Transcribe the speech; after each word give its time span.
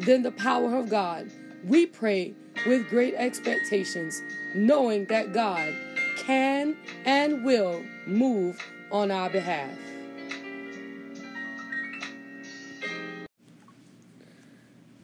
than 0.00 0.22
the 0.22 0.32
power 0.32 0.76
of 0.76 0.88
God. 0.88 1.30
We 1.64 1.86
pray 1.86 2.34
with 2.66 2.88
great 2.88 3.14
expectations, 3.14 4.22
knowing 4.54 5.06
that 5.06 5.32
God 5.32 5.74
can 6.16 6.76
and 7.04 7.44
will 7.44 7.82
move 8.06 8.60
on 8.90 9.10
our 9.10 9.30
behalf. 9.30 9.70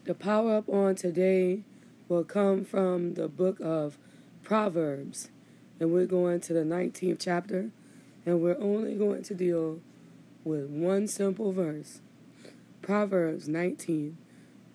The 0.04 0.14
power 0.14 0.56
up 0.56 0.68
on 0.68 0.96
today 0.96 1.62
will 2.08 2.24
come 2.24 2.64
from 2.64 3.14
the 3.14 3.26
book 3.26 3.58
of 3.60 3.96
Proverbs, 4.42 5.30
and 5.80 5.92
we're 5.92 6.06
going 6.06 6.40
to 6.42 6.52
the 6.52 6.60
19th 6.60 7.16
chapter, 7.18 7.70
and 8.26 8.42
we're 8.42 8.58
only 8.58 8.94
going 8.94 9.22
to 9.22 9.34
deal 9.34 9.80
with 10.44 10.66
one 10.66 11.08
simple 11.08 11.52
verse. 11.52 12.00
Proverbs 12.82 13.48
19 13.48 14.18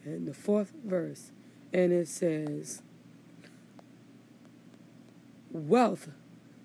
and 0.10 0.28
the 0.28 0.34
fourth 0.34 0.74
verse, 0.84 1.32
and 1.74 1.92
it 1.92 2.08
says, 2.08 2.82
Wealth 5.52 6.10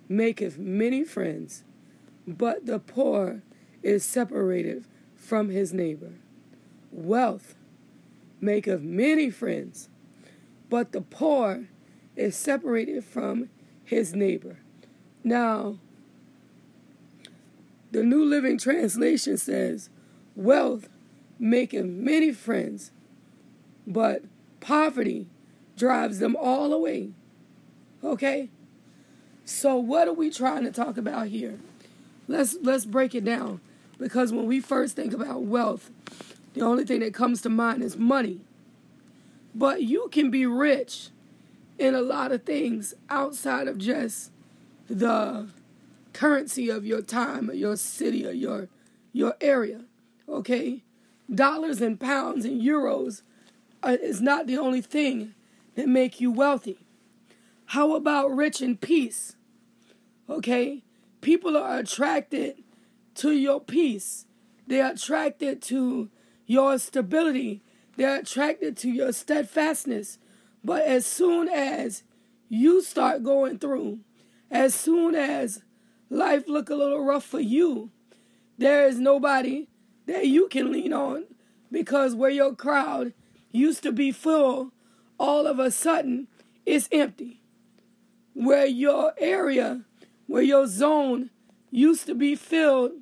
maketh 0.08 0.58
many 0.58 1.04
friends, 1.04 1.64
but 2.26 2.66
the 2.66 2.78
poor 2.78 3.42
is 3.82 4.04
separated 4.04 4.84
from 5.16 5.48
his 5.48 5.72
neighbor. 5.72 6.12
Wealth 6.90 7.54
maketh 8.40 8.82
many 8.82 9.30
friends, 9.30 9.88
but 10.68 10.92
the 10.92 11.00
poor 11.00 11.68
is 12.16 12.36
separated 12.36 13.04
from 13.04 13.48
his 13.84 14.14
neighbor. 14.14 14.58
Now, 15.22 15.78
the 17.90 18.02
New 18.02 18.24
Living 18.24 18.58
Translation 18.58 19.36
says, 19.36 19.88
Wealth 20.36 20.88
maketh 21.38 21.86
many 21.86 22.32
friends, 22.32 22.90
but 23.86 24.22
poverty 24.60 25.26
drives 25.76 26.18
them 26.18 26.36
all 26.36 26.72
away. 26.72 27.10
Okay? 28.02 28.50
So 29.44 29.76
what 29.76 30.08
are 30.08 30.12
we 30.12 30.30
trying 30.30 30.64
to 30.64 30.72
talk 30.72 30.96
about 30.96 31.28
here? 31.28 31.58
Let's 32.26 32.56
let's 32.62 32.86
break 32.86 33.14
it 33.14 33.24
down 33.24 33.60
because 33.98 34.32
when 34.32 34.46
we 34.46 34.60
first 34.60 34.96
think 34.96 35.12
about 35.12 35.42
wealth, 35.42 35.90
the 36.54 36.62
only 36.62 36.84
thing 36.84 37.00
that 37.00 37.12
comes 37.12 37.42
to 37.42 37.50
mind 37.50 37.82
is 37.82 37.96
money. 37.96 38.40
But 39.54 39.82
you 39.82 40.08
can 40.10 40.30
be 40.30 40.46
rich 40.46 41.10
in 41.78 41.94
a 41.94 42.00
lot 42.00 42.32
of 42.32 42.44
things 42.44 42.94
outside 43.10 43.68
of 43.68 43.78
just 43.78 44.30
the 44.88 45.48
currency 46.12 46.70
of 46.70 46.86
your 46.86 47.02
time 47.02 47.50
or 47.50 47.54
your 47.54 47.76
city 47.76 48.26
or 48.26 48.32
your 48.32 48.68
your 49.12 49.34
area. 49.40 49.82
Okay? 50.28 50.82
Dollars 51.32 51.80
and 51.82 52.00
pounds 52.00 52.44
and 52.44 52.62
euros 52.62 53.22
Uh, 53.84 53.98
is 54.00 54.22
not 54.22 54.46
the 54.46 54.56
only 54.56 54.80
thing 54.80 55.34
that 55.74 55.86
make 55.86 56.18
you 56.18 56.30
wealthy. 56.30 56.78
How 57.66 57.94
about 57.94 58.34
rich 58.34 58.62
in 58.62 58.78
peace? 58.78 59.36
Okay? 60.28 60.82
People 61.20 61.54
are 61.54 61.80
attracted 61.80 62.62
to 63.16 63.32
your 63.32 63.60
peace. 63.60 64.24
They're 64.66 64.92
attracted 64.92 65.60
to 65.62 66.08
your 66.46 66.78
stability. 66.78 67.62
They're 67.98 68.20
attracted 68.20 68.78
to 68.78 68.90
your 68.90 69.12
steadfastness. 69.12 70.18
But 70.64 70.84
as 70.84 71.04
soon 71.04 71.50
as 71.50 72.04
you 72.48 72.80
start 72.82 73.22
going 73.22 73.58
through, 73.58 73.98
as 74.50 74.74
soon 74.74 75.14
as 75.14 75.60
life 76.08 76.44
look 76.46 76.70
a 76.70 76.74
little 76.74 77.04
rough 77.04 77.24
for 77.24 77.40
you, 77.40 77.90
there 78.56 78.86
is 78.88 78.98
nobody 78.98 79.68
that 80.06 80.26
you 80.26 80.48
can 80.48 80.72
lean 80.72 80.94
on 80.94 81.24
because 81.70 82.14
where 82.14 82.30
your 82.30 82.54
crowd 82.54 83.12
used 83.54 83.82
to 83.84 83.92
be 83.92 84.10
full, 84.10 84.72
all 85.18 85.46
of 85.46 85.58
a 85.58 85.70
sudden 85.70 86.26
it's 86.66 86.88
empty. 86.90 87.40
Where 88.34 88.66
your 88.66 89.14
area, 89.16 89.84
where 90.26 90.42
your 90.42 90.66
zone 90.66 91.30
used 91.70 92.06
to 92.06 92.14
be 92.14 92.34
filled, 92.34 92.92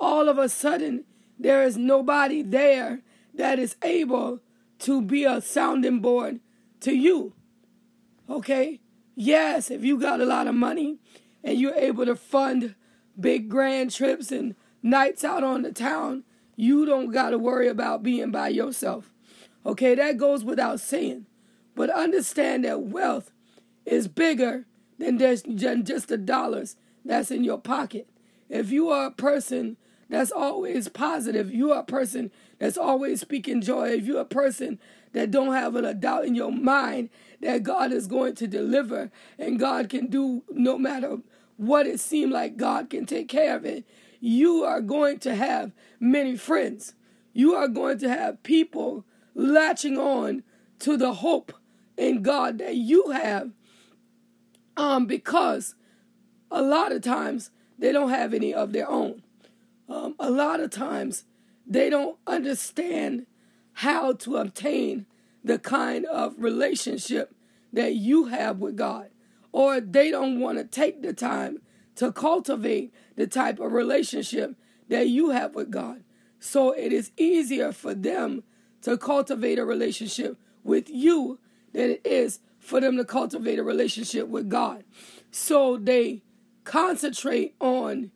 all 0.00 0.28
of 0.28 0.36
a 0.36 0.48
sudden 0.48 1.04
there 1.38 1.62
is 1.62 1.76
nobody 1.76 2.42
there 2.42 3.02
that 3.34 3.58
is 3.58 3.76
able 3.82 4.40
to 4.80 5.00
be 5.00 5.24
a 5.24 5.40
sounding 5.40 6.00
board 6.00 6.40
to 6.80 6.94
you. 6.94 7.32
Okay? 8.28 8.80
Yes, 9.14 9.70
if 9.70 9.84
you 9.84 9.98
got 9.98 10.20
a 10.20 10.26
lot 10.26 10.48
of 10.48 10.54
money 10.54 10.98
and 11.44 11.58
you're 11.58 11.74
able 11.74 12.04
to 12.06 12.16
fund 12.16 12.74
big 13.18 13.48
grand 13.48 13.92
trips 13.92 14.32
and 14.32 14.56
nights 14.82 15.22
out 15.22 15.44
on 15.44 15.62
the 15.62 15.72
town, 15.72 16.24
you 16.56 16.84
don't 16.84 17.12
got 17.12 17.30
to 17.30 17.38
worry 17.38 17.68
about 17.68 18.02
being 18.02 18.32
by 18.32 18.48
yourself. 18.48 19.13
Okay, 19.66 19.94
that 19.94 20.18
goes 20.18 20.44
without 20.44 20.80
saying. 20.80 21.26
But 21.74 21.90
understand 21.90 22.64
that 22.64 22.82
wealth 22.82 23.30
is 23.84 24.08
bigger 24.08 24.66
than 24.98 25.18
just 25.18 26.08
the 26.08 26.16
dollars 26.16 26.76
that's 27.04 27.30
in 27.30 27.44
your 27.44 27.58
pocket. 27.58 28.08
If 28.48 28.70
you 28.70 28.90
are 28.90 29.06
a 29.06 29.10
person 29.10 29.76
that's 30.08 30.30
always 30.30 30.88
positive, 30.88 31.52
you 31.52 31.72
are 31.72 31.80
a 31.80 31.84
person 31.84 32.30
that's 32.58 32.78
always 32.78 33.20
speaking 33.20 33.60
joy, 33.60 33.88
if 33.88 34.04
you're 34.04 34.20
a 34.20 34.26
person 34.26 34.78
that 35.12 35.30
don't 35.30 35.54
have 35.54 35.74
a 35.74 35.94
doubt 35.94 36.26
in 36.26 36.34
your 36.34 36.52
mind 36.52 37.08
that 37.40 37.62
God 37.62 37.92
is 37.92 38.06
going 38.06 38.34
to 38.36 38.46
deliver 38.46 39.10
and 39.38 39.58
God 39.58 39.88
can 39.88 40.06
do 40.06 40.42
no 40.50 40.78
matter 40.78 41.18
what 41.56 41.86
it 41.86 42.00
seemed 42.00 42.32
like 42.32 42.56
God 42.56 42.90
can 42.90 43.06
take 43.06 43.28
care 43.28 43.56
of 43.56 43.64
it, 43.64 43.84
you 44.20 44.62
are 44.62 44.80
going 44.80 45.18
to 45.20 45.34
have 45.34 45.72
many 45.98 46.36
friends. 46.36 46.94
You 47.32 47.54
are 47.54 47.68
going 47.68 47.98
to 47.98 48.08
have 48.08 48.42
people 48.42 49.04
latching 49.34 49.98
on 49.98 50.42
to 50.80 50.96
the 50.96 51.14
hope 51.14 51.52
in 51.96 52.22
God 52.22 52.58
that 52.58 52.76
you 52.76 53.10
have 53.10 53.50
um, 54.76 55.06
because 55.06 55.74
a 56.50 56.62
lot 56.62 56.92
of 56.92 57.02
times 57.02 57.50
they 57.78 57.92
don't 57.92 58.10
have 58.10 58.34
any 58.34 58.52
of 58.54 58.72
their 58.72 58.88
own. 58.88 59.22
Um, 59.88 60.14
a 60.18 60.30
lot 60.30 60.60
of 60.60 60.70
times 60.70 61.24
they 61.66 61.90
don't 61.90 62.18
understand 62.26 63.26
how 63.74 64.12
to 64.12 64.36
obtain 64.36 65.06
the 65.42 65.58
kind 65.58 66.06
of 66.06 66.34
relationship 66.38 67.34
that 67.72 67.94
you 67.94 68.26
have 68.26 68.58
with 68.58 68.76
God, 68.76 69.10
or 69.52 69.80
they 69.80 70.10
don't 70.10 70.40
want 70.40 70.58
to 70.58 70.64
take 70.64 71.02
the 71.02 71.12
time 71.12 71.60
to 71.96 72.12
cultivate 72.12 72.92
the 73.16 73.26
type 73.26 73.58
of 73.58 73.72
relationship 73.72 74.56
that 74.88 75.08
you 75.08 75.30
have 75.30 75.54
with 75.54 75.70
God. 75.70 76.02
So 76.38 76.72
it 76.72 76.92
is 76.92 77.10
easier 77.16 77.72
for 77.72 77.94
them 77.94 78.42
to 78.84 78.98
cultivate 78.98 79.58
a 79.58 79.64
relationship 79.64 80.36
with 80.62 80.88
you 80.88 81.38
than 81.72 81.90
it 81.90 82.02
is 82.04 82.40
for 82.60 82.80
them 82.80 82.96
to 82.96 83.04
cultivate 83.04 83.58
a 83.58 83.62
relationship 83.62 84.28
with 84.28 84.48
God. 84.48 84.84
So 85.30 85.76
they 85.76 86.22
concentrate 86.64 87.54
on 87.60 88.10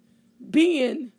being 0.50 1.12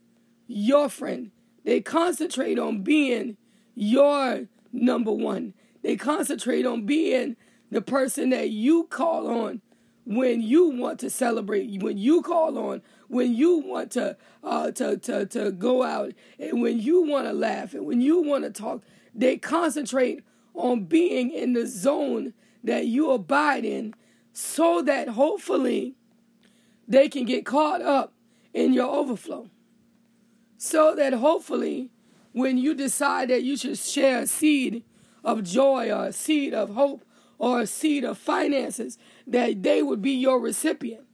your 0.47 0.87
friend. 0.87 1.31
They 1.63 1.81
concentrate 1.81 2.57
on 2.57 2.83
being 2.83 3.37
your 3.75 4.47
number 4.71 5.11
one. 5.11 5.53
They 5.81 5.95
concentrate 5.95 6.65
on 6.65 6.85
being 6.85 7.35
the 7.71 7.81
person 7.81 8.29
that 8.29 8.49
you 8.49 8.85
call 8.85 9.27
on 9.27 9.61
when 10.05 10.41
you 10.41 10.69
want 10.69 10.99
to 10.99 11.09
celebrate, 11.09 11.81
when 11.81 11.97
you 11.97 12.21
call 12.21 12.57
on, 12.57 12.81
when 13.07 13.33
you 13.33 13.57
want 13.57 13.91
to 13.91 14.17
uh, 14.43 14.71
to, 14.71 14.97
to 14.97 15.25
to 15.27 15.51
go 15.51 15.83
out, 15.83 16.13
and 16.39 16.61
when 16.61 16.79
you 16.79 17.03
want 17.05 17.27
to 17.27 17.33
laugh, 17.33 17.73
and 17.73 17.85
when 17.85 18.01
you 18.01 18.21
want 18.21 18.43
to 18.43 18.51
talk. 18.51 18.81
They 19.13 19.37
concentrate 19.37 20.23
on 20.53 20.85
being 20.85 21.31
in 21.31 21.53
the 21.53 21.65
zone 21.65 22.33
that 22.63 22.85
you 22.85 23.11
abide 23.11 23.65
in, 23.65 23.93
so 24.33 24.81
that 24.83 25.09
hopefully 25.09 25.95
they 26.87 27.09
can 27.09 27.25
get 27.25 27.45
caught 27.45 27.81
up 27.81 28.13
in 28.53 28.73
your 28.73 28.87
overflow. 28.87 29.49
So 30.57 30.95
that 30.95 31.13
hopefully, 31.13 31.89
when 32.33 32.57
you 32.57 32.73
decide 32.75 33.29
that 33.29 33.43
you 33.43 33.57
should 33.57 33.77
share 33.77 34.19
a 34.19 34.27
seed 34.27 34.83
of 35.23 35.43
joy 35.43 35.91
or 35.91 36.07
a 36.07 36.13
seed 36.13 36.53
of 36.53 36.71
hope 36.71 37.03
or 37.39 37.61
a 37.61 37.67
seed 37.67 38.03
of 38.03 38.17
finances, 38.17 38.99
that 39.25 39.63
they 39.63 39.81
would 39.81 40.01
be 40.01 40.11
your 40.11 40.39
recipient. 40.39 41.05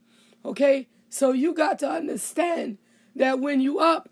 Okay? 0.44 0.88
So 1.08 1.32
you 1.32 1.54
got 1.54 1.78
to 1.78 1.88
understand 1.88 2.76
that 3.14 3.40
when 3.40 3.60
you 3.60 3.78
up, 3.78 4.10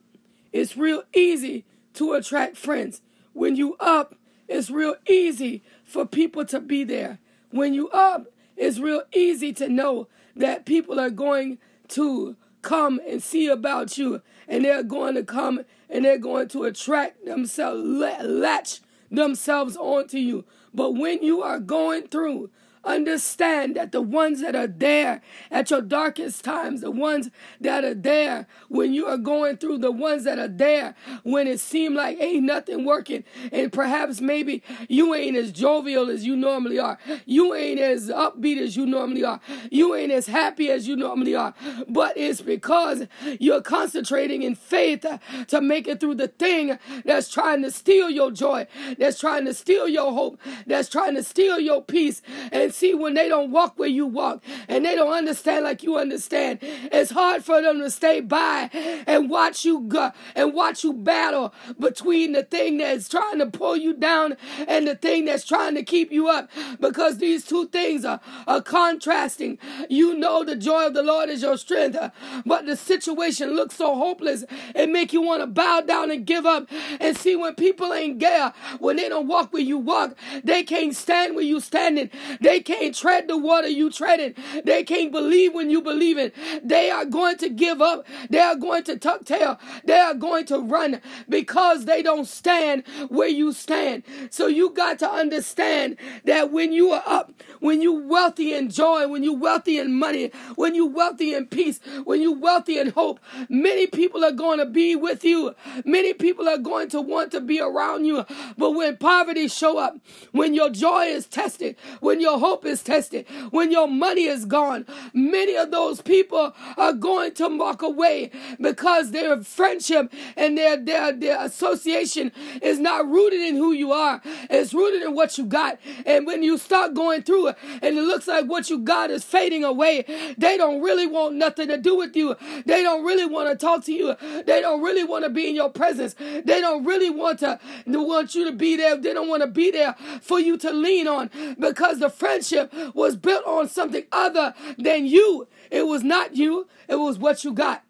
it's 0.52 0.76
real 0.76 1.02
easy 1.12 1.66
to 1.94 2.14
attract 2.14 2.56
friends. 2.56 3.02
When 3.32 3.56
you 3.56 3.76
up, 3.80 4.14
it's 4.48 4.70
real 4.70 4.96
easy 5.08 5.62
for 5.84 6.06
people 6.06 6.44
to 6.46 6.60
be 6.60 6.84
there. 6.84 7.18
When 7.50 7.74
you 7.74 7.90
up, 7.90 8.28
it's 8.56 8.78
real 8.78 9.02
easy 9.12 9.52
to 9.54 9.68
know 9.68 10.08
that 10.36 10.64
people 10.64 11.00
are 11.00 11.10
going 11.10 11.58
to 11.88 12.36
come 12.62 13.00
and 13.06 13.22
see 13.22 13.46
about 13.48 13.98
you 13.98 14.22
and 14.48 14.64
they're 14.64 14.82
going 14.82 15.14
to 15.14 15.22
come 15.22 15.64
and 15.90 16.04
they're 16.04 16.18
going 16.18 16.48
to 16.48 16.64
attract 16.64 17.24
themselves 17.24 17.82
latch 17.84 18.80
themselves 19.10 19.76
onto 19.76 20.18
you 20.18 20.44
but 20.74 20.92
when 20.92 21.22
you 21.22 21.42
are 21.42 21.60
going 21.60 22.08
through 22.08 22.50
Understand 22.84 23.76
that 23.76 23.92
the 23.92 24.02
ones 24.02 24.42
that 24.42 24.54
are 24.54 24.66
there 24.66 25.22
at 25.50 25.70
your 25.70 25.80
darkest 25.80 26.44
times, 26.44 26.82
the 26.82 26.90
ones 26.90 27.30
that 27.60 27.84
are 27.84 27.94
there 27.94 28.46
when 28.68 28.92
you 28.92 29.06
are 29.06 29.16
going 29.16 29.56
through, 29.56 29.78
the 29.78 29.90
ones 29.90 30.24
that 30.24 30.38
are 30.38 30.48
there 30.48 30.94
when 31.22 31.46
it 31.46 31.60
seemed 31.60 31.96
like 31.96 32.20
ain't 32.20 32.44
nothing 32.44 32.84
working, 32.84 33.24
and 33.52 33.72
perhaps 33.72 34.20
maybe 34.20 34.62
you 34.88 35.14
ain't 35.14 35.36
as 35.36 35.52
jovial 35.52 36.10
as 36.10 36.26
you 36.26 36.36
normally 36.36 36.78
are, 36.78 36.98
you 37.24 37.54
ain't 37.54 37.80
as 37.80 38.10
upbeat 38.10 38.58
as 38.58 38.76
you 38.76 38.84
normally 38.84 39.24
are, 39.24 39.40
you 39.70 39.94
ain't 39.94 40.12
as 40.12 40.26
happy 40.26 40.70
as 40.70 40.86
you 40.86 40.96
normally 40.96 41.34
are, 41.34 41.54
but 41.88 42.16
it's 42.16 42.40
because 42.42 43.06
you're 43.40 43.62
concentrating 43.62 44.42
in 44.42 44.54
faith 44.54 45.06
to 45.46 45.60
make 45.60 45.88
it 45.88 46.00
through 46.00 46.16
the 46.16 46.28
thing 46.28 46.78
that's 47.04 47.30
trying 47.30 47.62
to 47.62 47.70
steal 47.70 48.10
your 48.10 48.30
joy, 48.30 48.66
that's 48.98 49.18
trying 49.18 49.44
to 49.46 49.54
steal 49.54 49.88
your 49.88 50.12
hope, 50.12 50.38
that's 50.66 50.88
trying 50.88 51.14
to 51.14 51.22
steal 51.22 51.58
your 51.58 51.82
peace, 51.82 52.20
and 52.52 52.73
see 52.74 52.94
when 52.94 53.14
they 53.14 53.28
don't 53.28 53.50
walk 53.50 53.78
where 53.78 53.88
you 53.88 54.06
walk 54.06 54.42
and 54.68 54.84
they 54.84 54.94
don't 54.94 55.12
understand 55.12 55.64
like 55.64 55.82
you 55.82 55.96
understand. 55.96 56.58
It's 56.62 57.10
hard 57.10 57.44
for 57.44 57.62
them 57.62 57.78
to 57.80 57.90
stay 57.90 58.20
by 58.20 58.70
and 59.06 59.30
watch 59.30 59.64
you 59.64 59.80
go 59.80 60.12
and 60.34 60.52
watch 60.52 60.84
you 60.84 60.92
battle 60.92 61.54
between 61.78 62.32
the 62.32 62.42
thing 62.42 62.78
that's 62.78 63.08
trying 63.08 63.38
to 63.38 63.46
pull 63.46 63.76
you 63.76 63.94
down 63.94 64.36
and 64.66 64.86
the 64.86 64.94
thing 64.94 65.24
that's 65.26 65.44
trying 65.44 65.74
to 65.76 65.82
keep 65.82 66.10
you 66.12 66.28
up 66.28 66.50
because 66.80 67.18
these 67.18 67.44
two 67.44 67.68
things 67.68 68.04
are, 68.04 68.20
are 68.46 68.60
contrasting. 68.60 69.58
You 69.88 70.14
know 70.18 70.44
the 70.44 70.56
joy 70.56 70.86
of 70.86 70.94
the 70.94 71.02
Lord 71.02 71.28
is 71.30 71.42
your 71.42 71.56
strength, 71.56 71.96
but 72.44 72.66
the 72.66 72.76
situation 72.76 73.54
looks 73.54 73.76
so 73.76 73.94
hopeless. 73.94 74.44
It 74.74 74.90
make 74.90 75.12
you 75.12 75.22
want 75.22 75.42
to 75.42 75.46
bow 75.46 75.80
down 75.80 76.10
and 76.10 76.26
give 76.26 76.46
up 76.46 76.68
and 77.00 77.16
see 77.16 77.36
when 77.36 77.54
people 77.54 77.92
ain't 77.92 78.18
there, 78.18 78.52
when 78.78 78.96
they 78.96 79.08
don't 79.08 79.28
walk 79.28 79.52
where 79.52 79.62
you 79.62 79.78
walk, 79.78 80.16
they 80.42 80.62
can't 80.62 80.94
stand 80.94 81.34
where 81.34 81.44
you 81.44 81.60
standing. 81.60 82.10
They 82.40 82.60
can't 82.64 82.94
tread 82.94 83.28
the 83.28 83.36
water 83.36 83.68
you 83.68 83.90
treading. 83.90 84.34
They 84.64 84.82
can't 84.82 85.12
believe 85.12 85.54
when 85.54 85.70
you 85.70 85.82
believe 85.82 86.18
it. 86.18 86.34
They 86.62 86.90
are 86.90 87.04
going 87.04 87.38
to 87.38 87.48
give 87.48 87.80
up. 87.80 88.06
They 88.30 88.40
are 88.40 88.56
going 88.56 88.84
to 88.84 88.98
tuck 88.98 89.24
tail. 89.24 89.58
They 89.84 89.98
are 89.98 90.14
going 90.14 90.46
to 90.46 90.58
run 90.58 91.00
because 91.28 91.84
they 91.84 92.02
don't 92.02 92.26
stand 92.26 92.84
where 93.08 93.28
you 93.28 93.52
stand. 93.52 94.02
So 94.30 94.46
you 94.46 94.70
got 94.70 94.98
to 95.00 95.10
understand 95.10 95.96
that 96.24 96.50
when 96.50 96.72
you 96.72 96.90
are 96.92 97.02
up, 97.06 97.32
when 97.60 97.80
you 97.80 97.92
wealthy 97.92 98.54
in 98.54 98.70
joy, 98.70 99.08
when 99.08 99.22
you 99.22 99.32
wealthy 99.32 99.78
in 99.78 99.94
money, 99.94 100.30
when 100.56 100.74
you 100.74 100.86
wealthy 100.86 101.34
in 101.34 101.46
peace, 101.46 101.80
when 102.04 102.20
you 102.20 102.32
wealthy 102.32 102.78
in 102.78 102.90
hope, 102.90 103.20
many 103.48 103.86
people 103.86 104.24
are 104.24 104.32
going 104.32 104.58
to 104.58 104.66
be 104.66 104.96
with 104.96 105.24
you. 105.24 105.54
Many 105.84 106.14
people 106.14 106.48
are 106.48 106.58
going 106.58 106.88
to 106.90 107.00
want 107.00 107.32
to 107.32 107.40
be 107.40 107.60
around 107.60 108.04
you. 108.04 108.24
But 108.56 108.72
when 108.72 108.96
poverty 108.96 109.48
show 109.48 109.78
up, 109.78 109.98
when 110.32 110.54
your 110.54 110.70
joy 110.70 111.06
is 111.06 111.26
tested, 111.26 111.76
when 112.00 112.20
your 112.20 112.38
hope 112.38 112.53
hope 112.54 112.64
is 112.64 112.84
tested, 112.84 113.26
when 113.50 113.72
your 113.72 113.88
money 113.88 114.26
is 114.26 114.44
gone, 114.44 114.86
many 115.12 115.56
of 115.56 115.72
those 115.72 116.00
people 116.00 116.54
are 116.76 116.92
going 116.92 117.34
to 117.34 117.48
walk 117.58 117.82
away 117.82 118.30
because 118.60 119.10
their 119.10 119.42
friendship 119.42 120.12
and 120.36 120.56
their, 120.56 120.76
their, 120.76 121.12
their 121.12 121.44
association 121.44 122.30
is 122.62 122.78
not 122.78 123.10
rooted 123.10 123.40
in 123.40 123.56
who 123.56 123.72
you 123.72 123.90
are. 123.90 124.22
It's 124.48 124.72
rooted 124.72 125.02
in 125.02 125.16
what 125.16 125.36
you 125.36 125.46
got. 125.46 125.80
And 126.06 126.28
when 126.28 126.44
you 126.44 126.56
start 126.56 126.94
going 126.94 127.22
through 127.22 127.48
it 127.48 127.56
and 127.82 127.98
it 127.98 128.02
looks 128.02 128.28
like 128.28 128.46
what 128.46 128.70
you 128.70 128.78
got 128.78 129.10
is 129.10 129.24
fading 129.24 129.64
away, 129.64 130.04
they 130.38 130.56
don't 130.56 130.80
really 130.80 131.08
want 131.08 131.34
nothing 131.34 131.66
to 131.66 131.76
do 131.76 131.96
with 131.96 132.14
you. 132.14 132.36
They 132.66 132.84
don't 132.84 133.04
really 133.04 133.26
want 133.26 133.50
to 133.50 133.56
talk 133.56 133.84
to 133.86 133.92
you. 133.92 134.14
They 134.46 134.60
don't 134.60 134.80
really 134.80 135.02
want 135.02 135.24
to 135.24 135.30
be 135.30 135.48
in 135.48 135.56
your 135.56 135.70
presence. 135.70 136.14
They 136.14 136.60
don't 136.60 136.84
really 136.84 137.10
want 137.10 137.40
to 137.40 137.58
want 137.86 138.36
you 138.36 138.44
to 138.44 138.52
be 138.52 138.76
there. 138.76 138.96
They 138.96 139.12
don't 139.12 139.28
want 139.28 139.42
to 139.42 139.48
be 139.48 139.72
there 139.72 139.96
for 140.20 140.38
you 140.38 140.56
to 140.58 140.70
lean 140.70 141.08
on 141.08 141.30
because 141.58 141.98
the 141.98 142.10
friendship 142.10 142.43
relationship 142.52 142.94
was 142.94 143.16
built 143.16 143.44
on 143.46 143.68
something 143.68 144.04
other 144.12 144.54
than 144.78 145.06
you. 145.06 145.48
It 145.70 145.86
was 145.86 146.02
not 146.02 146.36
you, 146.36 146.66
it 146.88 146.96
was 146.96 147.18
what 147.18 147.44
you 147.44 147.52
got. 147.52 147.82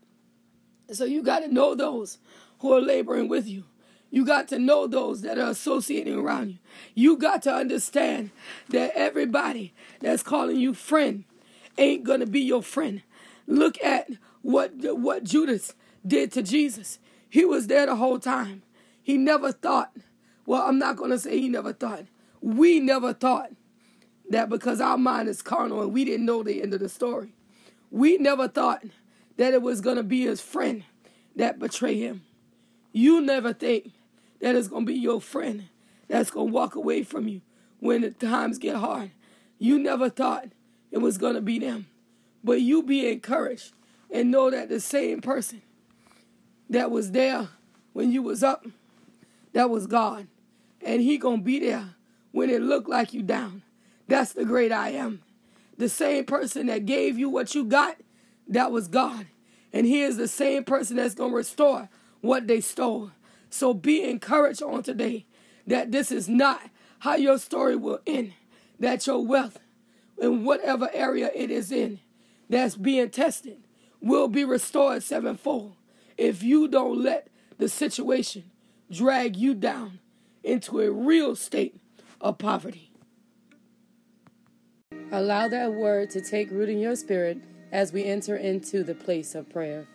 So 0.92 1.04
you 1.04 1.22
got 1.22 1.40
to 1.40 1.52
know 1.52 1.74
those 1.74 2.18
who 2.60 2.72
are 2.72 2.80
laboring 2.80 3.28
with 3.28 3.48
you. 3.48 3.64
You 4.10 4.24
got 4.24 4.48
to 4.48 4.58
know 4.58 4.86
those 4.86 5.22
that 5.22 5.38
are 5.38 5.50
associating 5.50 6.14
around 6.14 6.50
you. 6.50 6.58
You 6.94 7.16
got 7.16 7.42
to 7.42 7.54
understand 7.54 8.30
that 8.68 8.92
everybody 8.94 9.72
that's 10.00 10.22
calling 10.22 10.56
you 10.56 10.72
friend 10.72 11.24
ain't 11.78 12.04
going 12.04 12.20
to 12.20 12.26
be 12.26 12.40
your 12.40 12.62
friend. 12.62 13.02
Look 13.46 13.82
at 13.82 14.08
what 14.42 14.72
what 14.76 15.24
Judas 15.24 15.74
did 16.06 16.30
to 16.32 16.42
Jesus. 16.42 16.98
He 17.28 17.44
was 17.44 17.66
there 17.66 17.86
the 17.86 17.96
whole 17.96 18.20
time. 18.20 18.62
He 19.02 19.18
never 19.18 19.50
thought, 19.50 19.90
well, 20.46 20.62
I'm 20.62 20.78
not 20.78 20.96
going 20.96 21.10
to 21.10 21.18
say 21.18 21.40
he 21.40 21.48
never 21.48 21.72
thought. 21.72 22.04
We 22.40 22.78
never 22.78 23.12
thought 23.12 23.50
that 24.30 24.48
because 24.48 24.80
our 24.80 24.98
mind 24.98 25.28
is 25.28 25.42
carnal 25.42 25.82
and 25.82 25.92
we 25.92 26.04
didn't 26.04 26.26
know 26.26 26.42
the 26.42 26.62
end 26.62 26.74
of 26.74 26.80
the 26.80 26.88
story, 26.88 27.32
we 27.90 28.16
never 28.16 28.48
thought 28.48 28.84
that 29.36 29.54
it 29.54 29.62
was 29.62 29.80
going 29.80 29.96
to 29.96 30.02
be 30.02 30.22
his 30.22 30.40
friend 30.40 30.84
that 31.36 31.58
betrayed 31.58 31.98
him. 31.98 32.22
You 32.92 33.20
never 33.20 33.52
think 33.52 33.90
that 34.40 34.54
it's 34.54 34.68
going 34.68 34.86
to 34.86 34.92
be 34.92 34.98
your 34.98 35.20
friend 35.20 35.64
that's 36.08 36.30
going 36.30 36.48
to 36.48 36.52
walk 36.52 36.74
away 36.74 37.02
from 37.02 37.28
you 37.28 37.40
when 37.80 38.02
the 38.02 38.10
times 38.10 38.58
get 38.58 38.76
hard. 38.76 39.10
You 39.58 39.78
never 39.78 40.08
thought 40.08 40.48
it 40.90 40.98
was 40.98 41.18
going 41.18 41.34
to 41.34 41.40
be 41.40 41.58
them. 41.58 41.86
But 42.42 42.60
you 42.60 42.82
be 42.82 43.10
encouraged 43.10 43.72
and 44.10 44.30
know 44.30 44.50
that 44.50 44.68
the 44.68 44.80
same 44.80 45.20
person 45.20 45.62
that 46.70 46.90
was 46.90 47.10
there 47.10 47.48
when 47.92 48.12
you 48.12 48.22
was 48.22 48.42
up, 48.42 48.66
that 49.54 49.70
was 49.70 49.86
God. 49.86 50.28
And 50.82 51.00
he 51.00 51.18
going 51.18 51.38
to 51.38 51.44
be 51.44 51.58
there 51.60 51.94
when 52.32 52.50
it 52.50 52.62
looked 52.62 52.88
like 52.88 53.12
you 53.12 53.22
down. 53.22 53.62
That's 54.06 54.32
the 54.32 54.44
great 54.44 54.72
I 54.72 54.90
am. 54.90 55.22
The 55.76 55.88
same 55.88 56.24
person 56.24 56.66
that 56.66 56.86
gave 56.86 57.18
you 57.18 57.28
what 57.28 57.54
you 57.54 57.64
got, 57.64 57.96
that 58.48 58.70
was 58.70 58.88
God. 58.88 59.26
And 59.72 59.86
He 59.86 60.02
is 60.02 60.16
the 60.16 60.28
same 60.28 60.64
person 60.64 60.96
that's 60.96 61.14
going 61.14 61.30
to 61.30 61.36
restore 61.36 61.88
what 62.20 62.46
they 62.46 62.60
stole. 62.60 63.10
So 63.50 63.74
be 63.74 64.02
encouraged 64.02 64.62
on 64.62 64.82
today 64.82 65.26
that 65.66 65.92
this 65.92 66.10
is 66.12 66.28
not 66.28 66.60
how 67.00 67.16
your 67.16 67.38
story 67.38 67.76
will 67.76 68.00
end. 68.06 68.34
That 68.80 69.06
your 69.06 69.24
wealth, 69.24 69.58
in 70.20 70.44
whatever 70.44 70.90
area 70.92 71.30
it 71.34 71.50
is 71.50 71.70
in, 71.70 72.00
that's 72.48 72.76
being 72.76 73.10
tested, 73.10 73.62
will 74.00 74.28
be 74.28 74.44
restored 74.44 75.02
sevenfold 75.02 75.74
if 76.18 76.42
you 76.42 76.68
don't 76.68 77.02
let 77.02 77.28
the 77.58 77.68
situation 77.68 78.50
drag 78.90 79.36
you 79.36 79.54
down 79.54 79.98
into 80.42 80.80
a 80.80 80.90
real 80.90 81.34
state 81.34 81.76
of 82.20 82.38
poverty. 82.38 82.90
Allow 85.14 85.46
that 85.46 85.72
word 85.72 86.10
to 86.10 86.20
take 86.20 86.50
root 86.50 86.68
in 86.68 86.80
your 86.80 86.96
spirit 86.96 87.38
as 87.70 87.92
we 87.92 88.04
enter 88.04 88.34
into 88.34 88.82
the 88.82 88.96
place 88.96 89.36
of 89.36 89.48
prayer 89.48 89.86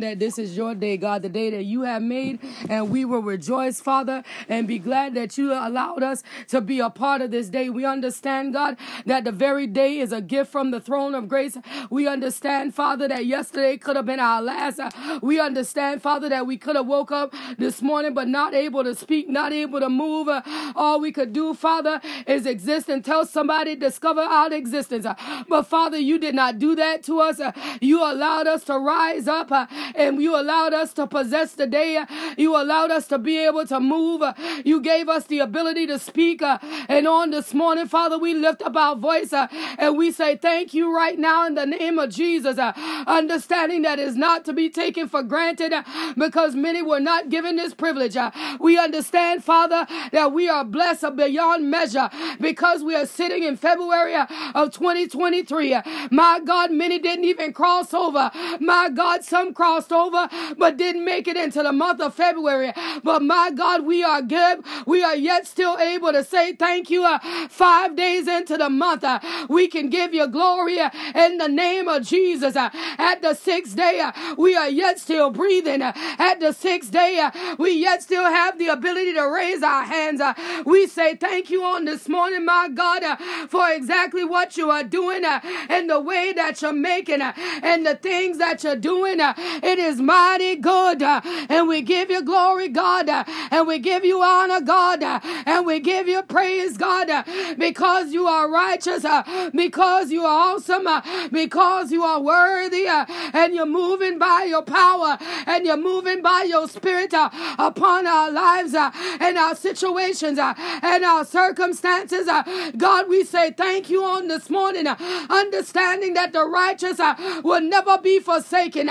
that 0.00 0.18
this 0.18 0.36
is 0.36 0.56
your 0.56 0.74
day, 0.74 0.96
God, 0.96 1.22
the 1.22 1.28
day 1.28 1.48
that 1.50 1.62
you 1.62 1.82
have 1.82 2.02
made, 2.02 2.40
and 2.68 2.90
we 2.90 3.04
will 3.04 3.22
rejoice, 3.22 3.80
Father, 3.80 4.24
and 4.48 4.66
be 4.66 4.80
glad 4.80 5.14
that 5.14 5.38
you 5.38 5.52
allowed 5.52 6.02
us 6.02 6.24
to 6.48 6.60
be 6.60 6.80
a 6.80 6.90
part 6.90 7.22
of 7.22 7.30
this 7.30 7.48
day. 7.48 7.70
We 7.70 7.84
understand, 7.84 8.52
God, 8.52 8.76
that 9.06 9.22
the 9.22 9.30
very 9.30 9.68
day 9.68 9.98
is 9.98 10.10
a 10.10 10.20
gift 10.20 10.50
from 10.50 10.72
the 10.72 10.80
throne 10.80 11.14
of 11.14 11.28
grace. 11.28 11.56
We 11.88 12.08
understand, 12.08 12.74
Father, 12.74 13.06
that 13.06 13.26
yesterday 13.26 13.76
could 13.76 13.94
have 13.94 14.06
been 14.06 14.18
our 14.18 14.42
last. 14.42 14.80
We 15.22 15.38
understand, 15.38 16.02
Father, 16.02 16.28
that 16.30 16.48
we 16.48 16.58
could 16.58 16.74
have 16.74 16.86
woke 16.86 17.12
up 17.12 17.32
this 17.56 17.80
morning 17.80 18.12
but 18.12 18.26
not 18.26 18.54
able 18.54 18.82
to 18.82 18.94
speak, 18.96 19.28
not 19.28 19.52
able 19.52 19.78
to 19.78 19.88
move. 19.88 20.28
All 20.74 21.00
we 21.00 21.12
could 21.12 21.32
do, 21.32 21.54
Father, 21.54 22.00
is 22.26 22.44
exist 22.44 22.88
and 22.88 23.04
tell 23.04 23.24
somebody, 23.24 23.76
discover 23.76 24.22
our 24.22 24.52
existence. 24.52 25.06
But 25.48 25.62
Father, 25.62 25.98
you 25.98 26.18
did 26.18 26.34
not 26.34 26.58
do 26.58 26.74
that 26.74 27.04
to 27.04 27.20
us. 27.20 27.40
You 27.80 28.02
allowed 28.02 28.48
us 28.48 28.64
to 28.64 28.76
rise 28.78 29.28
up 29.28 29.50
and 29.94 30.20
you 30.20 30.38
allowed 30.38 30.72
us 30.74 30.92
to 30.94 31.06
possess 31.06 31.52
the 31.52 31.66
day. 31.66 32.04
You 32.36 32.56
allowed 32.60 32.90
us 32.90 33.06
to 33.08 33.18
be 33.18 33.38
able 33.38 33.66
to 33.66 33.80
move. 33.80 34.22
You 34.64 34.80
gave 34.80 35.08
us 35.08 35.24
the 35.26 35.40
ability 35.40 35.86
to 35.88 35.98
speak. 35.98 36.42
And 36.42 37.06
on 37.08 37.30
this 37.30 37.54
morning, 37.54 37.86
Father, 37.88 38.18
we 38.18 38.34
lift 38.34 38.62
up 38.62 38.76
our 38.76 38.96
voice 38.96 39.32
uh, 39.32 39.46
and 39.78 39.96
we 39.96 40.10
say 40.10 40.36
thank 40.36 40.74
you 40.74 40.94
right 40.94 41.18
now 41.18 41.46
in 41.46 41.54
the 41.54 41.66
name 41.66 41.98
of 41.98 42.10
Jesus. 42.10 42.58
Uh, 42.58 42.72
understanding 43.06 43.82
that 43.82 43.98
is 43.98 44.16
not 44.16 44.44
to 44.44 44.52
be 44.52 44.68
taken 44.68 45.08
for 45.08 45.22
granted 45.22 45.72
uh, 45.72 45.82
because 46.16 46.54
many 46.54 46.82
were 46.82 47.00
not 47.00 47.28
given 47.28 47.56
this 47.56 47.74
privilege. 47.74 48.16
We 48.60 48.78
understand, 48.78 49.44
Father, 49.44 49.86
that 50.12 50.32
we 50.32 50.48
are 50.48 50.64
blessed 50.64 51.16
beyond 51.16 51.70
measure 51.70 52.10
because 52.40 52.82
we 52.82 52.94
are 52.94 53.06
sitting 53.06 53.42
in 53.42 53.56
February 53.56 54.14
of 54.54 54.72
2023. 54.72 55.76
My 56.10 56.40
God, 56.44 56.70
many 56.72 56.98
didn't 56.98 57.24
even 57.24 57.52
cross 57.52 57.92
over. 57.94 58.30
My 58.60 58.88
God, 58.88 59.24
some 59.24 59.54
crossed 59.66 59.92
over 59.92 60.28
but 60.56 60.76
didn't 60.76 61.04
make 61.04 61.26
it 61.26 61.36
into 61.36 61.60
the 61.60 61.72
month 61.72 62.00
of 62.00 62.14
February. 62.14 62.72
But 63.02 63.22
my 63.22 63.50
God, 63.50 63.84
we 63.84 64.04
are 64.04 64.22
good. 64.22 64.64
We 64.86 65.02
are 65.02 65.16
yet 65.16 65.46
still 65.46 65.76
able 65.78 66.12
to 66.12 66.22
say 66.22 66.54
thank 66.54 66.88
you. 66.88 67.04
Uh, 67.04 67.18
five 67.48 67.96
days 67.96 68.28
into 68.28 68.56
the 68.56 68.70
month, 68.70 69.02
uh, 69.02 69.18
we 69.48 69.66
can 69.66 69.90
give 69.90 70.14
you 70.14 70.28
glory 70.28 70.78
uh, 70.78 70.90
in 71.16 71.38
the 71.38 71.48
name 71.48 71.88
of 71.88 72.04
Jesus. 72.04 72.54
Uh, 72.54 72.70
at 72.98 73.22
the 73.22 73.34
sixth 73.34 73.74
day, 73.76 73.98
uh, 73.98 74.12
we 74.38 74.54
are 74.54 74.68
yet 74.68 75.00
still 75.00 75.30
breathing. 75.30 75.82
Uh, 75.82 75.92
at 76.18 76.38
the 76.38 76.52
sixth 76.52 76.92
day, 76.92 77.28
we 77.58 77.72
yet 77.72 78.04
still 78.04 78.24
have 78.24 78.58
the 78.58 78.68
ability 78.68 79.14
to 79.14 79.24
raise 79.28 79.64
our 79.64 79.82
hands. 79.84 80.20
We 80.64 80.86
say 80.86 81.16
thank 81.16 81.50
you 81.50 81.64
on 81.64 81.86
this 81.86 82.08
morning, 82.08 82.44
my 82.44 82.68
God, 82.72 83.02
for 83.48 83.68
exactly 83.70 84.24
what 84.24 84.56
you 84.56 84.70
are 84.70 84.84
doing 84.84 85.24
and 85.24 85.90
the 85.90 86.00
way 86.00 86.32
that 86.32 86.62
you're 86.62 86.72
making 86.72 87.20
and 87.20 87.84
the 87.84 87.96
things 87.96 88.38
that 88.38 88.62
you're 88.62 88.76
doing. 88.76 89.18
It 89.62 89.78
is 89.78 90.00
mighty 90.00 90.56
good. 90.56 91.02
Uh, 91.02 91.20
and 91.48 91.68
we 91.68 91.82
give 91.82 92.10
you 92.10 92.22
glory, 92.22 92.68
God. 92.68 93.08
Uh, 93.08 93.24
and 93.50 93.66
we 93.66 93.78
give 93.78 94.04
you 94.04 94.22
honor, 94.22 94.60
God. 94.60 95.02
Uh, 95.02 95.20
and 95.46 95.66
we 95.66 95.80
give 95.80 96.08
you 96.08 96.22
praise, 96.22 96.76
God, 96.76 97.10
uh, 97.10 97.22
because 97.58 98.12
you 98.12 98.26
are 98.26 98.50
righteous, 98.50 99.04
uh, 99.04 99.50
because 99.54 100.10
you 100.10 100.24
are 100.24 100.54
awesome, 100.54 100.86
uh, 100.86 101.02
because 101.30 101.92
you 101.92 102.02
are 102.02 102.20
worthy, 102.20 102.86
and 102.86 103.54
you're 103.54 103.66
moving 103.66 104.18
by 104.18 104.44
your 104.48 104.62
power 104.62 105.18
and 105.46 105.64
you're 105.66 105.76
moving 105.76 106.22
by 106.22 106.42
your 106.42 106.68
spirit 106.68 107.12
upon 107.12 108.06
our 108.06 108.30
lives 108.30 108.74
and 108.74 109.38
our 109.38 109.54
situations 109.54 110.38
and 110.38 111.04
our 111.04 111.24
circumstances. 111.24 112.28
God, 112.76 113.08
we 113.08 113.24
say 113.24 113.52
thank 113.52 113.90
you 113.90 114.04
on 114.04 114.28
this 114.28 114.50
morning, 114.50 114.86
understanding 114.86 116.14
that 116.14 116.32
the 116.32 116.44
righteous 116.46 116.98
will 117.42 117.60
never 117.60 117.98
be 117.98 118.20
forsaken, 118.20 118.88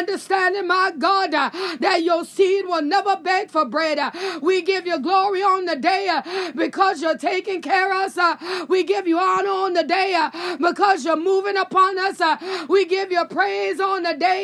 understanding, 0.00 0.66
my 0.66 0.92
God, 0.98 1.34
uh, 1.34 1.50
that 1.80 2.02
your 2.02 2.24
seed 2.24 2.64
will 2.66 2.82
never 2.82 3.16
beg 3.16 3.50
for 3.50 3.64
bread. 3.64 3.98
uh. 3.98 4.10
We 4.42 4.62
give 4.62 4.86
you 4.86 4.98
glory 5.00 5.42
on 5.42 5.66
the 5.66 5.76
day 5.76 6.08
uh, 6.08 6.52
because 6.54 7.02
you're 7.02 7.18
taking 7.18 7.60
care 7.62 7.90
of 7.92 8.00
us. 8.06 8.16
Uh, 8.18 8.36
we 8.68 8.82
give 8.84 9.06
you 9.06 9.18
honor 9.18 9.50
on 9.50 9.74
the 9.74 9.84
day 9.84 10.14
uh, 10.14 10.56
because 10.58 11.04
you're 11.04 11.16
moving 11.32 11.56
upon 11.56 11.98
us. 11.98 12.20
Uh, 12.20 12.36
we 12.68 12.86
give 12.86 13.12
you 13.12 13.24
praise 13.26 13.78
on 13.80 14.02
the 14.04 14.14
day 14.14 14.42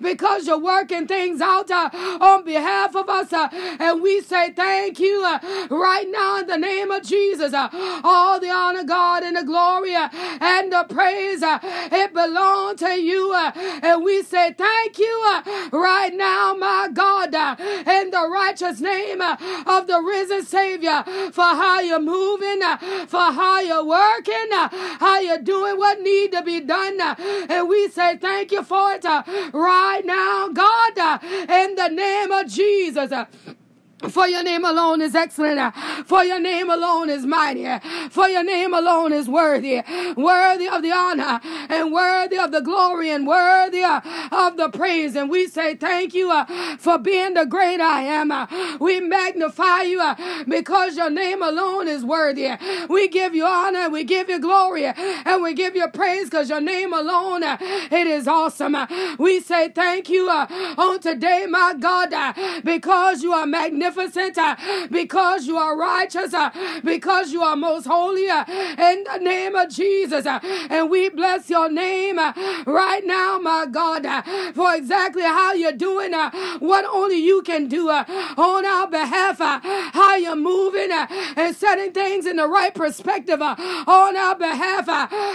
because 0.00 0.46
you're 0.46 0.58
working 0.76 1.06
things 1.06 1.40
out 1.40 1.70
on 1.70 2.44
behalf 2.44 2.94
of 2.96 3.08
us. 3.08 3.32
And 3.32 4.02
we 4.02 4.20
say 4.22 4.52
thank 4.52 4.98
you 4.98 5.22
right 5.70 6.06
now 6.08 6.40
in 6.40 6.46
the 6.46 6.58
name 6.58 6.90
of 6.90 7.02
Jesus. 7.04 7.52
All 7.54 8.40
the 8.40 8.50
honor, 8.50 8.84
God, 8.84 9.22
and 9.22 9.36
the 9.36 9.44
glory 9.44 9.94
and 9.94 10.72
the 10.72 10.84
praise, 10.88 11.40
it 11.42 12.12
belongs 12.12 12.80
to 12.80 13.00
you. 13.00 13.32
And 13.34 14.04
we 14.04 14.22
say 14.22 14.52
thank 14.52 14.95
you 14.98 15.22
uh, 15.26 15.68
right 15.72 16.14
now, 16.14 16.54
my 16.54 16.88
God, 16.92 17.34
uh, 17.34 17.56
in 17.58 18.10
the 18.10 18.28
righteous 18.30 18.80
name 18.80 19.20
uh, 19.20 19.36
of 19.66 19.86
the 19.86 20.00
risen 20.00 20.44
Savior 20.44 21.02
for 21.32 21.42
how 21.42 21.80
you're 21.80 22.00
moving, 22.00 22.60
for 23.06 23.32
how 23.32 23.60
you're 23.60 23.84
working, 23.84 24.48
how 24.50 25.20
you're 25.20 25.42
doing 25.42 25.76
what 25.76 26.00
need 26.00 26.32
to 26.32 26.42
be 26.42 26.60
done. 26.60 27.00
And 27.00 27.68
we 27.68 27.88
say 27.88 28.16
thank 28.16 28.52
you 28.52 28.62
for 28.62 28.92
it 28.92 29.04
right 29.52 30.02
now, 30.04 30.48
God, 30.48 31.22
in 31.48 31.74
the 31.74 31.88
name 31.88 32.32
of 32.32 32.48
Jesus. 32.48 33.12
For 34.10 34.26
your 34.28 34.42
name 34.42 34.64
alone 34.64 35.00
is 35.00 35.14
excellent. 35.14 35.74
For 36.06 36.22
your 36.22 36.38
name 36.38 36.70
alone 36.70 37.08
is 37.08 37.24
mighty. 37.24 37.66
For 38.10 38.28
your 38.28 38.44
name 38.44 38.74
alone 38.74 39.12
is 39.12 39.26
worthy. 39.28 39.82
Worthy 40.16 40.68
of 40.68 40.82
the 40.82 40.92
honor 40.92 41.40
and 41.70 41.92
worthy 41.92 42.38
of 42.38 42.52
the 42.52 42.60
glory 42.60 43.10
and 43.10 43.26
worthy 43.26 43.82
of 43.82 44.56
the 44.56 44.68
praise. 44.72 45.16
And 45.16 45.30
we 45.30 45.46
say 45.48 45.74
thank 45.76 46.14
you 46.14 46.30
uh, 46.30 46.44
for 46.78 46.98
being 46.98 47.34
the 47.34 47.46
great 47.46 47.80
I 47.80 48.02
am. 48.02 48.30
uh, 48.30 48.46
We 48.78 49.00
magnify 49.00 49.82
you 49.82 50.00
uh, 50.00 50.14
because 50.46 50.96
your 50.96 51.10
name 51.10 51.42
alone 51.42 51.88
is 51.88 52.04
worthy. 52.04 52.50
We 52.88 53.08
give 53.08 53.34
you 53.34 53.46
honor, 53.46 53.88
we 53.88 54.04
give 54.04 54.28
you 54.28 54.38
glory, 54.38 54.84
and 54.84 55.42
we 55.42 55.54
give 55.54 55.74
you 55.74 55.88
praise 55.88 56.24
because 56.30 56.50
your 56.50 56.60
name 56.60 56.92
alone 56.92 57.42
it 57.42 58.06
is 58.06 58.28
awesome. 58.28 58.76
We 59.18 59.40
say 59.40 59.70
thank 59.70 60.10
you 60.10 60.28
on 60.28 61.00
today, 61.00 61.46
my 61.48 61.74
God, 61.78 62.12
because 62.62 63.22
you 63.22 63.32
are 63.32 63.46
magnificent 63.46 63.85
magnificent, 63.86 64.38
uh, 64.38 64.56
because 64.90 65.46
you 65.46 65.56
are 65.56 65.76
righteous, 65.76 66.34
uh, 66.34 66.50
because 66.84 67.32
you 67.32 67.42
are 67.42 67.56
most 67.56 67.86
holy, 67.86 68.28
uh, 68.28 68.44
in 68.48 69.04
the 69.04 69.18
name 69.20 69.54
of 69.54 69.70
Jesus. 69.70 70.26
Uh, 70.26 70.40
and 70.70 70.90
we 70.90 71.08
bless 71.08 71.48
your 71.50 71.70
name 71.70 72.18
uh, 72.18 72.32
right 72.66 73.04
now, 73.04 73.38
my 73.38 73.66
God, 73.70 74.06
uh, 74.06 74.22
for 74.52 74.74
exactly 74.74 75.22
how 75.22 75.52
you're 75.52 75.72
doing 75.72 76.12
what 76.60 76.84
only 76.84 77.18
you 77.18 77.42
can 77.42 77.66
do 77.68 77.90
on 77.90 78.64
our 78.64 78.88
behalf, 78.88 79.38
how 79.38 80.16
you're 80.16 80.36
moving 80.36 80.90
and 80.90 81.54
setting 81.54 81.92
things 81.92 82.26
in 82.26 82.36
the 82.36 82.48
right 82.48 82.74
perspective 82.74 83.40
on 83.42 84.16
our 84.16 84.36
behalf, 84.36 84.86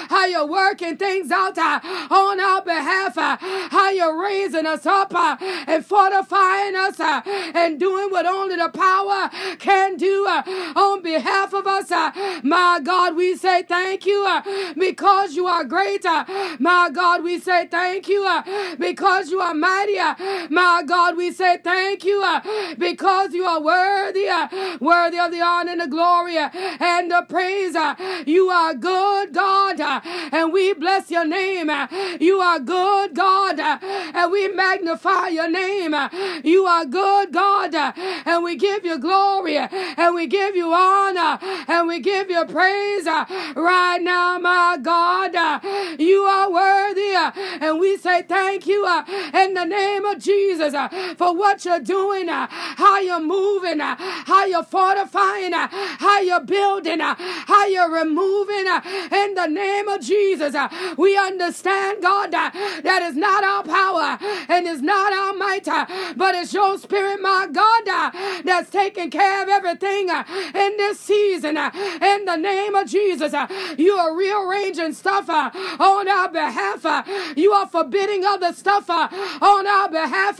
how 0.10 0.25
you're 0.25 0.46
working 0.46 0.98
things 0.98 1.31
out 1.31 1.58
on 1.58 2.39
our 2.39 2.62
behalf, 2.62 3.15
how 3.15 3.89
you're 3.89 4.22
raising 4.22 4.65
us 4.65 4.86
up 4.86 5.13
and 5.13 5.86
fortifying 5.86 6.75
us 6.75 7.00
and 7.00 7.79
doing 7.79 8.10
what 8.10 8.25
only 8.25 8.40
the 8.50 8.69
power 8.69 9.29
can 9.60 9.98
do 9.98 10.25
uh, 10.27 10.41
on 10.75 11.01
behalf 11.01 11.53
of 11.53 11.67
us. 11.67 11.91
uh, 11.91 12.12
My 12.43 12.79
God, 12.83 13.15
we 13.15 13.36
say 13.36 13.63
thank 13.63 14.05
you 14.05 14.25
uh, 14.27 14.41
because 14.77 15.36
you 15.36 15.48
are 15.48 15.63
great. 15.63 16.05
uh, 16.05 16.25
My 16.60 16.89
God, 16.93 17.24
we 17.24 17.39
say 17.39 17.67
thank 17.67 18.07
you 18.07 18.27
because 18.79 19.29
you 19.29 19.39
are 19.41 19.53
mighty. 19.53 19.98
uh, 20.00 20.15
My 20.50 20.83
God, 20.86 21.17
we 21.17 21.31
say 21.31 21.57
thank 21.63 22.03
you 22.05 22.24
because 22.77 23.33
you 23.33 23.45
are 23.45 23.62
worthy, 23.62 24.27
worthy 24.79 25.19
of 25.19 25.31
the 25.31 25.41
honor 25.41 25.71
and 25.71 25.81
the 25.81 25.88
glory 25.88 26.38
and 26.38 27.12
the 27.12 27.25
praise. 27.27 27.75
You 28.27 28.50
are 28.50 28.74
good, 28.74 29.33
God, 29.33 29.79
and 29.79 30.51
we 30.53 30.74
bless 30.74 31.10
your 31.12 31.25
name. 31.25 31.69
You 32.19 32.39
are 32.39 32.60
good, 32.60 33.15
God, 33.15 33.60
and 33.60 34.31
we 34.31 34.48
magnify 34.50 35.27
your 35.29 35.50
name. 35.50 35.95
You 36.43 36.65
are 36.65 36.86
good, 36.86 37.31
God, 37.31 37.74
and 38.32 38.44
we 38.44 38.56
give 38.56 38.86
you 38.86 38.98
glory 38.98 39.58
and 39.58 40.16
we 40.16 40.26
give 40.28 40.56
you 40.56 40.74
honor 40.74 41.38
and 41.68 41.88
we 41.88 42.00
give 42.00 42.30
you 42.30 42.46
praise 42.46 43.06
uh, 43.08 43.26
right 43.56 44.00
now, 44.02 44.40
my 44.40 44.78
God. 44.82 45.36
uh, 45.36 45.60
You 46.00 46.22
are 46.24 46.50
worthy, 46.52 47.12
uh, 47.14 47.32
and 47.62 47.80
we 47.80 47.98
say 47.98 48.24
thank 48.24 48.66
you 48.68 48.86
uh, 48.86 49.04
in 49.34 49.54
the 49.54 49.66
name 49.66 50.06
of 50.06 50.20
Jesus 50.20 50.74
uh, 50.74 50.88
for 51.18 51.36
what 51.36 51.66
you're 51.66 51.80
doing, 51.98 52.30
uh, 52.30 52.48
how 52.50 53.00
you're 53.00 53.20
moving, 53.38 53.80
how 53.80 54.46
you're 54.46 54.64
fortifying, 54.64 55.54
how 55.54 56.20
you're 56.22 56.46
building, 56.58 57.00
how 57.02 57.66
you're 57.68 57.92
removing 57.92 58.66
in 59.12 59.34
the 59.36 59.48
name 59.48 59.88
of 59.90 60.02
Jesus. 60.02 60.56
We 60.98 61.18
understand, 61.18 62.02
God, 62.02 62.32
that 62.32 63.02
is 63.10 63.16
not 63.16 63.44
our 63.44 63.64
power 63.64 64.18
and 64.50 64.68
it's 64.68 64.82
not 64.82 65.14
our 65.14 65.34
might, 65.34 65.66
but 66.18 66.36
it's 66.36 66.54
your 66.54 66.78
spirit, 66.78 67.20
my 67.22 67.48
God, 67.52 67.84
that's 68.44 68.70
taking 68.70 69.10
care 69.10 69.44
of 69.44 69.50
everything 69.50 70.10
uh, 70.10 70.24
in 70.56 70.78
this 70.78 71.00
season. 71.00 71.58
uh, 71.58 71.72
In 72.01 72.25
the 72.25 72.36
name 72.36 72.75
of 72.75 72.88
Jesus, 72.88 73.34
uh, 73.34 73.48
you 73.78 73.94
are 73.94 74.16
rearranging 74.16 74.94
stuff 74.94 75.30
uh, 75.30 75.50
on 75.80 76.08
our 76.08 76.30
behalf. 76.30 76.86
Uh, 76.86 77.04
you 77.36 77.51
are 77.51 77.68
forbidding 77.68 78.25
other 78.25 78.54
stuff 78.54 78.90
uh, 78.90 79.08
on 79.42 79.68
our 79.68 79.90
behalf. 79.90 80.40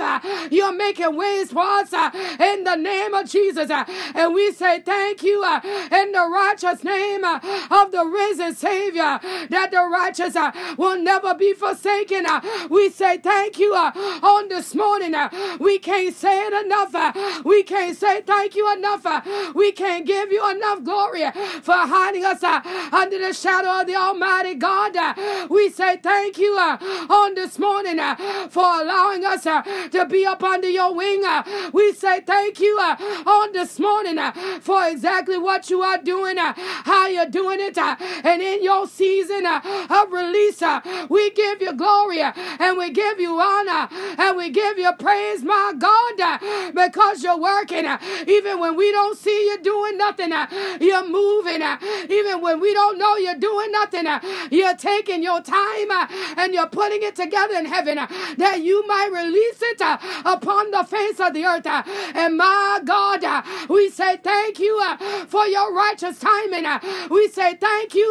You're 0.52 0.74
making 0.74 1.16
ways 1.16 1.52
for 1.52 1.62
us 1.64 1.94
in 2.40 2.64
the 2.64 2.76
name 2.76 3.14
of 3.14 3.30
Jesus. 3.30 3.70
And 3.70 4.34
we 4.34 4.52
say 4.52 4.82
thank 4.82 5.24
you 5.24 5.44
in 5.44 6.12
the 6.12 6.28
righteous 6.32 6.84
name 6.84 7.24
of 7.24 7.92
the 7.92 8.06
risen 8.06 8.56
Savior 8.56 9.20
that 9.50 9.70
the 9.72 9.84
righteous 9.92 10.36
will 10.78 10.98
never 11.02 11.34
be 11.36 11.54
forsaken. 11.54 12.26
We 12.70 12.90
say 12.90 13.18
thank 13.18 13.58
you 13.60 13.74
on 13.76 14.50
this 14.50 14.74
morning. 14.76 15.14
We 15.60 15.80
can't 15.80 16.16
say 16.16 16.48
it 16.48 16.66
enough. 16.66 17.44
We 17.46 17.64
can't 17.72 17.98
say 17.98 18.22
thank 18.22 18.54
you 18.56 18.66
enough. 18.78 19.06
uh, 19.06 19.22
We 19.56 19.72
can't 19.72 20.06
give 20.06 20.30
you 20.30 20.42
enough 20.56 20.84
glory 20.84 21.24
for 21.68 21.80
hiding 21.96 22.26
us 22.26 22.44
uh, 22.44 22.60
under 22.92 23.18
the 23.18 23.34
shadow 23.34 23.72
of 23.80 23.88
the 23.88 23.96
Almighty 23.96 24.56
God. 24.56 24.94
uh, 24.98 25.14
We 25.50 25.70
say 25.70 25.96
thank 25.98 26.38
you 26.38 26.52
uh, 26.60 26.76
on 27.10 27.34
this 27.36 27.58
morning 27.58 27.98
uh, 28.00 28.16
for 28.50 28.66
allowing 28.82 29.24
us 29.24 29.46
uh, 29.46 29.62
to 29.96 30.06
be 30.06 30.26
up 30.26 30.44
under 30.44 30.68
your 30.70 30.94
wing. 30.94 31.24
We 31.72 31.94
say 31.94 32.20
thank 32.34 32.60
you 32.60 32.76
on 33.38 33.54
this 33.54 33.80
morning 33.80 34.20
for 34.60 34.86
exactly 34.88 35.38
what 35.38 35.70
you 35.70 35.82
are 35.82 35.98
doing, 36.14 36.36
how 36.92 37.08
you're 37.08 37.34
doing 37.42 37.60
it, 37.62 37.78
and 37.78 38.42
in 38.42 38.64
your 38.64 38.86
season 38.86 39.46
of 39.46 40.12
release, 40.12 40.62
we 41.10 41.30
give 41.32 41.62
you 41.62 41.72
glory 41.74 42.22
and 42.22 42.78
we 42.78 42.90
give 42.92 43.18
you 43.22 43.40
honor 43.40 43.88
and 44.24 44.36
we 44.36 44.50
give 44.50 44.78
you 44.78 44.92
praise, 45.00 45.42
my 45.44 45.72
God, 45.88 46.18
because 46.74 47.24
you're 47.24 47.38
worthy 47.40 47.61
working. 47.62 47.86
Uh, 47.86 47.98
even 48.28 48.60
when 48.60 48.76
we 48.76 48.92
don't 48.92 49.18
see 49.18 49.46
you 49.48 49.62
doing 49.62 49.98
nothing, 49.98 50.32
uh, 50.32 50.48
you're 50.80 51.08
moving. 51.08 51.62
Uh, 51.62 51.78
even 52.10 52.42
when 52.42 52.60
we 52.60 52.74
don't 52.74 52.98
know 52.98 53.16
you're 53.18 53.36
doing 53.36 53.72
nothing, 53.72 54.06
you're 54.52 54.76
taking 54.76 55.22
your 55.24 55.42
time 55.42 55.92
and 56.38 56.54
you're 56.54 56.68
putting 56.68 57.04
it 57.04 57.16
together 57.16 57.56
in 57.56 57.66
heaven 57.66 57.96
that 58.38 58.62
you 58.62 58.86
might 58.88 59.12
release 59.12 59.62
it 59.62 59.82
upon 60.26 60.72
the 60.72 60.84
face 60.84 61.20
of 61.20 61.34
the 61.34 61.46
earth. 61.46 61.68
And 61.68 62.38
my 62.38 62.80
God, 62.84 63.24
we 63.70 63.90
say 63.90 64.18
thank 64.18 64.60
you 64.60 64.82
for 65.28 65.46
your 65.46 65.74
righteous 65.74 66.20
timing. 66.20 66.66
We 67.10 67.28
say 67.30 67.56
thank 67.56 67.94
you 67.96 68.10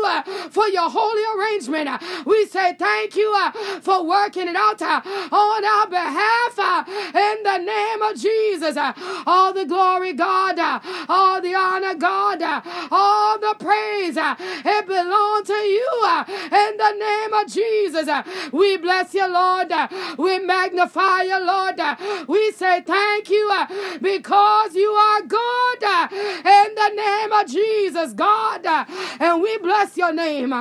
for 0.50 0.68
your 0.68 0.88
holy 0.90 1.24
arrangement. 1.34 2.02
We 2.24 2.46
say 2.46 2.74
thank 2.78 3.16
you 3.16 3.34
for 3.82 4.06
working 4.06 4.48
it 4.48 4.56
out 4.56 4.80
on 4.82 5.64
our 5.64 5.88
behalf 5.88 6.86
in 7.14 7.42
the 7.42 7.58
name 7.58 8.02
of 8.02 8.16
Jesus. 8.16 8.76
All 9.40 9.54
the 9.54 9.64
glory, 9.64 10.12
God, 10.12 10.58
all 11.08 11.40
the 11.40 11.54
honor, 11.54 11.94
God, 11.94 12.42
all 12.90 13.38
the 13.38 13.54
praise, 13.58 14.16
it 14.18 14.86
belongs 14.86 15.46
to 15.46 15.54
you 15.54 15.90
in 16.52 16.76
the 16.76 16.92
name 16.98 17.32
of 17.32 17.46
Jesus. 17.48 18.06
We 18.52 18.76
bless 18.76 19.14
you, 19.14 19.26
Lord. 19.32 19.72
We 20.18 20.40
magnify 20.40 21.22
you, 21.22 21.44
Lord. 21.44 21.80
We 22.28 22.52
say 22.52 22.82
thank 22.82 23.30
you 23.30 23.50
because 24.02 24.74
you 24.74 24.90
are 24.90 25.22
good 25.22 25.82
in 25.84 26.74
the 26.74 26.92
name 26.94 27.32
of 27.32 27.46
Jesus, 27.46 28.12
God. 28.12 28.66
And 29.18 29.42
we 29.42 29.56
bless 29.58 29.96
your 29.96 30.12
name. 30.12 30.52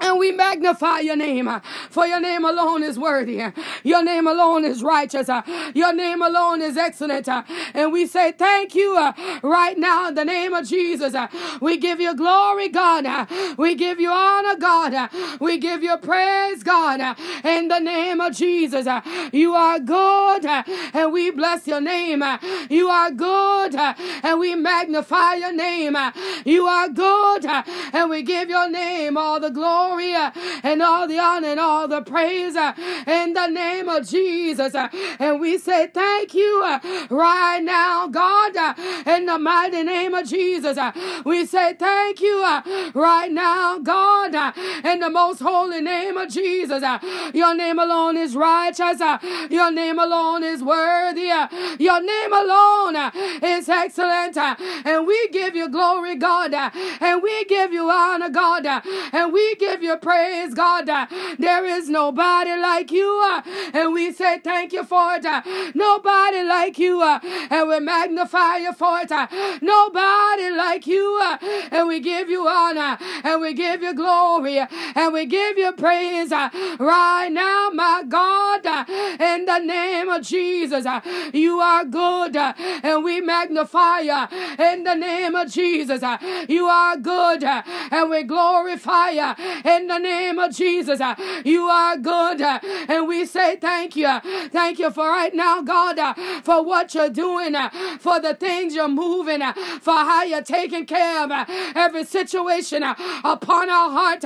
And 0.00 0.18
we 0.18 0.32
magnify 0.32 1.00
your 1.00 1.16
name, 1.16 1.46
uh, 1.46 1.60
for 1.90 2.06
your 2.06 2.20
name 2.20 2.44
alone 2.44 2.82
is 2.82 2.98
worthy. 2.98 3.42
Uh, 3.42 3.52
your 3.84 4.02
name 4.02 4.26
alone 4.26 4.64
is 4.64 4.82
righteous. 4.82 5.28
Uh, 5.28 5.42
your 5.74 5.92
name 5.92 6.22
alone 6.22 6.62
is 6.62 6.76
excellent. 6.76 7.28
Uh, 7.28 7.42
and 7.74 7.92
we 7.92 8.06
say 8.06 8.32
thank 8.32 8.74
you 8.74 8.96
uh, 8.96 9.12
right 9.42 9.76
now 9.76 10.08
in 10.08 10.14
the 10.14 10.24
name 10.24 10.54
of 10.54 10.66
Jesus. 10.66 11.14
Uh, 11.14 11.28
we 11.60 11.76
give 11.76 12.00
you 12.00 12.14
glory, 12.14 12.68
God. 12.68 13.28
We 13.58 13.74
give 13.74 14.00
you 14.00 14.10
honor, 14.10 14.56
God. 14.56 15.10
We 15.38 15.58
give 15.58 15.82
you 15.82 15.96
praise, 15.98 16.62
God. 16.62 17.16
In 17.44 17.68
the 17.68 17.78
name 17.78 18.20
of 18.20 18.34
Jesus. 18.34 18.86
You 19.32 19.54
are 19.54 19.78
good, 19.78 20.46
and 20.46 21.12
we 21.12 21.30
bless 21.30 21.66
your 21.66 21.80
name. 21.80 22.24
You 22.70 22.88
are 22.88 23.10
good, 23.10 23.74
and 23.74 24.40
we 24.40 24.54
magnify 24.54 25.34
your 25.34 25.52
name. 25.52 25.96
You 26.44 26.66
are 26.66 26.88
good, 26.88 27.44
and 27.44 28.08
we 28.08 28.22
give 28.22 28.48
your 28.48 28.70
name 28.70 29.16
all 29.18 29.38
the 29.40 29.50
glory 29.50 29.89
glory 29.90 30.14
uh, 30.14 30.30
and 30.62 30.82
all 30.82 31.06
the 31.08 31.18
honor 31.18 31.48
and 31.48 31.60
all 31.60 31.88
the 31.88 32.02
praise 32.02 32.56
uh, 32.56 32.72
in 33.06 33.32
the 33.32 33.46
name 33.48 33.88
of 33.88 34.08
Jesus. 34.08 34.74
Uh, 34.74 34.88
and 35.18 35.40
we 35.40 35.58
say 35.58 35.88
thank 35.88 36.34
you 36.34 36.62
uh, 36.64 36.78
right 37.10 37.60
now, 37.62 38.06
God, 38.06 38.56
uh, 38.56 38.74
in 39.06 39.26
the 39.26 39.38
mighty 39.38 39.82
name 39.82 40.14
of 40.14 40.26
Jesus. 40.26 40.76
Uh, 40.78 40.92
we 41.24 41.46
say 41.46 41.74
thank 41.74 42.20
you 42.20 42.40
right 42.94 43.30
now, 43.30 43.78
God, 43.78 44.34
in 44.84 45.00
the 45.00 45.10
most 45.10 45.40
holy 45.40 45.80
name 45.80 46.16
of 46.16 46.28
Jesus. 46.28 46.82
Your 47.34 47.54
name 47.54 47.78
alone 47.78 48.16
is 48.16 48.36
righteous. 48.36 49.00
Your 49.50 49.70
name 49.70 49.98
alone 49.98 50.44
is 50.44 50.62
worthy. 50.62 51.30
Your 51.78 52.02
name 52.02 52.32
alone 52.32 52.96
is 53.42 53.68
excellent. 53.68 54.36
And 54.36 55.06
we 55.06 55.28
give 55.28 55.56
you 55.56 55.68
glory, 55.68 56.16
God. 56.16 56.54
And 56.54 57.22
we 57.22 57.44
give 57.46 57.72
you 57.72 57.90
honor, 57.90 58.30
God. 58.30 58.66
And 59.12 59.32
we 59.32 59.54
give 59.56 59.79
give 59.80 59.88
you 59.88 59.96
praise, 59.96 60.52
God. 60.54 60.88
Uh, 60.88 61.06
there 61.38 61.64
is 61.64 61.88
nobody 61.88 62.50
like 62.50 62.90
you, 62.90 63.20
uh, 63.24 63.42
and 63.72 63.92
we 63.92 64.12
say 64.12 64.38
thank 64.38 64.72
you 64.72 64.84
for 64.84 65.14
it. 65.14 65.24
Uh, 65.24 65.40
nobody 65.74 66.42
like 66.42 66.78
you, 66.78 67.02
and 67.02 67.68
we 67.68 67.80
magnify 67.80 68.56
you 68.58 68.72
for 68.72 69.00
it. 69.00 69.10
Nobody 69.62 70.50
like 70.50 70.86
you, 70.86 71.20
and 71.70 71.88
we 71.88 72.00
give 72.00 72.28
you 72.28 72.46
honor, 72.46 72.98
and 73.24 73.40
we 73.40 73.54
give 73.54 73.82
you 73.82 73.94
glory, 73.94 74.58
and 74.58 75.12
we 75.12 75.24
give 75.26 75.56
you 75.56 75.72
praise 75.72 76.30
right 76.30 77.28
now, 77.30 77.70
my 77.72 78.04
God, 78.06 78.66
in 79.20 79.46
the 79.46 79.58
name 79.58 80.08
of 80.08 80.22
Jesus. 80.22 80.84
You 81.32 81.60
are 81.60 81.84
good, 81.84 82.36
and 82.36 83.02
we 83.04 83.20
magnify 83.20 84.00
you 84.00 84.26
in 84.58 84.84
the 84.84 84.94
name 84.94 85.34
of 85.34 85.50
Jesus. 85.50 86.02
You 86.48 86.66
are 86.66 86.96
good, 86.98 87.44
and 87.44 88.10
we 88.10 88.24
glorify 88.24 89.10
you 89.10 89.69
in 89.70 89.86
the 89.86 89.98
name 89.98 90.38
of 90.38 90.54
Jesus. 90.54 91.00
Uh, 91.00 91.14
you 91.44 91.62
are 91.64 91.96
good, 91.96 92.40
uh, 92.42 92.58
and 92.88 93.06
we 93.06 93.24
say 93.24 93.56
thank 93.56 93.96
you. 93.96 94.08
Thank 94.50 94.78
you 94.78 94.90
for 94.90 95.08
right 95.08 95.34
now, 95.34 95.62
God, 95.62 95.98
uh, 95.98 96.14
for 96.42 96.64
what 96.64 96.94
you're 96.94 97.08
doing, 97.10 97.54
uh, 97.54 97.70
for 98.00 98.20
the 98.20 98.34
things 98.34 98.74
you're 98.74 98.88
moving, 98.88 99.42
uh, 99.42 99.52
for 99.80 99.94
how 99.94 100.24
you're 100.24 100.42
taking 100.42 100.86
care 100.86 101.24
of 101.24 101.30
uh, 101.30 101.44
every 101.74 102.04
situation 102.04 102.82
upon 102.82 103.70
our 103.70 103.90
heart, 103.90 104.20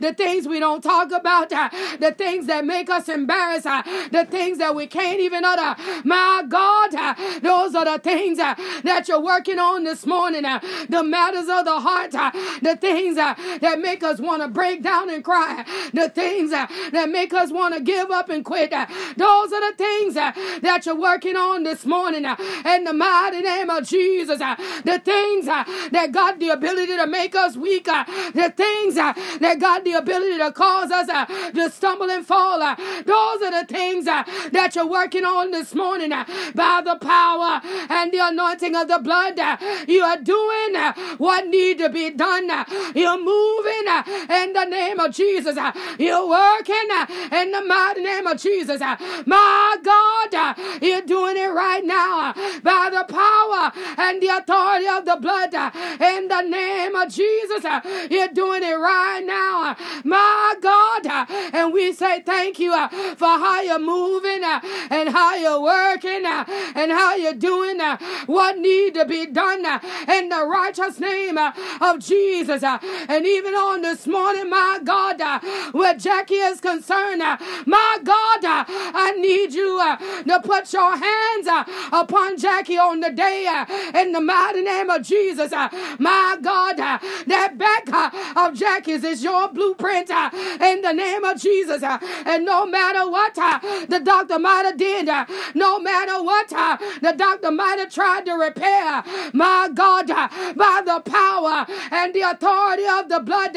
the 0.00 0.12
things 0.14 0.48
we 0.48 0.58
don't 0.58 0.82
talk 0.82 1.12
about, 1.12 1.50
the 1.50 2.14
things 2.16 2.46
that 2.46 2.64
make 2.64 2.90
us 2.90 3.08
embarrassed, 3.08 3.64
the 4.10 4.26
things 4.28 4.58
that 4.58 4.74
we 4.74 4.86
can't 4.86 5.20
even 5.20 5.44
utter. 5.44 5.80
My 6.04 6.44
God, 6.48 6.90
those 7.42 7.74
are 7.74 7.84
the 7.84 7.98
things 7.98 8.38
that 8.38 9.04
you're 9.08 9.22
working 9.22 9.58
on 9.58 9.84
this 9.84 10.04
morning, 10.06 10.42
the 10.88 11.04
matters 11.04 11.48
of 11.48 11.64
the 11.64 11.80
heart, 11.80 12.12
the 12.62 12.76
things 12.80 13.16
that 13.16 13.78
make 13.80 14.02
us 14.02 14.18
want 14.18 14.42
to 14.42 14.48
break 14.48 14.82
down 14.82 14.87
and 14.88 15.22
cry, 15.24 15.64
the 15.92 16.08
things 16.08 16.52
uh, 16.52 16.66
that 16.92 17.08
make 17.08 17.32
us 17.34 17.52
want 17.52 17.74
to 17.74 17.80
give 17.80 18.10
up 18.10 18.28
and 18.30 18.44
quit, 18.44 18.72
uh, 18.72 18.86
those 19.16 19.52
are 19.52 19.70
the 19.70 19.76
things 19.76 20.16
uh, 20.16 20.32
that 20.62 20.86
you're 20.86 20.98
working 20.98 21.36
on 21.36 21.62
this 21.62 21.84
morning 21.84 22.24
uh, 22.24 22.36
in 22.66 22.84
the 22.84 22.92
mighty 22.92 23.42
name 23.42 23.70
of 23.70 23.86
Jesus. 23.86 24.40
Uh, 24.40 24.56
the 24.84 24.98
things 24.98 25.46
uh, 25.46 25.64
that 25.92 26.10
got 26.12 26.38
the 26.40 26.48
ability 26.48 26.96
to 26.96 27.06
make 27.06 27.34
us 27.34 27.56
weak, 27.56 27.86
uh, 27.88 28.04
the 28.34 28.52
things 28.56 28.94
that 28.94 29.58
got 29.60 29.84
the 29.84 29.92
ability 29.92 30.38
to 30.38 30.52
cause 30.52 30.90
us 30.90 31.06
to 31.54 31.70
stumble 31.70 32.10
and 32.10 32.26
fall, 32.26 32.58
those 32.58 33.42
are 33.42 33.62
the 33.62 33.66
things 33.68 34.06
that 34.06 34.72
you're 34.74 34.86
working 34.88 35.24
on 35.24 35.50
this 35.50 35.74
morning 35.74 36.10
by 36.10 36.82
the 36.84 36.96
power 37.00 37.60
and 37.90 38.12
the 38.12 38.18
anointing 38.20 38.74
of 38.74 38.88
the 38.88 38.98
blood. 38.98 39.38
You 39.88 40.02
are 40.02 40.18
doing 40.18 40.74
what 41.18 41.46
need 41.46 41.78
to 41.78 41.88
be 41.90 42.10
done. 42.10 42.48
You're 42.94 43.18
moving 43.18 43.86
in 44.30 44.52
the 44.52 44.66
name 44.78 45.00
of 45.00 45.12
Jesus. 45.12 45.56
Uh, 45.56 45.72
you're 45.98 46.28
working 46.28 46.88
uh, 46.92 47.06
in 47.32 47.50
the 47.50 47.62
mighty 47.62 48.02
name 48.02 48.26
of 48.26 48.40
Jesus. 48.40 48.80
Uh, 48.80 48.96
my 49.26 49.76
God, 49.82 50.34
uh, 50.34 50.54
you're 50.80 51.02
doing 51.02 51.36
it 51.36 51.52
right 51.64 51.84
now 51.84 52.30
uh, 52.30 52.32
by 52.62 52.90
the 52.90 53.04
power 53.12 53.72
and 53.98 54.22
the 54.22 54.28
authority 54.28 54.86
of 54.86 55.04
the 55.04 55.16
blood 55.20 55.54
uh, 55.54 55.70
in 56.00 56.28
the 56.28 56.42
name 56.42 56.94
of 56.94 57.08
Jesus. 57.10 57.64
You're 58.10 58.28
doing 58.28 58.62
it 58.62 58.78
right 58.78 59.24
now, 59.24 59.76
my 60.04 60.54
God. 60.60 61.06
And 61.52 61.72
we 61.72 61.92
say 61.92 62.22
thank 62.22 62.58
you 62.58 62.72
for 63.16 63.34
how 63.44 63.60
you're 63.62 63.78
moving 63.78 64.42
and 64.44 65.08
how 65.08 65.34
you're 65.34 65.60
working 65.60 66.24
and 66.24 66.92
how 66.92 67.14
you're 67.16 67.34
doing 67.34 67.80
what 68.26 68.58
need 68.58 68.94
to 68.94 69.04
be 69.04 69.26
done 69.26 69.64
in 70.08 70.28
the 70.28 70.46
righteous 70.46 71.00
name 71.00 71.38
of 71.38 71.98
Jesus. 71.98 72.62
And 72.62 73.26
even 73.26 73.54
on 73.54 73.82
this 73.82 74.06
morning, 74.06 74.50
my 74.58 74.80
God, 74.82 75.20
uh, 75.20 75.38
where 75.72 75.94
Jackie 75.94 76.42
is 76.50 76.60
concerned, 76.60 77.22
uh, 77.22 77.36
my 77.66 77.98
God, 78.02 78.44
uh, 78.44 78.64
I 78.66 79.12
need 79.18 79.52
you 79.54 79.78
uh, 79.80 79.96
to 80.24 80.40
put 80.42 80.72
your 80.72 80.96
hands 80.96 81.46
uh, 81.46 81.64
upon 81.92 82.36
Jackie 82.38 82.78
on 82.78 83.00
the 83.00 83.10
day 83.10 83.46
uh, 83.46 83.64
in 84.00 84.12
the 84.12 84.20
mighty 84.20 84.62
name 84.62 84.90
of 84.90 85.02
Jesus. 85.02 85.52
My 85.98 86.36
God, 86.40 86.76
that 86.76 87.50
back 87.56 87.84
of 88.36 88.54
Jackie's 88.54 89.04
is 89.04 89.22
your 89.22 89.48
blueprint 89.48 90.10
in 90.10 90.82
the 90.82 90.92
name 90.92 91.24
of 91.24 91.40
Jesus. 91.40 91.82
And 91.82 92.44
no 92.44 92.66
matter 92.66 93.08
what 93.08 93.34
the 93.34 94.00
doctor 94.02 94.38
might 94.38 94.64
have 94.64 94.76
did, 94.76 95.06
no 95.54 95.78
matter 95.78 96.22
what 96.22 96.48
the 96.48 97.14
doctor 97.16 97.50
might 97.50 97.78
have 97.78 97.92
tried 97.92 98.26
to 98.26 98.32
repair, 98.32 99.04
my 99.32 99.70
God, 99.72 100.08
by 100.08 100.82
the 100.84 101.00
power 101.04 101.66
and 101.92 102.12
the 102.14 102.22
authority 102.22 102.86
of 102.86 103.08
the 103.08 103.20
blood, 103.20 103.54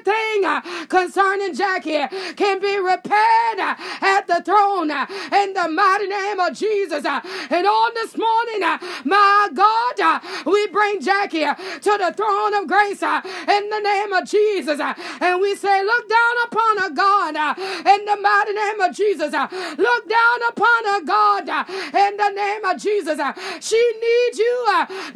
everything 0.00 0.44
uh, 0.44 0.60
concerning 0.86 1.54
Jackie 1.54 2.06
can 2.36 2.60
be 2.60 2.78
repaired 2.78 3.58
uh, 3.58 3.74
at 4.00 4.26
the 4.26 4.42
throne 4.44 4.90
uh, 4.90 5.06
in 5.32 5.52
the 5.52 5.68
mighty 5.68 6.06
name 6.06 6.40
of 6.40 6.54
Jesus. 6.54 7.04
And 7.04 7.66
on 7.66 7.94
this 7.94 8.16
morning, 8.16 8.60
my 9.04 9.48
God, 9.54 10.22
we 10.46 10.66
bring 10.68 11.00
Jackie 11.00 11.44
to 11.44 11.98
the 11.98 12.12
throne 12.16 12.54
of 12.54 12.66
grace 12.66 13.02
in 13.02 13.70
the 13.70 13.80
name 13.82 14.12
of 14.12 14.28
Jesus. 14.28 14.80
And 15.20 15.40
we 15.40 15.54
say, 15.56 15.82
Look 15.84 16.08
down 16.08 16.34
upon 16.46 16.78
her, 16.78 16.90
God, 16.90 17.58
in 17.86 18.04
the 18.04 18.16
mighty 18.20 18.52
name 18.52 18.80
of 18.80 18.94
Jesus. 18.94 19.32
Look 19.32 20.08
down 20.08 20.38
upon 20.48 20.84
her, 20.84 21.04
God 21.04 21.20
God, 21.20 21.68
in 21.68 22.16
the 22.16 22.30
name 22.30 22.64
of 22.64 22.76
Jesus. 22.78 23.18
She 23.60 23.92
needs 24.00 24.38
you 24.38 24.66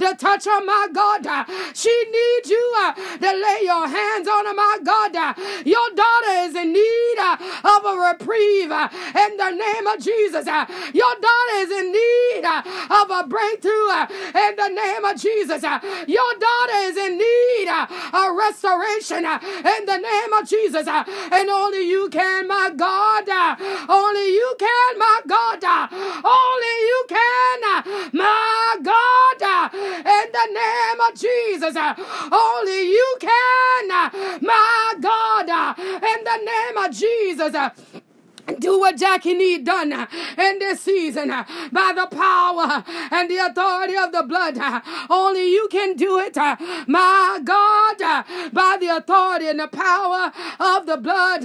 to 0.00 0.16
touch 0.16 0.44
her, 0.44 0.64
my 0.64 0.88
God. 0.92 1.46
She 1.74 1.94
needs 2.10 2.50
you 2.50 2.92
to 3.20 3.30
lay 3.32 3.60
your 3.62 3.88
hands 3.88 4.28
on 4.28 4.46
her, 4.46 4.54
my 4.54 4.73
God. 4.82 5.16
Uh, 5.16 5.34
your 5.64 5.88
daughter 5.94 6.34
is 6.46 6.54
in 6.54 6.72
need 6.72 7.16
uh, 7.18 7.36
of 7.64 7.84
a 7.84 7.94
reprieve 8.12 8.70
uh, 8.70 8.88
in 8.92 9.36
the 9.36 9.50
name 9.50 9.86
of 9.86 10.00
Jesus. 10.00 10.46
Your 10.46 11.14
daughter 11.20 11.56
is 11.56 11.70
in 11.70 11.92
need 11.92 12.44
of 12.44 13.10
a 13.10 13.26
breakthrough 13.28 13.90
in 14.34 14.56
the 14.56 14.68
name 14.68 15.04
of 15.04 15.20
Jesus. 15.20 15.62
Your 15.62 16.32
daughter 16.38 16.78
is 16.88 16.96
in 16.96 17.18
need 17.18 17.68
of 17.68 18.36
restoration 18.36 19.24
in 19.24 19.86
the 19.86 19.98
name 19.98 20.32
of 20.32 20.48
Jesus. 20.48 20.86
And 20.86 21.50
only 21.50 21.88
you 21.88 22.08
can, 22.10 22.48
my 22.48 22.70
God. 22.76 23.28
Only 23.88 24.28
you 24.34 24.54
can, 24.58 24.98
my 24.98 25.20
God. 25.26 25.64
Only 26.24 26.76
you 26.90 27.04
can, 27.08 28.10
my 28.12 28.63
name 30.54 31.00
of 31.00 31.14
Jesus. 31.18 31.76
Uh, 31.76 31.94
only 32.32 32.82
you 32.90 33.16
can, 33.20 33.90
uh, 33.90 34.38
my 34.40 34.94
God. 35.00 35.48
Uh, 35.48 35.74
in 35.78 36.24
the 36.24 36.38
name 36.52 36.76
of 36.78 36.90
Jesus. 36.90 38.03
Do 38.58 38.78
what 38.78 38.98
Jackie 38.98 39.32
need 39.32 39.64
done 39.64 39.92
uh, 39.92 40.06
in 40.36 40.58
this 40.58 40.80
season 40.80 41.30
uh, 41.30 41.44
by 41.72 41.92
the 41.94 42.06
power 42.14 42.84
and 43.10 43.30
the 43.30 43.38
authority 43.38 43.96
of 43.96 44.12
the 44.12 44.22
blood. 44.22 44.58
Uh, 44.58 44.80
only 45.08 45.50
you 45.50 45.66
can 45.70 45.96
do 45.96 46.18
it, 46.18 46.36
my 46.36 47.40
God, 47.42 48.24
by 48.52 48.76
the 48.78 48.88
authority 48.96 49.48
and 49.48 49.60
the 49.60 49.68
power 49.68 50.30
of 50.60 50.84
the 50.84 50.98
blood. 50.98 51.44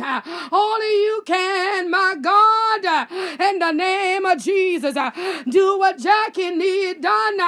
Only 0.52 0.88
you 0.88 1.24
can, 1.26 1.90
my 1.90 2.16
God, 2.22 3.08
in 3.40 3.60
the 3.60 3.72
name 3.72 4.26
of 4.26 4.40
Jesus. 4.40 4.96
Do 5.48 5.80
what 5.80 6.00
Jackie 6.00 6.50
need 6.50 7.02
done 7.02 7.40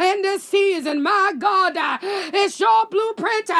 in 0.00 0.22
this 0.22 0.42
season, 0.42 1.02
my 1.02 1.32
God. 1.38 1.74
It's 2.02 2.58
your 2.58 2.86
blueprint. 2.86 3.50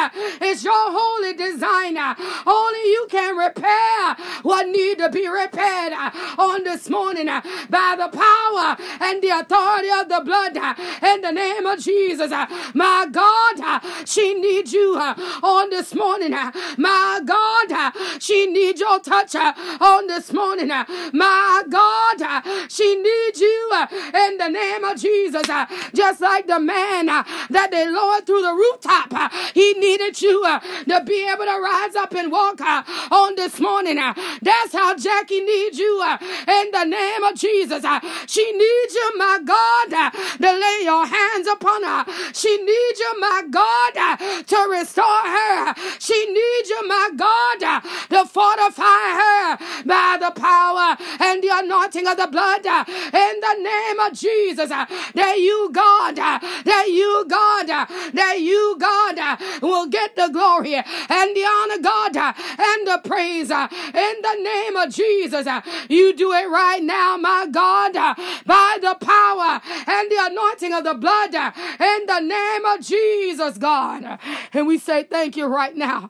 It's 0.41 0.63
your 0.63 0.73
holy 0.73 1.33
design. 1.33 1.97
Only 2.45 2.83
you 2.91 3.07
can 3.09 3.37
repair 3.37 4.15
what 4.43 4.67
need 4.67 4.97
to 4.97 5.09
be 5.09 5.27
repaired 5.27 5.36
repaired 5.37 5.93
uh, 5.93 6.11
on 6.37 6.63
this 6.63 6.89
morning 6.89 7.29
uh, 7.29 7.41
by 7.69 7.95
the 7.97 8.09
power 8.09 8.75
and 9.01 9.21
the 9.21 9.29
authority 9.29 9.89
of 9.89 10.09
the 10.09 10.21
blood 10.25 10.57
uh, 10.57 10.73
in 11.13 11.21
the 11.21 11.31
name 11.31 11.65
of 11.65 11.79
Jesus. 11.79 12.31
Uh, 12.31 12.45
my 12.73 13.07
God, 13.11 13.59
uh, 13.59 13.79
she 14.05 14.33
needs 14.33 14.73
you 14.73 14.95
uh, 14.97 15.13
on 15.43 15.69
this 15.69 15.93
morning. 15.93 16.31
My 16.77 17.21
God, 17.25 17.93
she 18.19 18.47
needs 18.47 18.79
your 18.79 18.99
touch 18.99 19.35
on 19.35 20.07
this 20.07 20.33
morning. 20.33 20.67
My 20.67 21.63
God, 21.69 22.43
she 22.69 22.95
needs 22.95 23.39
you 23.39 23.71
in 24.13 24.37
the 24.37 24.49
name 24.49 24.83
of 24.83 24.99
Jesus. 24.99 25.47
Just 25.93 26.21
like 26.21 26.47
the 26.47 26.59
man 26.59 27.05
that 27.05 27.69
they 27.71 27.87
lowered 27.89 28.25
through 28.25 28.41
the 28.41 28.53
rooftop, 28.53 29.31
he 29.53 29.73
needed 29.73 30.21
you 30.21 30.41
to 30.43 31.03
be 31.05 31.27
able 31.27 31.45
to 31.45 31.59
rise 31.61 31.95
up 31.95 32.13
and 32.13 32.31
walk 32.31 32.59
on 32.61 33.35
this 33.35 33.59
morning. 33.59 33.95
That's 34.41 34.73
how 34.73 34.95
Jack 34.95 35.26
Jackie 35.27 35.43
needs 35.43 35.77
you 35.77 36.01
uh, 36.01 36.17
in 36.21 36.71
the 36.71 36.85
name 36.85 37.23
of 37.23 37.35
Jesus. 37.35 37.83
Uh, 37.83 37.99
she 38.27 38.49
needs 38.53 38.93
you, 38.93 39.17
my 39.17 39.39
God, 39.43 39.93
uh, 39.93 40.09
to 40.11 40.53
lay 40.53 40.83
your 40.83 41.05
hands 41.05 41.47
upon 41.47 41.83
her. 41.83 42.05
She 42.33 42.55
needs 42.57 42.99
you, 42.99 43.19
my 43.19 43.43
God, 43.49 43.97
uh, 43.97 44.17
to 44.43 44.67
restore 44.71 45.03
her. 45.03 45.73
She 45.99 46.25
needs 46.27 46.69
you, 46.69 46.87
my 46.87 47.09
God, 47.15 47.63
uh, 47.63 47.81
to 48.09 48.25
fortify 48.25 49.07
her 49.19 49.57
by 49.85 50.17
the 50.19 50.31
power 50.39 50.95
and 51.19 51.43
the 51.43 51.49
anointing 51.51 52.07
of 52.07 52.15
the 52.15 52.27
blood 52.27 52.65
uh, 52.65 52.85
in 52.87 53.39
the 53.41 53.55
name 53.61 53.99
of 53.99 54.13
Jesus. 54.13 54.69
That 54.69 55.35
you, 55.39 55.69
God, 55.73 56.15
that 56.15 56.87
you, 56.87 57.25
God, 57.27 57.67
that 57.67 58.39
you, 58.39 58.77
God, 58.79 59.61
will 59.61 59.87
get 59.87 60.15
the 60.15 60.29
glory 60.29 60.75
and 60.75 61.35
the 61.35 61.43
honor, 61.43 61.81
God, 61.81 62.15
and 62.15 62.87
the 62.87 63.01
praise 63.03 63.51
in 63.51 64.15
the 64.21 64.35
name 64.41 64.77
of 64.77 64.89
Jesus. 64.93 65.16
Jesus. 65.17 65.47
Uh, 65.47 65.61
you 65.89 66.15
do 66.15 66.31
it 66.31 66.49
right 66.49 66.83
now, 66.83 67.17
my 67.17 67.47
God, 67.49 67.95
uh, 67.95 68.13
by 68.45 68.77
the 68.81 68.95
power 69.01 69.61
and 69.87 70.11
the 70.11 70.17
anointing 70.19 70.73
of 70.73 70.83
the 70.83 70.93
blood 70.93 71.33
uh, 71.33 71.51
in 71.79 72.05
the 72.05 72.19
name 72.19 72.65
of 72.65 72.81
Jesus, 72.81 73.57
God. 73.57 74.19
And 74.53 74.67
we 74.67 74.77
say 74.77 75.03
thank 75.03 75.35
you 75.35 75.47
right 75.47 75.75
now 75.75 76.09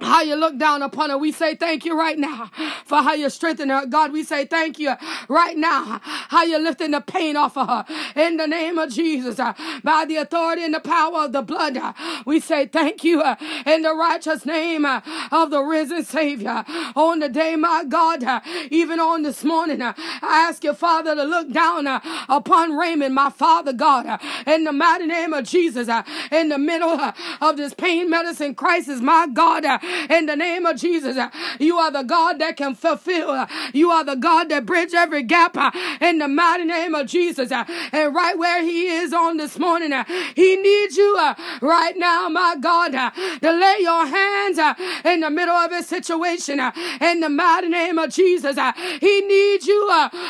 how 0.00 0.22
you 0.22 0.36
look 0.36 0.58
down 0.58 0.82
upon 0.82 1.10
her. 1.10 1.18
We 1.18 1.32
say 1.32 1.54
thank 1.54 1.84
you 1.84 1.98
right 1.98 2.18
now 2.18 2.50
for 2.84 3.02
how 3.02 3.14
you 3.14 3.28
strengthen 3.30 3.70
her. 3.70 3.86
God, 3.86 4.12
we 4.12 4.22
say 4.22 4.44
thank 4.44 4.78
you 4.78 4.94
right 5.28 5.56
now 5.56 6.00
how 6.02 6.44
you're 6.44 6.60
lifting 6.60 6.92
the 6.92 7.00
pain 7.00 7.36
off 7.36 7.56
of 7.56 7.68
her. 7.68 7.84
In 8.14 8.36
the 8.36 8.46
name 8.46 8.78
of 8.78 8.90
Jesus, 8.90 9.38
uh, 9.38 9.54
by 9.82 10.04
the 10.04 10.16
authority 10.16 10.64
and 10.64 10.74
the 10.74 10.80
power 10.80 11.24
of 11.24 11.32
the 11.32 11.42
blood, 11.42 11.76
uh, 11.76 11.92
we 12.24 12.40
say 12.40 12.66
thank 12.66 13.02
you 13.04 13.20
uh, 13.22 13.36
in 13.66 13.82
the 13.82 13.94
righteous 13.94 14.46
name 14.46 14.84
uh, 14.84 15.00
of 15.32 15.50
the 15.50 15.60
risen 15.62 16.04
Savior. 16.04 16.64
On 16.94 17.18
the 17.18 17.28
day, 17.28 17.56
my 17.56 17.84
God, 17.84 18.22
uh, 18.22 18.40
even 18.70 19.00
on 19.00 19.22
this 19.22 19.44
morning, 19.44 19.82
uh, 19.82 19.94
I 19.96 20.46
ask 20.48 20.62
your 20.64 20.74
Father, 20.74 21.14
to 21.14 21.24
look 21.24 21.50
down 21.52 21.86
upon 22.28 22.76
Raymond, 22.76 23.14
my 23.14 23.30
Father 23.30 23.72
God, 23.72 24.20
in 24.46 24.64
the 24.64 24.72
mighty 24.72 25.06
name 25.06 25.32
of 25.32 25.44
Jesus, 25.44 25.88
in 26.30 26.48
the 26.48 26.58
middle 26.58 27.00
of 27.40 27.56
this 27.56 27.74
pain 27.74 28.10
medicine 28.10 28.54
crisis, 28.54 29.00
my 29.00 29.26
God 29.32 29.64
in 30.10 30.26
the 30.26 30.36
name 30.36 30.66
of 30.66 30.76
Jesus. 30.76 31.16
Uh, 31.16 31.30
you 31.58 31.76
are 31.76 31.90
the 31.90 32.02
God 32.02 32.38
that 32.38 32.56
can 32.56 32.74
fulfill. 32.74 33.30
Uh, 33.30 33.46
you 33.72 33.90
are 33.90 34.04
the 34.04 34.16
God 34.16 34.48
that 34.50 34.66
bridge 34.66 34.94
every 34.94 35.22
gap 35.22 35.56
uh, 35.56 35.70
in 36.00 36.18
the 36.18 36.28
mighty 36.28 36.64
name 36.64 36.94
of 36.94 37.06
Jesus. 37.06 37.50
And 37.50 38.14
right 38.14 38.38
where 38.38 38.62
he 38.62 38.88
is 38.88 39.12
on 39.12 39.36
this 39.36 39.58
morning, 39.58 39.92
he 40.34 40.56
needs 40.56 40.96
you 40.96 41.16
right 41.60 41.94
now, 41.96 42.28
my 42.28 42.56
God, 42.60 42.92
to 42.92 43.52
lay 43.52 43.76
your 43.80 44.06
hands 44.06 44.58
in 45.04 45.20
the 45.20 45.30
middle 45.30 45.54
of 45.54 45.70
his 45.70 45.86
situation 45.86 46.60
in 47.00 47.20
the 47.20 47.28
mighty 47.28 47.68
name 47.68 47.98
of 47.98 48.10
Jesus. 48.10 48.56
He 49.00 49.20
needs 49.22 49.66
you 49.66 49.88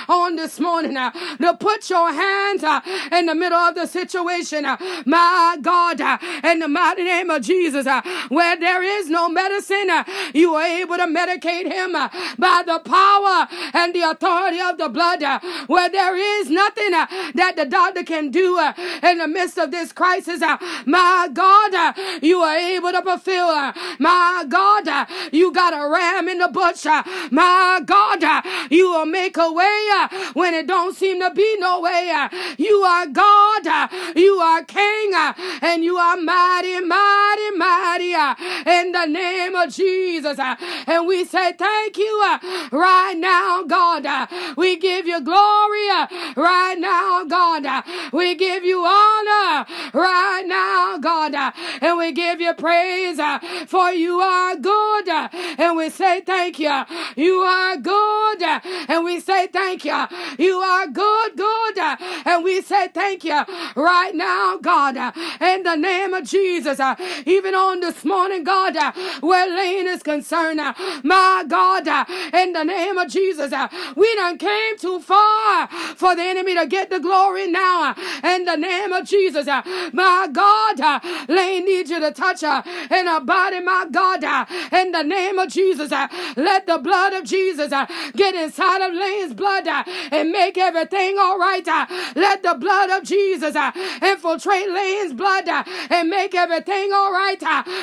on 0.08 0.36
this 0.36 0.60
morning 0.60 0.94
to 0.94 1.56
put 1.58 1.90
your 1.90 2.12
hands 2.12 2.64
in 3.12 3.26
the 3.26 3.34
middle 3.34 3.58
of 3.58 3.74
the 3.74 3.86
situation, 3.86 4.64
my 5.06 5.58
God, 5.60 6.00
in 6.44 6.60
the 6.60 6.68
mighty 6.68 7.04
name 7.04 7.30
of 7.30 7.42
Jesus, 7.42 7.86
where 8.28 8.56
there 8.56 8.82
is 8.82 9.08
no 9.08 9.28
medicine 9.28 9.47
medicine, 9.48 9.90
uh, 9.90 10.04
you 10.34 10.54
are 10.54 10.66
able 10.66 10.96
to 10.96 11.06
medicate 11.06 11.70
him 11.70 11.94
uh, 11.94 12.08
by 12.38 12.62
the 12.66 12.78
power 12.80 13.48
and 13.74 13.94
the 13.94 14.02
authority 14.02 14.60
of 14.60 14.78
the 14.78 14.88
blood, 14.88 15.22
uh, 15.22 15.40
where 15.66 15.88
there 15.88 16.16
is 16.16 16.50
nothing 16.50 16.92
uh, 16.94 17.06
that 17.34 17.54
the 17.56 17.64
doctor 17.64 18.02
can 18.02 18.30
do 18.30 18.58
uh, 18.58 18.72
in 19.02 19.18
the 19.18 19.28
midst 19.28 19.58
of 19.58 19.70
this 19.70 19.92
crisis. 19.92 20.42
Uh, 20.42 20.56
my 20.86 21.28
God, 21.32 21.96
you 22.22 22.38
are 22.40 22.56
able 22.56 22.92
to 22.92 23.02
fulfill. 23.02 23.48
My 23.98 24.44
God, 24.48 25.08
you 25.32 25.52
got 25.52 25.72
a 25.72 25.88
ram 25.88 26.28
in 26.28 26.38
the 26.38 26.48
bush. 26.48 26.84
My 27.30 27.80
God, 27.84 28.22
you 28.70 28.90
will 28.90 29.06
make 29.06 29.36
a 29.36 29.52
way 29.52 29.88
when 30.34 30.54
it 30.54 30.66
don't 30.66 30.94
seem 30.94 31.20
to 31.20 31.30
be 31.30 31.56
no 31.58 31.80
way. 31.80 32.28
You 32.58 32.76
are 32.82 33.06
God, 33.06 33.90
you 34.16 34.34
are 34.34 34.64
King, 34.64 35.12
and 35.62 35.84
you 35.84 35.96
are 35.96 36.16
mighty, 36.16 36.80
mighty, 36.80 37.50
mighty. 37.56 38.12
In 38.66 38.92
the 38.92 39.06
name 39.06 39.37
name 39.38 39.54
of 39.54 39.72
Jesus. 39.72 40.38
Uh, 40.38 40.56
and 40.86 41.06
we 41.06 41.24
say 41.24 41.52
thank 41.52 41.96
you 41.96 42.22
uh, 42.24 42.38
right 42.72 43.16
now, 43.16 43.62
God. 43.62 44.04
Uh, 44.04 44.26
we 44.56 44.76
give 44.76 45.06
you 45.06 45.20
glory 45.20 45.88
uh, 45.90 46.06
right 46.36 46.76
now, 46.78 47.24
God. 47.24 47.64
Uh, 47.64 47.82
we 48.12 48.34
give 48.34 48.64
you 48.64 48.84
honor 48.84 49.66
right 49.94 50.44
now, 50.46 50.98
God. 50.98 51.34
Uh, 51.34 51.52
and 51.80 51.98
we 51.98 52.12
give 52.12 52.40
you 52.40 52.52
praise 52.54 53.20
for 53.66 53.90
you 53.92 54.18
are 54.20 54.56
good. 54.56 55.08
And 55.08 55.76
we 55.76 55.90
say 55.90 56.20
thank 56.20 56.58
you. 56.58 56.76
You 57.16 57.34
are 57.40 57.76
good. 57.76 58.42
And 58.88 59.04
we 59.04 59.20
say 59.20 59.46
thank 59.46 59.84
you. 59.84 60.06
You 60.38 60.56
are 60.58 60.86
good, 60.88 61.36
good. 61.36 61.78
And 62.26 62.44
we 62.44 62.60
say 62.60 62.88
thank 62.88 63.24
you 63.24 63.40
right 63.76 64.14
now, 64.14 64.58
God. 64.60 64.96
In 65.40 65.62
the 65.62 65.76
name 65.76 66.14
of 66.14 66.24
Jesus. 66.24 66.80
Even 67.26 67.54
on 67.54 67.80
this 67.80 68.04
morning, 68.04 68.42
God, 68.44 68.74
where 69.28 69.46
Lane 69.54 69.86
is 69.86 70.02
concerned. 70.02 70.58
Uh, 70.58 70.72
my 71.04 71.44
God, 71.46 71.86
uh, 71.86 72.04
in 72.32 72.54
the 72.54 72.64
name 72.64 72.96
of 72.96 73.08
Jesus, 73.08 73.52
uh, 73.52 73.68
we 73.94 74.14
done 74.14 74.38
came 74.38 74.78
too 74.78 75.00
far 75.00 75.68
for 75.68 76.16
the 76.16 76.22
enemy 76.22 76.54
to 76.56 76.66
get 76.66 76.88
the 76.88 76.98
glory 76.98 77.46
now. 77.46 77.94
In 78.24 78.44
the 78.46 78.56
name 78.56 78.92
of 78.92 79.04
Jesus, 79.06 79.46
my 79.92 80.28
God, 80.32 81.02
Lane 81.28 81.66
needs 81.66 81.90
you 81.90 82.00
to 82.00 82.10
touch 82.10 82.40
her 82.40 82.62
in 82.90 83.06
her 83.06 83.20
body, 83.20 83.60
my 83.60 83.86
God, 83.90 84.24
in 84.72 84.92
the 84.92 85.02
name 85.02 85.38
of 85.38 85.50
Jesus. 85.50 85.90
Let 86.36 86.66
the 86.66 86.78
blood 86.78 87.12
of 87.12 87.24
Jesus 87.24 87.70
get 88.16 88.34
inside 88.34 88.80
of 88.80 88.94
Lane's 88.94 89.34
blood 89.34 89.66
and 89.68 90.30
make 90.30 90.56
everything 90.56 91.18
all 91.18 91.38
right. 91.38 91.66
Let 92.16 92.42
the 92.42 92.54
blood 92.54 92.90
of 92.90 93.02
Jesus 93.04 93.54
infiltrate 94.02 94.70
Lane's 94.70 95.12
blood 95.12 95.48
and 95.90 96.08
make 96.08 96.34
everything 96.34 96.92
all 96.94 97.12
right. 97.12 97.42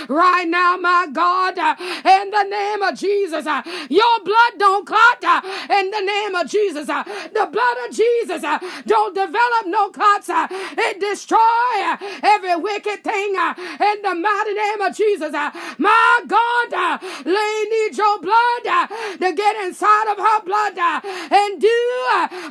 Right 0.10 0.47
now, 0.47 0.77
my 0.77 1.08
God. 1.13 1.35
Uh, 1.36 1.76
in 2.06 2.30
the 2.32 2.43
name 2.43 2.82
of 2.82 2.95
Jesus. 2.98 3.45
Uh, 3.45 3.62
your 3.89 4.24
blood 4.24 4.54
don't 4.58 4.88
clot 4.88 5.24
uh, 5.24 5.41
in 5.69 5.91
the 5.91 6.02
name 6.02 6.34
of 6.34 6.48
Jesus. 6.48 6.88
Uh, 6.88 7.04
the 7.04 7.48
blood 7.52 7.78
of 7.86 7.93
Jesus 7.93 8.43
uh, 8.43 8.58
don't 8.88 9.13
develop 9.13 9.65
no. 9.67 9.91
Uh, 9.98 10.48
it 10.50 11.00
destroy 11.00 11.38
uh, 11.38 11.98
every 12.24 12.56
wicked 12.56 13.04
thing 13.04 13.36
in 13.36 14.02
the 14.02 14.15
mighty 14.15 14.54
name 14.54 14.82
of 14.82 14.95
Jesus. 14.95 15.32
My 15.78 16.21
God, 16.28 17.02
Lay 17.26 17.65
needs 17.69 17.98
your 17.98 18.19
blood 18.19 18.63
to 19.19 19.34
get 19.34 19.56
inside 19.65 20.08
of 20.12 20.17
her 20.17 20.41
blood 20.43 20.78
and 20.78 21.62
do 21.62 21.82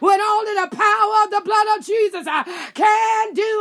what 0.01 0.21
only 0.21 0.55
the 0.61 0.77
power 0.77 1.25
of 1.25 1.31
the 1.31 1.43
blood 1.45 1.79
of 1.79 1.85
Jesus 1.85 2.27
can 2.75 3.35
do 3.35 3.53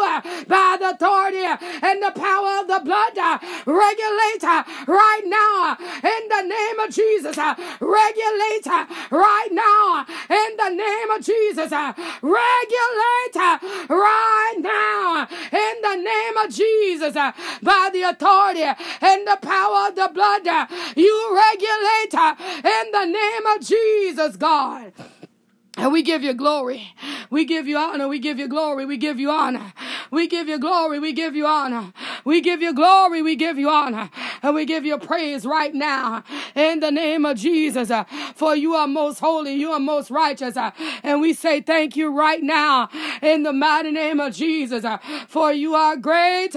by 0.48 0.78
the 0.80 0.92
authority 0.92 1.44
and 1.82 2.04
the 2.04 2.12
power 2.12 2.60
of 2.60 2.68
the 2.68 2.82
blood. 2.84 3.18
Regulate 3.66 4.44
uh, 4.44 4.64
right 5.13 5.26
now 5.26 5.78
in 6.04 6.28
the 6.30 6.41
name 6.41 6.80
of 6.80 6.93
Jesus. 6.93 7.38
Uh, 7.38 7.56
regulate 7.80 8.67
uh, 8.67 8.86
right 9.12 9.49
now 9.52 10.06
in 10.30 10.58
the 10.58 10.69
name 10.69 11.10
of 11.12 11.23
Jesus. 11.23 11.71
Uh, 11.71 11.93
regulate 12.21 13.36
right 13.89 14.56
now 14.60 15.28
in 15.52 15.82
the 15.82 15.95
name 15.95 16.38
of 16.38 16.49
Jesus 16.52 17.13
by 17.62 17.89
the 17.93 18.04
authority 18.04 18.63
and 18.63 19.28
the 19.28 19.38
power 19.41 19.89
of 19.89 19.95
the 19.95 20.10
blood. 20.13 20.45
You 20.95 21.36
regulate 21.36 22.13
in 22.63 22.91
the 22.91 23.06
name 23.06 23.45
of 23.56 23.62
Jesus, 23.62 24.36
God. 24.38 24.93
And 25.84 25.91
we 25.91 26.02
give 26.02 26.24
you 26.24 26.34
glory. 26.34 26.93
We 27.30 27.43
give 27.43 27.67
you 27.67 27.78
honor. 27.78 28.08
We 28.08 28.17
give 28.17 28.39
you 28.39 28.48
glory. 28.48 28.86
We 28.86 28.96
give 28.96 29.19
you 29.19 29.30
honor. 29.30 29.74
We 30.12 30.28
give 30.28 30.48
you 30.48 30.58
glory. 30.58 30.98
We 30.98 31.12
give 31.12 31.36
you 31.36 31.46
honor. 31.46 31.91
We 32.24 32.39
give 32.39 32.62
you 32.62 32.74
glory. 32.74 33.22
We 33.22 33.36
give 33.36 33.58
you 33.58 33.69
honor. 33.69 34.10
And 34.41 34.56
we 34.56 34.63
give 34.63 34.86
you 34.86 34.98
praise 34.98 35.46
right 35.46 35.74
now 35.74 36.24
in 36.56 36.80
the 36.80 36.89
name 36.89 37.26
of 37.26 37.36
Jesus. 37.38 37.91
uh, 37.91 38.06
For 38.34 38.56
you 38.56 38.76
are 38.76 38.88
most 38.88 39.19
holy. 39.19 39.56
You 39.56 39.72
are 39.74 39.80
most 39.80 40.10
righteous. 40.10 40.56
uh, 40.56 40.72
And 41.04 41.19
we 41.19 41.34
say 41.34 41.60
thank 41.60 41.98
you 41.98 42.17
right 42.17 42.41
now 42.41 42.88
in 43.22 43.43
the 43.43 43.52
mighty 43.52 43.91
name 43.91 44.22
of 44.22 44.34
Jesus. 44.34 44.86
uh, 44.86 45.00
For 45.28 45.52
you 45.52 45.76
are 45.76 45.98
great 45.98 46.56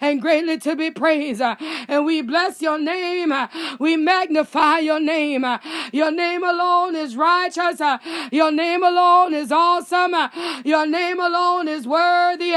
and 0.00 0.22
greatly 0.22 0.56
to 0.58 0.76
be 0.76 0.92
praised. 0.92 1.42
And 1.42 2.04
we 2.04 2.22
bless 2.22 2.62
your 2.62 2.78
name. 2.78 3.34
We 3.80 3.96
magnify 3.96 4.78
your 4.78 5.00
name. 5.00 5.44
Your 5.90 6.12
name 6.12 6.44
alone 6.44 6.94
is 6.94 7.16
righteous. 7.16 7.80
Your 8.30 8.52
name 8.52 8.67
alone 8.82 9.34
is 9.34 9.50
awesome. 9.52 10.14
Your 10.64 10.86
name 10.86 11.20
alone 11.20 11.68
is 11.68 11.86
worthy. 11.86 12.54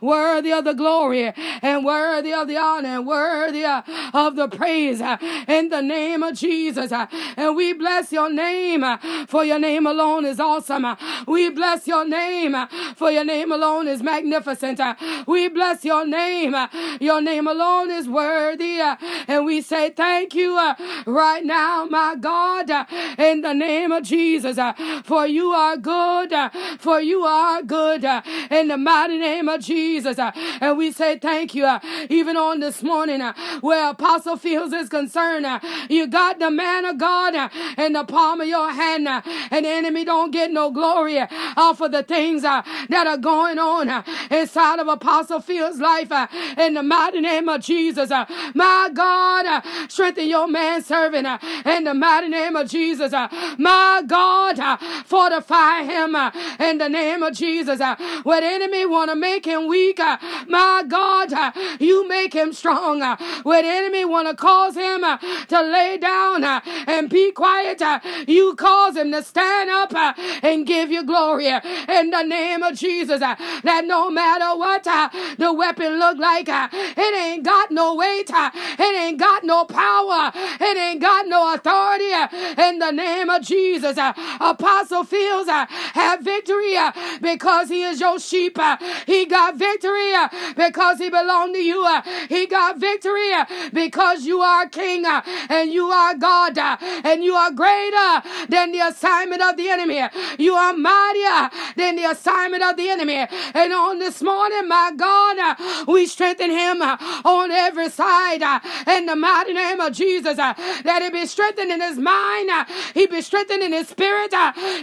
Worthy 0.00 0.52
of 0.52 0.64
the 0.64 0.74
glory 0.74 1.32
and 1.62 1.84
worthy 1.84 2.32
of 2.32 2.48
the 2.48 2.56
honor 2.56 2.88
and 2.88 3.06
worthy 3.06 3.64
of 3.64 4.36
the 4.36 4.48
praise 4.48 5.00
in 5.48 5.68
the 5.68 5.80
name 5.80 6.22
of 6.22 6.34
Jesus. 6.34 6.92
And 6.92 7.56
we 7.56 7.72
bless 7.72 8.12
your 8.12 8.30
name 8.30 8.84
for 9.28 9.44
your 9.44 9.58
name 9.58 9.86
alone 9.86 10.24
is 10.24 10.40
awesome. 10.40 10.86
We 11.26 11.50
bless 11.50 11.86
your 11.86 12.06
name 12.06 12.54
for 12.96 13.10
your 13.10 13.24
name 13.24 13.52
alone 13.52 13.88
is 13.88 14.02
magnificent. 14.02 14.80
We 15.26 15.48
bless 15.48 15.84
your 15.84 16.06
name. 16.06 16.54
Your 17.00 17.20
name 17.20 17.46
alone 17.46 17.90
is 17.90 18.08
worthy. 18.08 18.80
And 18.80 19.44
we 19.44 19.60
say 19.62 19.90
thank 19.90 20.34
you 20.34 20.56
right 21.06 21.44
now, 21.44 21.86
my 21.86 22.16
God, 22.16 22.70
in 23.18 23.40
the 23.40 23.52
name 23.52 23.92
of 23.92 24.02
Jesus. 24.02 24.58
For 25.04 25.26
you 25.26 25.53
are 25.54 25.76
good. 25.76 26.32
uh, 26.32 26.50
For 26.78 27.00
you 27.00 27.22
are 27.24 27.62
good. 27.62 28.04
uh, 28.04 28.22
In 28.50 28.68
the 28.68 28.76
mighty 28.76 29.18
name 29.18 29.48
of 29.48 29.60
Jesus. 29.60 30.18
uh, 30.18 30.32
And 30.60 30.76
we 30.78 30.90
say 30.92 31.18
thank 31.18 31.54
you. 31.54 31.64
Uh, 31.64 31.80
even 32.10 32.36
on 32.36 32.60
this 32.60 32.82
morning, 32.82 33.20
uh, 33.20 33.32
where 33.60 33.90
Apostle 33.90 34.36
Fields 34.36 34.72
is 34.72 34.88
concerned, 34.88 35.46
uh, 35.46 35.60
you 35.88 36.06
got 36.06 36.38
the 36.38 36.50
man 36.50 36.84
of 36.84 36.98
God 36.98 37.50
in 37.78 37.92
the 37.94 38.04
palm 38.04 38.40
of 38.40 38.48
your 38.48 38.70
hand, 38.72 39.08
and 39.08 39.64
the 39.64 39.68
enemy 39.68 40.04
don't 40.04 40.30
get 40.30 40.50
no 40.52 40.70
glory 40.70 41.18
off 41.56 41.80
of 41.80 41.92
the 41.92 42.02
things 42.02 42.42
that 42.42 43.06
are 43.06 43.16
going 43.16 43.58
on 43.58 44.04
inside 44.30 44.78
of 44.78 44.88
Apostle 44.88 45.40
Fields' 45.40 45.78
life. 45.80 46.10
In 46.58 46.74
the 46.74 46.82
mighty 46.82 47.20
name 47.20 47.48
of 47.48 47.60
Jesus, 47.60 48.10
my 48.54 48.90
God, 48.92 49.62
strengthen 49.88 50.28
your 50.28 50.46
man 50.48 50.82
servant. 50.82 51.26
In 51.66 51.84
the 51.84 51.94
mighty 51.94 52.28
name 52.28 52.56
of 52.56 52.68
Jesus, 52.68 53.12
my 53.58 54.02
God, 54.06 54.58
uh, 54.58 54.76
fortify 55.44 55.82
him. 55.82 56.14
uh, 56.14 56.30
In 56.58 56.78
the 56.78 56.88
name 56.88 57.22
of 57.22 57.34
Jesus, 57.34 57.80
uh, 57.80 57.96
what 58.22 58.42
enemy 58.42 58.86
want 58.86 59.10
to 59.10 59.16
make 59.16 59.44
him 59.44 59.68
weak, 59.68 60.00
uh, 60.00 60.16
my 60.48 60.84
God, 60.86 61.32
uh, 61.32 61.52
you 61.78 62.06
make 62.08 62.32
him 62.32 62.52
strong. 62.52 63.02
Uh, 63.02 63.16
what 63.42 63.64
enemy 63.64 64.04
want 64.04 64.28
to 64.28 64.34
cause 64.34 64.74
him 64.74 65.04
uh, 65.04 65.18
to 65.48 65.62
lay 65.62 65.98
down 65.98 66.44
and 66.44 67.08
be 67.10 67.30
quiet, 67.32 67.82
you 68.26 68.54
cause 68.56 68.96
him 68.96 69.12
to 69.12 69.22
stand 69.22 69.70
up 69.70 69.92
and 70.42 70.66
give 70.66 70.90
you 70.90 71.04
glory 71.04 71.46
in 71.48 72.10
the 72.10 72.22
name 72.22 72.62
of 72.62 72.74
Jesus. 72.76 73.20
That 73.20 73.84
no 73.84 74.10
matter 74.10 74.56
what 74.58 74.84
the 75.38 75.52
weapon 75.52 75.98
look 75.98 76.18
like, 76.18 76.48
it 76.48 77.14
ain't 77.14 77.44
got 77.44 77.70
no 77.70 77.94
weight, 77.94 78.30
it 78.30 78.94
ain't 79.02 79.18
got 79.18 79.44
no 79.44 79.64
power, 79.64 80.32
it 80.60 80.76
ain't 80.76 81.00
got 81.00 81.26
no 81.26 81.54
authority 81.54 82.12
in 82.58 82.78
the 82.78 82.90
name 82.90 83.30
of 83.30 83.42
Jesus. 83.42 83.98
Apostle 84.40 85.04
Fields 85.04 85.23
uh, 85.30 85.66
have 85.68 86.20
victory 86.20 86.76
uh, 86.76 86.92
because 87.20 87.68
he 87.68 87.82
is 87.82 88.00
your 88.00 88.18
sheep. 88.18 88.58
uh, 88.58 88.76
He 89.06 89.26
got 89.26 89.56
victory 89.56 90.12
uh, 90.14 90.28
because 90.56 90.98
he 90.98 91.10
belonged 91.10 91.54
to 91.54 91.60
you. 91.62 91.84
Uh, 91.84 92.02
he 92.28 92.46
got 92.46 92.78
victory 92.78 93.32
uh, 93.32 93.44
because 93.72 94.24
you 94.24 94.40
are 94.40 94.68
king 94.68 95.04
and 95.06 95.72
you 95.72 95.86
are 95.88 96.14
God 96.14 96.58
and 96.58 97.24
you 97.24 97.34
are 97.34 97.50
greater 97.50 98.22
than 98.48 98.72
the 98.72 98.80
assignment 98.80 99.42
of 99.42 99.56
the 99.56 99.68
enemy. 99.68 100.00
You 100.38 100.54
are 100.54 100.72
mightier 100.76 101.50
than 101.76 101.96
the 101.96 102.04
assignment 102.10 102.62
of 102.62 102.76
the 102.76 102.88
enemy. 102.88 103.26
And 103.54 103.72
on 103.72 103.98
this 103.98 104.22
morning, 104.22 104.68
my 104.68 104.92
God, 104.96 105.86
we 105.86 106.06
strengthen 106.06 106.50
him 106.50 106.82
on 106.82 107.50
every 107.50 107.90
side 107.90 108.42
in 108.86 109.06
the 109.06 109.16
mighty 109.16 109.52
name 109.52 109.80
of 109.80 109.92
Jesus. 109.92 110.36
That 110.36 111.00
he 111.02 111.10
be 111.10 111.26
strengthened 111.26 111.70
in 111.70 111.80
his 111.80 111.98
mind, 111.98 112.50
he 112.94 113.06
be 113.06 113.20
strengthened 113.22 113.62
in 113.62 113.72
his 113.72 113.88
spirit, 113.88 114.32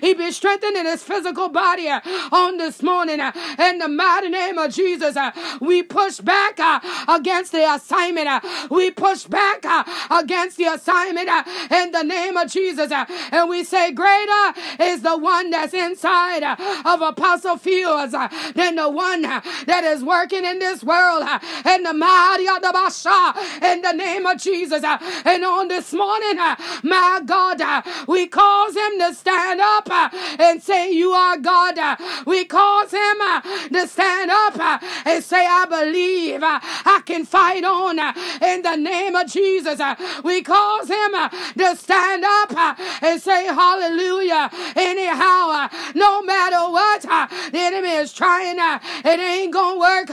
he 0.01 0.13
be 0.13 0.30
strengthened 0.31 0.75
in 0.77 0.85
his 0.85 1.03
physical 1.03 1.49
body 1.49 1.87
uh, 1.87 1.99
on 2.31 2.57
this 2.57 2.81
morning. 2.81 3.19
uh, 3.19 3.31
In 3.59 3.79
the 3.79 3.87
mighty 3.87 4.29
name 4.29 4.57
of 4.57 4.73
Jesus, 4.73 5.15
uh, 5.15 5.31
we 5.59 5.83
push 5.83 6.19
back 6.19 6.59
uh, 6.59 6.79
against 7.07 7.51
the 7.51 7.63
assignment. 7.73 8.27
Uh, 8.27 8.39
we 8.69 8.91
push 8.91 9.25
back 9.25 9.65
uh, 9.65 9.83
against 10.11 10.57
the 10.57 10.65
assignment 10.65 11.29
in 11.71 11.91
the 11.91 12.03
name 12.03 12.37
of 12.37 12.49
Jesus. 12.49 12.91
And 12.91 13.49
we 13.49 13.63
say, 13.63 13.91
Greater 13.91 14.53
is 14.79 15.01
the 15.01 15.17
one 15.17 15.49
that's 15.51 15.73
inside 15.73 16.43
of 16.85 17.01
Apostle 17.01 17.57
Fields 17.57 18.13
than 18.55 18.75
the 18.75 18.89
one 18.89 19.21
that 19.21 19.83
is 19.83 20.03
working 20.03 20.45
in 20.45 20.59
this 20.59 20.83
world. 20.83 21.23
In 21.65 21.83
the 21.83 21.93
mighty 21.93 22.47
of 22.47 22.61
the 22.61 22.71
Basha, 22.73 23.33
in 23.65 23.81
the 23.81 23.93
name 23.93 24.25
of 24.25 24.37
Jesus. 24.37 24.83
And 24.83 25.43
on 25.43 25.67
this 25.67 25.93
morning, 25.93 26.37
my 26.83 27.21
God, 27.25 27.61
we 28.07 28.27
cause 28.27 28.75
him 28.75 28.99
to 28.99 29.13
stand 29.13 29.59
up 29.61 29.87
and 30.39 30.61
say, 30.61 30.91
You 30.91 31.11
are 31.11 31.37
God. 31.37 31.77
uh, 31.77 31.95
We 32.25 32.45
cause 32.45 32.91
him 32.91 33.21
uh, 33.21 33.41
to 33.41 33.87
stand 33.87 34.31
up 34.31 34.57
uh, 34.57 34.79
and 35.05 35.23
say, 35.23 35.45
I 35.45 35.65
believe 35.65 36.43
uh, 36.43 36.59
I 36.61 37.01
can 37.05 37.25
fight 37.25 37.63
on 37.63 37.99
uh, 37.99 38.13
in 38.41 38.61
the 38.61 38.75
name 38.75 39.15
of 39.15 39.27
Jesus. 39.27 39.79
Uh, 39.79 39.95
we 40.23 40.41
cause 40.41 40.89
him 40.89 41.11
to 41.57 41.75
stand 41.75 42.23
up 42.25 42.79
and 43.03 43.21
say, 43.21 43.45
Hallelujah. 43.45 44.49
Anyhow, 44.75 45.69
no 45.95 46.21
matter 46.23 46.61
what 46.71 47.01
the 47.01 47.57
enemy 47.57 47.89
is 47.89 48.13
trying, 48.13 48.57
it 48.59 49.19
ain't 49.19 49.53
gonna 49.53 49.79
work 49.79 50.09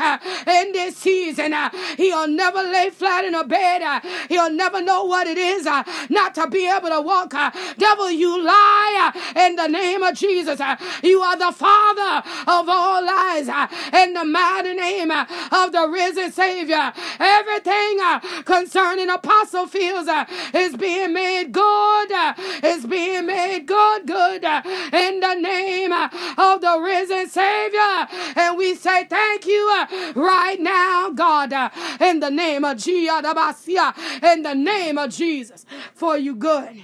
in 0.46 0.72
this 0.72 0.96
season. 0.96 1.54
He'll 1.96 2.28
never 2.28 2.62
lay 2.62 2.90
flat 2.90 3.24
in 3.24 3.34
a 3.34 3.44
bed. 3.44 4.02
He'll 4.28 4.50
never 4.50 4.82
know 4.82 5.04
what 5.04 5.26
it 5.26 5.38
is 5.38 5.64
not 6.10 6.34
to 6.34 6.48
be 6.48 6.68
able 6.68 6.88
to 6.88 7.00
walk. 7.00 7.32
Devil, 7.78 8.10
you 8.10 8.42
lie 8.44 9.12
in 9.36 9.56
the 9.56 9.68
name 9.68 9.97
of 10.02 10.14
Jesus. 10.14 10.60
uh, 10.60 10.76
You 11.02 11.20
are 11.20 11.36
the 11.36 11.52
father 11.52 12.28
of 12.46 12.68
all 12.68 13.04
lies 13.04 13.48
uh, 13.48 13.66
in 13.94 14.14
the 14.14 14.24
mighty 14.24 14.74
name 14.74 15.10
uh, 15.10 15.24
of 15.52 15.72
the 15.72 15.88
risen 15.88 16.32
Savior. 16.32 16.92
Everything 17.18 17.98
uh, 18.02 18.20
concerning 18.44 19.08
Apostle 19.10 19.66
Fields 19.66 20.08
uh, 20.08 20.24
is 20.54 20.76
being 20.76 21.12
made 21.12 21.52
good. 21.52 22.12
uh, 22.12 22.34
Is 22.62 22.86
being 22.86 23.26
made 23.26 23.66
good, 23.66 24.06
good 24.06 24.44
uh, 24.44 24.62
in 24.92 25.20
the 25.20 25.34
name 25.34 25.92
uh, 25.92 26.08
of 26.38 26.60
the 26.60 26.78
risen 26.80 27.28
Savior. 27.28 28.08
And 28.36 28.56
we 28.56 28.74
say 28.74 29.04
thank 29.04 29.46
you 29.46 29.68
uh, 29.78 30.12
right 30.14 30.60
now, 30.60 31.10
God, 31.10 31.52
uh, 31.52 31.70
in 32.00 32.20
the 32.20 32.30
name 32.30 32.64
of 32.64 32.78
Jesus, 32.78 33.22
in 34.22 34.42
the 34.42 34.54
name 34.54 34.98
of 34.98 35.10
Jesus, 35.10 35.64
for 35.94 36.16
you 36.16 36.34
good. 36.34 36.82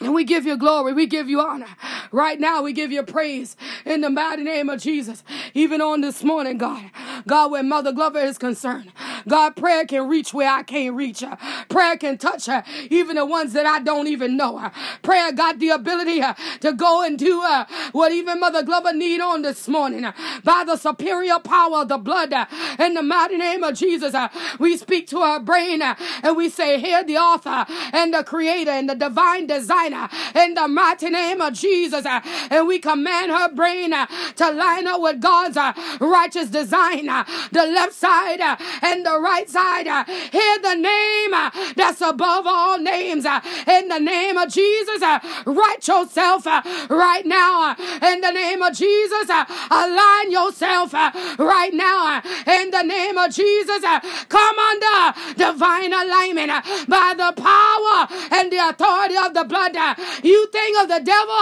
And 0.00 0.14
we 0.14 0.24
give 0.24 0.46
you 0.46 0.56
glory. 0.56 0.92
We 0.92 1.06
give 1.06 1.28
you 1.28 1.40
honor. 1.40 1.66
Right 2.12 2.38
now, 2.38 2.62
we 2.62 2.72
give 2.72 2.92
you 2.92 3.02
praise 3.02 3.56
in 3.84 4.00
the 4.00 4.10
mighty 4.10 4.44
name 4.44 4.68
of 4.68 4.80
Jesus. 4.80 5.24
Even 5.54 5.80
on 5.80 6.02
this 6.02 6.22
morning, 6.22 6.56
God. 6.56 6.90
God, 7.26 7.50
where 7.50 7.64
Mother 7.64 7.90
Glover 7.92 8.20
is 8.20 8.38
concerned. 8.38 8.92
God, 9.28 9.56
prayer 9.56 9.84
can 9.84 10.08
reach 10.08 10.32
where 10.34 10.50
I 10.50 10.62
can't 10.62 10.94
reach. 10.96 11.20
Her. 11.20 11.36
Prayer 11.68 11.96
can 11.96 12.18
touch 12.18 12.48
uh, 12.48 12.62
even 12.90 13.16
the 13.16 13.26
ones 13.26 13.52
that 13.52 13.66
I 13.66 13.80
don't 13.80 14.08
even 14.08 14.36
know. 14.36 14.70
Prayer 15.02 15.32
got 15.32 15.58
the 15.58 15.70
ability 15.70 16.22
uh, 16.22 16.34
to 16.60 16.72
go 16.72 17.02
and 17.02 17.18
do 17.18 17.42
uh, 17.42 17.66
what 17.92 18.12
even 18.12 18.40
Mother 18.40 18.62
Glover 18.62 18.92
need 18.92 19.20
on 19.20 19.42
this 19.42 19.68
morning. 19.68 20.04
Uh, 20.04 20.12
by 20.44 20.64
the 20.66 20.76
superior 20.76 21.38
power 21.38 21.82
of 21.82 21.88
the 21.88 21.98
blood 21.98 22.32
in 22.78 22.94
the 22.94 23.02
mighty 23.02 23.36
name 23.36 23.62
of 23.62 23.74
Jesus, 23.74 24.14
we 24.58 24.76
speak 24.76 25.06
to 25.08 25.18
our 25.18 25.40
brain 25.40 25.82
and 25.82 26.36
we 26.36 26.48
say, 26.48 26.80
Hear 26.80 27.04
the 27.04 27.16
author 27.16 27.66
and 27.92 28.14
the 28.14 28.24
creator 28.24 28.70
and 28.70 28.88
the 28.88 28.94
divine 28.94 29.46
designer 29.46 30.08
in 30.34 30.54
the 30.54 30.68
mighty 30.68 31.10
name 31.10 31.40
of 31.40 31.52
Jesus. 31.54 32.04
and 32.06 32.66
we 32.66 32.78
command 32.78 33.30
her 33.30 33.52
brain 33.52 33.90
to 33.90 34.50
line 34.50 34.86
up 34.86 35.00
with 35.00 35.20
God's 35.20 35.58
righteous 36.00 36.48
design. 36.48 37.06
the 37.06 37.66
left 37.66 37.92
side 37.92 38.40
and 38.82 39.04
the 39.04 39.17
right 39.20 39.48
side. 39.48 39.86
uh, 39.88 40.04
hear 40.04 40.58
the 40.60 40.74
name 40.74 41.34
uh, 41.34 41.50
that's 41.76 42.00
above 42.00 42.46
all 42.46 42.78
names. 42.78 43.24
uh, 43.24 43.40
in 43.66 43.88
the 43.88 43.98
name 43.98 44.36
of 44.36 44.52
Jesus, 44.52 45.02
uh, 45.02 45.18
write 45.46 45.86
yourself 45.86 46.46
uh, 46.46 46.62
right 46.90 47.26
now. 47.26 47.70
Uh, 47.70 48.06
in 48.12 48.20
the 48.20 48.30
name 48.32 48.62
of 48.62 48.74
Jesus, 48.74 49.28
align 49.70 50.30
yourself 50.30 50.92
right 51.38 51.72
now. 51.72 52.22
in 52.46 52.70
the 52.70 52.82
name 52.82 53.16
of 53.18 53.32
Jesus, 53.32 53.82
come 54.28 54.58
under 54.58 55.34
divine 55.36 55.92
alignment 55.92 56.50
by 56.88 57.14
the 57.16 57.32
power 57.40 58.06
and 58.32 58.52
the 58.52 58.58
authority 58.68 59.16
of 59.16 59.34
the 59.34 59.44
blood. 59.44 59.74
you 60.22 60.46
think 60.48 60.78
of 60.82 60.88
the 60.88 61.00
devil, 61.04 61.34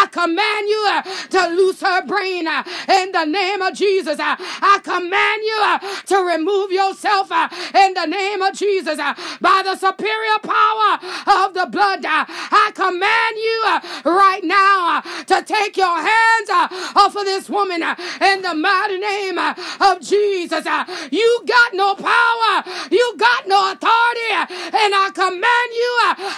I 0.00 0.08
command 0.10 0.68
you 0.68 0.82
to 1.30 1.48
loose 1.56 1.80
her 1.80 2.04
brain 2.06 2.46
in 2.88 3.12
the 3.12 3.24
name 3.24 3.62
of 3.62 3.74
Jesus. 3.74 4.18
I 4.20 4.80
command 4.82 5.42
you 5.50 5.58
to 6.06 6.16
remove 6.24 6.70
yourself 6.72 7.07
uh, 7.30 7.48
in 7.74 7.94
the 7.94 8.06
name 8.06 8.42
of 8.42 8.54
Jesus 8.54 8.98
uh, 8.98 9.14
by 9.40 9.62
the 9.64 9.76
superior 9.76 10.38
power 10.42 10.98
of 11.44 11.54
the 11.54 11.66
blood. 11.70 12.04
uh, 12.04 12.24
I 12.28 12.70
command 12.74 13.36
you 13.36 13.58
uh, 13.66 13.80
right 14.04 14.44
now 14.44 14.98
uh, 14.98 15.24
to 15.24 15.42
take 15.42 15.76
your 15.76 15.96
hands 15.96 16.50
uh, 16.50 16.68
off 16.96 17.16
of 17.16 17.24
this 17.24 17.48
woman 17.48 17.82
in 17.82 18.42
the 18.42 18.54
mighty 18.54 18.98
name 18.98 19.38
of 19.38 20.00
Jesus. 20.00 20.64
You 21.10 21.42
got 21.46 21.74
no 21.74 21.94
power, 21.94 22.62
you 22.90 23.14
got 23.16 23.48
no 23.48 23.72
authority, 23.72 24.30
and 24.32 24.92
I 24.94 25.10
command 25.14 25.70
you, 25.72 25.92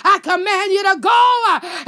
I 0.04 0.18
command 0.22 0.72
you 0.72 0.82
to 0.86 0.96
go 1.00 1.20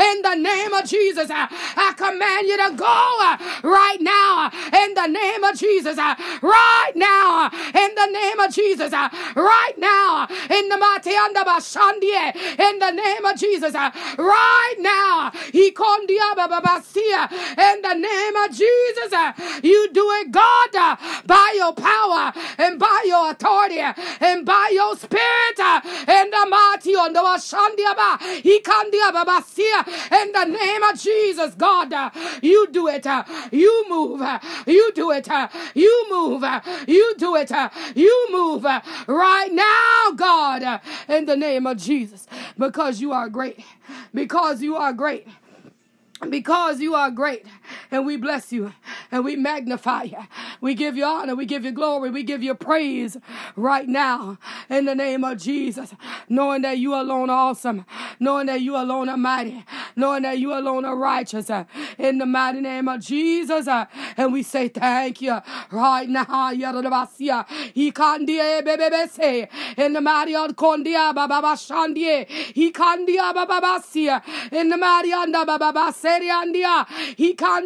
in 0.03 0.23
the 0.23 0.35
name 0.35 0.73
of 0.73 0.85
Jesus. 0.85 1.31
I 1.31 1.93
command 1.97 2.49
you 2.49 2.57
to 2.57 2.77
go 2.77 3.69
right 3.69 4.01
now 4.01 4.51
in 4.83 4.95
the 4.95 5.07
name 5.07 5.45
of 5.45 5.57
Jesus. 5.57 5.97
Right 5.97 6.93
now 6.95 7.51
in 7.75 7.95
the 7.95 8.07
name 8.13 8.41
of 8.41 8.53
Jesus. 8.53 8.72
Uh, 8.81 9.09
Right 9.37 9.75
now 9.79 10.27
in 10.51 10.69
the 10.69 10.77
mighty 10.79 11.11
and 11.15 11.37
the 11.37 11.41
Bashandie, 11.41 12.35
in 12.59 12.79
the 12.79 12.91
name 12.93 13.25
of 13.25 13.37
Jesus. 13.37 13.75
uh, 13.75 13.91
Right 14.19 14.75
now, 14.79 15.31
he 15.53 15.69
in 15.69 15.75
the 17.83 17.95
name 17.95 18.37
of 18.37 18.51
Jesus. 18.51 19.13
uh, 19.13 19.33
You 19.63 19.89
do 19.93 20.09
it, 20.21 20.31
God, 20.31 20.75
uh, 20.75 20.97
by 21.27 21.53
your 21.57 21.73
power 21.75 22.33
and 22.59 22.79
by 22.79 23.03
your 23.07 23.31
authority 23.31 23.81
and 24.21 24.47
by 24.47 24.71
your 24.73 24.97
spirit. 24.97 25.59
Uh, 25.59 25.81
in 25.85 26.31
the 26.31 26.47
mighty 26.49 26.95
and 26.95 27.15
the 27.15 27.21
Bashandia 27.21 27.95
ba, 27.95 28.19
he 28.43 28.61
in 30.23 30.33
the 30.33 30.45
name 30.45 30.83
of 30.83 30.99
Jesus, 30.99 31.55
God. 31.55 31.93
Uh, 31.93 32.11
you 32.43 32.67
do 32.71 32.89
it. 32.89 33.07
You 33.51 33.85
move. 33.89 34.23
You 34.67 34.93
do 34.95 35.11
it. 35.11 35.29
You 35.75 36.07
move. 36.11 36.45
You 36.87 37.15
do 37.19 37.37
it. 37.37 37.51
You 37.95 38.29
move 38.31 38.62
uh, 38.65 38.81
right 39.07 39.53
now, 39.53 40.13
God, 40.17 40.63
uh, 40.63 40.79
in 41.09 41.27
the 41.27 41.37
name 41.37 41.67
of 41.67 41.77
Jesus, 41.79 42.27
because 42.59 43.01
you 43.01 43.13
are 43.13 43.29
great. 43.29 43.65
Because 44.15 44.63
you 44.63 44.77
are 44.77 44.93
great. 44.93 45.27
Because 46.29 46.81
you 46.81 46.95
are 46.95 47.11
great 47.11 47.47
and 47.91 48.07
we 48.07 48.17
bless 48.17 48.53
you. 48.53 48.73
And 49.11 49.25
we 49.25 49.37
magnify 49.37 50.05
you. 50.05 50.19
We 50.61 50.75
give 50.75 50.97
you 50.97 51.05
honor, 51.05 51.35
we 51.35 51.47
give 51.47 51.65
you 51.65 51.73
glory, 51.73 52.11
we 52.11 52.23
give 52.23 52.43
you 52.43 52.55
praise 52.55 53.17
right 53.57 53.89
now. 53.89 54.39
In 54.71 54.85
the 54.87 54.95
name 54.95 55.25
of 55.25 55.39
Jesus, 55.39 55.95
knowing 56.29 56.63
that 56.63 56.79
you 56.79 56.95
alone 56.95 57.31
are 57.31 57.51
awesome, 57.51 57.85
knowing 58.19 58.47
that 58.47 58.61
you 58.61 58.77
alone 58.77 59.09
are 59.09 59.17
mighty, 59.17 59.65
knowing 59.97 60.23
that 60.23 60.39
you 60.39 60.53
alone 60.53 60.85
are 60.85 60.97
righteous. 60.97 61.51
In 61.99 62.19
the 62.19 62.27
mighty 62.27 62.61
name 62.61 62.89
of 62.89 63.01
Jesus. 63.01 63.69
And 64.17 64.33
we 64.33 64.43
say 64.43 64.69
thank 64.69 65.21
you 65.21 65.39
right 65.71 66.09
now. 66.09 66.51
In 66.53 66.73
the 69.93 70.01
mighty 70.01 70.33
Kondia 70.55 71.13
bababashandie, 71.15 72.27
Ikandia 72.55 73.33
bababasia, 73.35 74.23
in 74.53 74.69
the 74.69 74.77
mighty 74.77 75.13
anda 75.13 75.45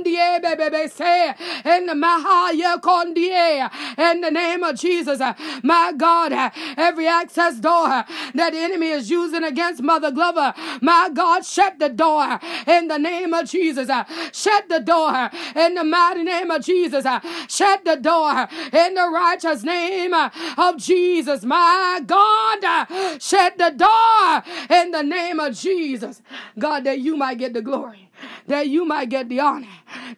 bababaseriandia, 0.04 0.26
Ikandie 0.36 0.40
bebebese, 0.42 1.34
in 1.64 1.86
the 1.86 1.92
Mahaya 1.94 2.80
Kondie, 2.80 3.70
in 3.98 4.20
the 4.20 4.30
name 4.30 4.62
of 4.62 4.76
Jesus, 4.76 5.20
my 5.62 5.92
God, 5.96 6.32
every 6.76 7.06
access 7.06 7.58
door 7.58 8.04
that 8.34 8.50
the 8.52 8.58
enemy 8.58 8.88
is 8.88 9.10
using 9.10 9.44
against 9.44 9.82
Mother 9.82 10.10
Glover, 10.10 10.54
my 10.80 11.10
God, 11.12 11.44
shut 11.44 11.78
the 11.78 11.88
door 11.88 12.38
in 12.66 12.88
the 12.88 12.98
name 12.98 13.32
of 13.34 13.48
Jesus. 13.48 13.88
Shut 14.32 14.68
the 14.68 14.80
door 14.80 15.30
in 15.54 15.74
the 15.74 15.84
mighty 15.84 16.22
name 16.22 16.50
of 16.50 16.64
Jesus. 16.64 17.04
Shut 17.48 17.84
the 17.84 17.96
door 17.96 18.48
in 18.72 18.94
the 18.94 19.08
righteous 19.12 19.62
name 19.62 20.14
of 20.14 20.76
Jesus. 20.76 21.44
My 21.44 22.00
God, 22.04 23.20
shut 23.20 23.58
the 23.58 23.70
door 23.70 24.42
in 24.78 24.90
the 24.90 25.02
name 25.02 25.40
of 25.40 25.54
Jesus. 25.54 26.22
God, 26.58 26.84
that 26.84 27.00
you 27.00 27.16
might 27.16 27.38
get 27.38 27.54
the 27.54 27.62
glory, 27.62 28.05
that 28.46 28.68
you 28.68 28.84
might 28.84 29.08
get 29.08 29.28
the 29.28 29.40
honor, 29.40 29.68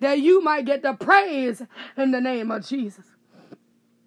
that 0.01 0.21
you 0.21 0.43
might 0.43 0.65
get 0.65 0.83
the 0.83 0.95
praise 0.95 1.63
in 1.97 2.11
the 2.11 2.21
name 2.21 2.51
of 2.51 2.67
Jesus. 2.67 3.05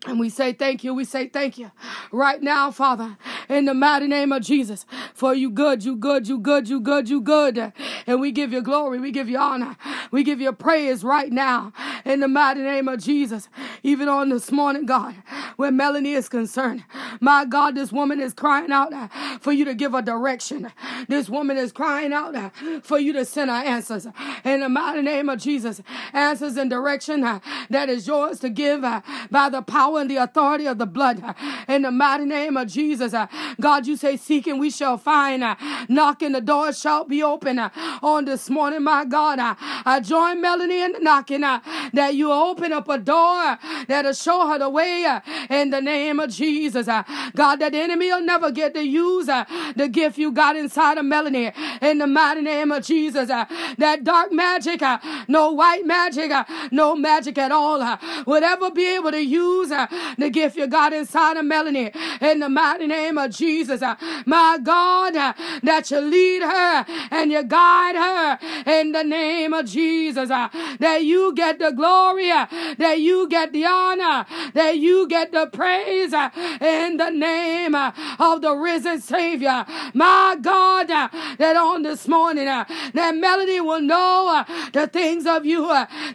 And 0.07 0.19
we 0.19 0.29
say 0.29 0.51
thank 0.51 0.83
you. 0.83 0.95
We 0.95 1.05
say 1.05 1.27
thank 1.27 1.59
you 1.59 1.69
right 2.11 2.41
now, 2.41 2.71
Father, 2.71 3.17
in 3.47 3.65
the 3.65 3.75
mighty 3.75 4.07
name 4.07 4.31
of 4.31 4.41
Jesus. 4.41 4.83
For 5.13 5.35
you 5.35 5.51
good, 5.51 5.85
you 5.85 5.95
good, 5.95 6.27
you 6.27 6.39
good, 6.39 6.67
you 6.67 6.79
good, 6.79 7.07
you 7.07 7.21
good. 7.21 7.71
And 8.07 8.19
we 8.19 8.31
give 8.31 8.51
you 8.51 8.63
glory. 8.63 8.99
We 8.99 9.11
give 9.11 9.29
you 9.29 9.37
honor. 9.37 9.77
We 10.09 10.23
give 10.23 10.41
you 10.41 10.51
praise 10.53 11.03
right 11.03 11.31
now 11.31 11.71
in 12.03 12.19
the 12.19 12.27
mighty 12.27 12.61
name 12.61 12.87
of 12.87 12.99
Jesus. 12.99 13.47
Even 13.83 14.09
on 14.09 14.29
this 14.29 14.51
morning, 14.51 14.87
God, 14.87 15.15
where 15.57 15.71
Melanie 15.71 16.13
is 16.13 16.27
concerned. 16.27 16.83
My 17.19 17.45
God, 17.45 17.75
this 17.75 17.91
woman 17.91 18.19
is 18.19 18.33
crying 18.33 18.71
out 18.71 18.93
uh, 18.93 19.07
for 19.39 19.51
you 19.51 19.65
to 19.65 19.75
give 19.75 19.91
her 19.91 20.01
direction. 20.01 20.71
This 21.09 21.29
woman 21.29 21.57
is 21.57 21.71
crying 21.71 22.11
out 22.11 22.35
uh, 22.35 22.49
for 22.81 22.97
you 22.97 23.13
to 23.13 23.23
send 23.23 23.51
her 23.51 23.57
answers. 23.57 24.07
In 24.43 24.61
the 24.61 24.69
mighty 24.69 25.03
name 25.03 25.29
of 25.29 25.39
Jesus, 25.39 25.81
answers 26.11 26.57
and 26.57 26.71
direction 26.71 27.23
uh, 27.23 27.39
that 27.69 27.87
is 27.87 28.07
yours 28.07 28.39
to 28.39 28.49
give 28.49 28.81
by 28.81 29.49
the 29.49 29.61
power 29.61 29.90
and 29.97 30.09
the 30.09 30.17
authority 30.17 30.65
of 30.67 30.77
the 30.77 30.85
blood. 30.85 31.23
In 31.67 31.83
the 31.83 31.91
mighty 31.91 32.25
name 32.25 32.57
of 32.57 32.67
Jesus, 32.67 33.13
uh, 33.13 33.27
God, 33.59 33.87
you 33.87 33.95
say, 33.95 34.17
Seek 34.17 34.47
and 34.47 34.59
we 34.59 34.69
shall 34.69 34.97
find. 34.97 35.43
uh, 35.43 35.55
Knocking, 35.89 36.31
the 36.33 36.41
door 36.41 36.73
shall 36.73 37.05
be 37.05 37.23
open 37.23 37.59
uh, 37.59 37.69
on 38.01 38.25
this 38.25 38.49
morning, 38.49 38.83
my 38.83 39.05
God. 39.05 39.39
Uh, 39.39 39.55
I 39.85 39.99
join 39.99 40.41
Melanie 40.41 40.81
in 40.81 40.91
the 40.93 40.99
knocking 40.99 41.43
uh, 41.43 41.59
that 41.93 42.15
you 42.15 42.31
open 42.31 42.71
up 42.73 42.87
a 42.89 42.97
door 42.97 43.57
that'll 43.87 44.13
show 44.13 44.47
her 44.47 44.59
the 44.59 44.69
way 44.69 45.05
uh, 45.05 45.19
in 45.49 45.69
the 45.69 45.81
name 45.81 46.19
of 46.19 46.29
Jesus. 46.31 46.87
God, 46.87 47.55
that 47.57 47.71
the 47.71 47.79
enemy 47.79 48.07
will 48.11 48.21
never 48.21 48.51
get 48.51 48.73
to 48.73 48.83
use 48.83 49.25
the 49.27 49.89
gift 49.91 50.17
you 50.17 50.31
got 50.31 50.55
inside 50.55 50.97
of 50.97 51.05
Melanie 51.05 51.51
in 51.81 51.97
the 51.97 52.07
mighty 52.07 52.41
name 52.41 52.71
of 52.71 52.83
Jesus. 52.85 53.27
That 53.29 54.03
dark 54.03 54.31
magic, 54.31 54.81
no 55.27 55.51
white 55.51 55.85
magic, 55.85 56.31
no 56.71 56.95
magic 56.95 57.37
at 57.37 57.51
all, 57.51 57.97
would 58.25 58.43
ever 58.43 58.71
be 58.71 58.85
able 58.95 59.11
to 59.11 59.23
use 59.23 59.69
the 60.17 60.29
gift 60.29 60.57
you 60.57 60.67
got 60.67 60.93
inside 60.93 61.37
of 61.37 61.45
Melanie 61.45 61.91
in 62.21 62.39
the 62.39 62.49
mighty 62.49 62.87
name 62.87 63.17
of 63.17 63.31
Jesus. 63.31 63.81
uh, 63.81 63.95
My 64.25 64.57
God, 64.61 65.15
uh, 65.15 65.33
that 65.63 65.89
you 65.91 65.99
lead 65.99 66.43
her 66.43 66.85
and 67.11 67.31
you 67.31 67.43
guide 67.43 67.95
her 67.95 68.71
in 68.79 68.91
the 68.91 69.03
name 69.03 69.53
of 69.53 69.65
Jesus. 69.65 70.29
uh, 70.29 70.49
That 70.79 71.03
you 71.03 71.33
get 71.33 71.59
the 71.59 71.71
glory, 71.71 72.31
uh, 72.31 72.47
that 72.77 72.99
you 72.99 73.27
get 73.27 73.51
the 73.53 73.65
honor, 73.65 74.25
that 74.53 74.77
you 74.77 75.07
get 75.07 75.31
the 75.31 75.47
praise 75.47 76.13
uh, 76.13 76.29
in 76.61 76.97
the 76.97 77.09
name 77.09 77.75
uh, 77.75 77.91
of 78.19 78.41
the 78.41 78.53
risen 78.55 79.01
Savior. 79.01 79.65
My 79.93 80.37
God, 80.41 80.87
that 80.87 81.55
on 81.55 81.83
this 81.83 82.07
morning, 82.07 82.45
that 82.45 83.15
melody 83.15 83.59
will 83.59 83.81
know 83.81 84.43
the 84.73 84.87
things 84.87 85.25
of 85.25 85.45
you, 85.45 85.67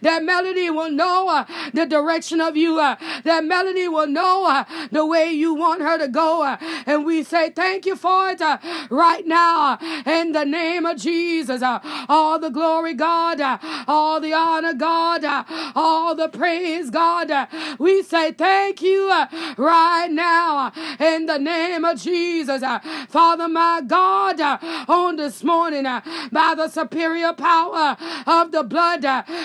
that 0.02 0.22
melody 0.24 0.70
will 0.70 0.90
know 0.90 1.44
the 1.72 1.86
direction 1.86 2.40
of 2.40 2.56
you, 2.56 2.76
that 2.76 3.44
melody 3.56 3.88
will 3.88 4.06
know 4.06 4.46
uh, 4.46 4.64
the 4.92 5.06
way 5.06 5.32
you 5.32 5.54
want 5.54 5.80
her 5.80 5.96
to 5.98 6.08
go. 6.08 6.42
uh, 6.42 6.56
and 6.86 7.06
we 7.06 7.22
say 7.22 7.50
thank 7.50 7.86
you 7.86 7.96
for 7.96 8.28
it 8.28 8.40
uh, 8.42 8.58
right 8.90 9.26
now 9.26 9.78
uh, 9.80 10.02
in 10.06 10.32
the 10.32 10.44
name 10.44 10.84
of 10.84 10.98
Jesus. 10.98 11.62
Uh, 11.62 11.78
all 12.08 12.38
the 12.38 12.50
glory, 12.50 12.92
God, 12.92 13.40
uh, 13.40 13.58
all 13.88 14.20
the 14.20 14.34
honor, 14.34 14.74
God, 14.74 15.24
all 15.74 16.14
the 16.14 16.28
praise, 16.28 16.90
God. 16.90 17.30
we 17.78 18.02
say 18.02 18.32
thank 18.32 18.82
you 18.82 19.08
right 19.56 20.08
now 20.10 20.72
in 21.00 21.24
the 21.26 21.38
name 21.38 21.84
of 21.84 21.98
Jesus. 22.00 22.62
Father, 23.08 23.48
my 23.48 23.80
God, 23.86 24.38
on 24.88 25.16
this 25.16 25.42
morning, 25.42 25.84
by 25.84 26.54
the 26.56 26.68
superior 26.68 27.32
power 27.32 27.96
of 28.26 28.52
the 28.52 28.62
blood, 28.62 29.04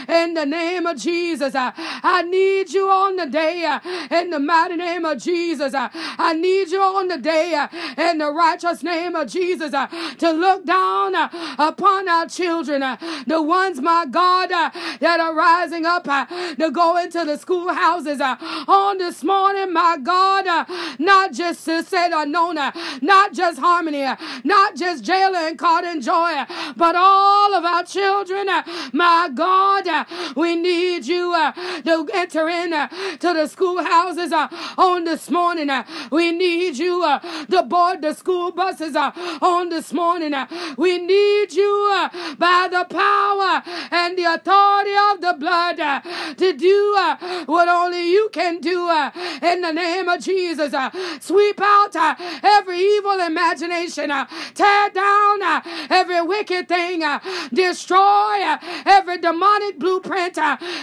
in 0.09 0.33
the 0.33 0.45
name 0.45 0.85
of 0.85 0.97
Jesus, 0.97 1.53
I 1.55 2.23
need 2.23 2.71
you 2.71 2.89
on 2.89 3.15
the 3.15 3.25
day, 3.27 3.61
in 4.09 4.29
the 4.29 4.39
mighty 4.39 4.75
name 4.75 5.05
of 5.05 5.17
Jesus. 5.19 5.73
I 5.75 6.33
need 6.33 6.69
you 6.69 6.81
on 6.81 7.07
the 7.07 7.17
day, 7.17 7.53
uh, 7.53 7.67
in 7.97 8.17
the 8.19 8.31
righteous 8.31 8.83
name 8.83 9.15
of 9.15 9.27
Jesus, 9.27 9.73
uh, 9.73 9.87
to 10.19 10.31
look 10.31 10.65
down 10.65 11.15
uh, 11.15 11.29
upon 11.57 12.07
our 12.07 12.27
children, 12.27 12.81
the 13.27 13.41
ones, 13.41 13.81
my 13.81 14.05
God, 14.09 14.49
that 14.49 15.19
are 15.19 15.33
rising 15.33 15.85
up 15.85 16.03
to 16.03 16.71
go 16.71 16.97
into 16.97 17.25
the 17.25 17.37
schoolhouses 17.37 18.21
on 18.21 18.97
this 18.97 19.23
morning, 19.23 19.73
my 19.73 19.97
God, 20.01 20.67
not 20.99 21.33
just 21.33 21.65
to 21.65 21.83
say 21.83 22.09
Nona, 22.09 22.73
not 23.01 23.33
just 23.33 23.59
Harmani, 23.59 24.17
not 24.43 24.75
just 24.75 25.03
Jayla 25.03 25.49
and 25.49 25.57
Carter 25.57 25.99
Joy, 25.99 26.45
but 26.75 26.95
all 26.95 27.53
of 27.53 27.65
our 27.65 27.83
children, 27.83 28.47
my 28.93 29.29
God, 29.33 30.07
we 30.35 30.55
need 30.55 31.05
you 31.05 31.31
to 31.83 32.07
enter 32.13 32.47
in 32.49 32.71
to 32.71 33.33
the 33.33 33.47
schoolhouses 33.91 34.31
uh, 34.31 34.47
on 34.77 35.03
this 35.03 35.29
morning. 35.29 35.69
Uh, 35.69 35.83
we 36.11 36.31
need 36.31 36.77
you 36.77 37.03
uh, 37.03 37.19
to 37.47 37.63
board 37.63 38.01
the 38.01 38.13
school 38.13 38.51
buses 38.51 38.95
on 38.95 39.69
this 39.69 39.91
morning. 39.93 40.33
We 40.77 40.97
need 40.97 41.53
you 41.53 42.07
by 42.37 42.67
the 42.71 42.85
power 42.89 43.63
and 43.91 44.17
the 44.17 44.25
authority 44.25 44.95
of 45.11 45.21
the 45.21 45.35
blood 45.37 45.77
to 46.37 46.53
do 46.53 46.95
what 47.45 47.67
only 47.67 48.11
you 48.11 48.29
can 48.31 48.59
do 48.59 48.89
in 49.41 49.61
the 49.61 49.71
name 49.71 50.07
of 50.07 50.21
Jesus. 50.21 50.73
Sweep 51.19 51.59
out 51.61 51.95
every 52.43 52.79
evil 52.79 53.19
imagination, 53.19 54.11
tear 54.53 54.89
down 54.89 55.63
every 55.89 56.21
wicked 56.21 56.67
thing, 56.67 57.03
destroy 57.53 58.57
every 58.85 59.17
demonic 59.17 59.77
blueprint 59.79 60.37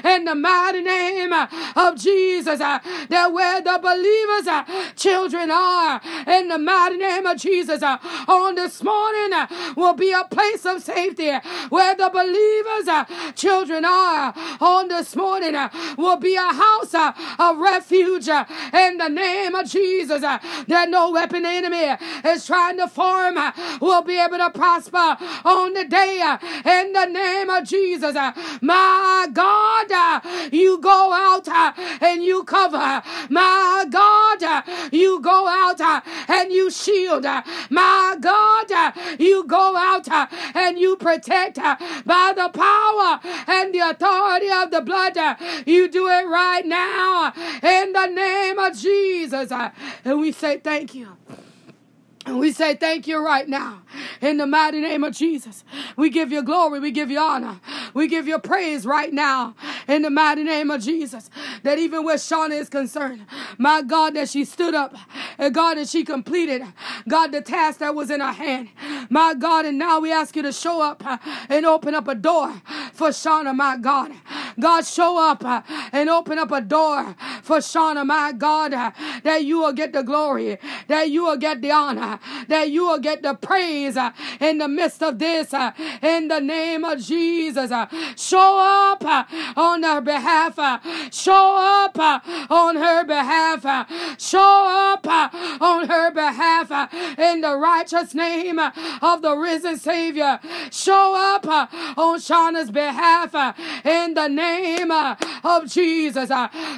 in 0.04 0.24
the 0.24 0.34
mighty 0.34 0.82
name 0.82 1.32
of 1.32 1.96
Jesus. 1.96 2.60
That 3.08 3.32
where 3.32 3.60
the 3.60 3.78
believers' 3.80 4.46
uh, 4.46 4.64
children 4.96 5.50
are, 5.50 6.00
in 6.26 6.48
the 6.48 6.58
mighty 6.58 6.96
name 6.96 7.26
of 7.26 7.38
Jesus, 7.38 7.82
uh, 7.82 7.98
on 8.26 8.54
this 8.54 8.82
morning 8.82 9.32
uh, 9.32 9.46
will 9.76 9.94
be 9.94 10.12
a 10.12 10.24
place 10.24 10.64
of 10.66 10.82
safety 10.82 11.32
where 11.68 11.94
the 11.94 12.10
believers' 12.10 13.34
children 13.34 13.84
are. 13.84 14.34
On 14.60 14.88
this 14.88 15.14
morning 15.16 15.54
will 15.96 16.16
be 16.16 16.34
a 16.34 16.52
house 16.52 16.94
of 16.94 17.58
refuge 17.58 18.28
in 18.28 18.98
the 18.98 19.08
name 19.08 19.54
of 19.54 19.66
Jesus. 19.68 20.20
That 20.20 20.86
no 20.88 21.10
weapon 21.10 21.44
enemy 21.44 21.96
is 22.24 22.46
trying 22.46 22.76
to 22.78 22.88
form 22.88 23.36
will 23.80 24.02
be 24.02 24.18
able 24.18 24.38
to 24.38 24.50
prosper 24.50 25.16
on 25.44 25.74
the 25.74 25.84
day 25.84 26.20
in 26.64 26.92
the 26.92 27.06
name 27.06 27.50
of 27.50 27.64
Jesus. 27.64 28.14
My 28.60 29.28
God, 29.32 30.22
you 30.52 30.78
go 30.78 31.12
out 31.12 31.48
and 32.02 32.22
you 32.22 32.44
cover. 32.44 32.77
Uh, 32.78 33.02
my 33.28 33.86
God, 33.90 34.42
uh, 34.42 34.62
you 34.92 35.20
go 35.20 35.48
out 35.48 35.80
uh, 35.80 36.00
and 36.28 36.52
you 36.52 36.70
shield. 36.70 37.24
My 37.70 38.16
God, 38.20 38.94
you 39.18 39.44
go 39.44 39.76
out 39.76 40.08
and 40.54 40.78
you 40.78 40.96
protect 40.96 41.56
by 41.56 42.32
the 42.34 42.48
power 42.54 43.20
and 43.48 43.74
the 43.74 43.80
authority 43.80 44.48
of 44.50 44.70
the 44.70 44.80
blood. 44.80 45.16
You 45.66 45.88
do 45.88 46.06
it 46.08 46.26
right 46.26 46.64
now 46.64 47.32
in 47.62 47.92
the 47.92 48.06
name 48.06 48.58
of 48.58 48.76
Jesus. 48.76 49.50
And 50.04 50.20
we 50.20 50.32
say 50.32 50.58
thank 50.58 50.94
you. 50.94 51.16
And 52.28 52.38
we 52.38 52.52
say 52.52 52.74
thank 52.74 53.06
you 53.06 53.24
right 53.24 53.48
now 53.48 53.80
in 54.20 54.36
the 54.36 54.46
mighty 54.46 54.82
name 54.82 55.02
of 55.02 55.14
Jesus. 55.14 55.64
We 55.96 56.10
give 56.10 56.30
you 56.30 56.42
glory. 56.42 56.78
We 56.78 56.90
give 56.90 57.10
you 57.10 57.18
honor. 57.18 57.58
We 57.94 58.06
give 58.06 58.28
you 58.28 58.38
praise 58.38 58.84
right 58.84 59.10
now 59.10 59.54
in 59.88 60.02
the 60.02 60.10
mighty 60.10 60.44
name 60.44 60.70
of 60.70 60.82
Jesus. 60.82 61.30
That 61.62 61.78
even 61.78 62.04
where 62.04 62.16
Shauna 62.16 62.58
is 62.60 62.68
concerned, 62.68 63.26
my 63.58 63.82
God, 63.82 64.14
that 64.14 64.28
she 64.28 64.44
stood 64.44 64.74
up 64.74 64.94
and 65.38 65.54
God, 65.54 65.76
that 65.76 65.88
she 65.88 66.04
completed, 66.04 66.62
God, 67.08 67.32
the 67.32 67.40
task 67.40 67.78
that 67.80 67.94
was 67.94 68.10
in 68.10 68.20
her 68.20 68.32
hand. 68.32 68.68
My 69.10 69.34
God, 69.34 69.66
and 69.66 69.78
now 69.78 70.00
we 70.00 70.12
ask 70.12 70.36
you 70.36 70.42
to 70.42 70.52
show 70.52 70.82
up 70.82 71.04
uh, 71.04 71.18
and 71.48 71.64
open 71.66 71.94
up 71.94 72.08
a 72.08 72.14
door 72.14 72.62
for 72.92 73.08
Shauna, 73.08 73.54
my 73.54 73.76
God. 73.76 74.12
God, 74.58 74.86
show 74.86 75.18
up 75.22 75.44
uh, 75.44 75.62
and 75.92 76.08
open 76.10 76.38
up 76.38 76.50
a 76.50 76.60
door 76.60 77.14
for 77.48 77.58
Shauna, 77.60 78.04
my 78.04 78.30
God, 78.32 78.72
that 78.72 79.42
you 79.42 79.60
will 79.60 79.72
get 79.72 79.94
the 79.94 80.02
glory, 80.02 80.58
that 80.86 81.08
you 81.08 81.24
will 81.24 81.38
get 81.38 81.62
the 81.62 81.70
honor, 81.70 82.20
that 82.46 82.68
you 82.68 82.86
will 82.86 82.98
get 82.98 83.22
the 83.22 83.32
praise 83.32 83.96
in 84.38 84.58
the 84.58 84.68
midst 84.68 85.02
of 85.02 85.18
this 85.18 85.54
in 86.02 86.28
the 86.28 86.40
name 86.40 86.84
of 86.84 87.00
Jesus. 87.00 87.72
Show 88.16 88.58
up 88.60 89.02
on 89.56 89.82
her 89.82 90.02
behalf. 90.02 90.56
Show 91.10 91.56
up 91.58 91.98
on 92.50 92.76
her 92.76 93.04
behalf. 93.04 93.62
Show 94.20 94.92
up 94.92 95.06
on 95.62 95.88
her 95.88 96.10
behalf 96.10 96.92
in 97.18 97.40
the 97.40 97.56
righteous 97.56 98.14
name 98.14 98.58
of 98.58 99.22
the 99.22 99.34
risen 99.34 99.78
Savior. 99.78 100.38
Show 100.70 101.14
up 101.16 101.46
on 101.96 102.18
Shauna's 102.20 102.70
behalf 102.70 103.34
in 103.86 104.12
the 104.12 104.28
name 104.28 104.90
of 104.90 105.66
Jesus. 105.66 106.28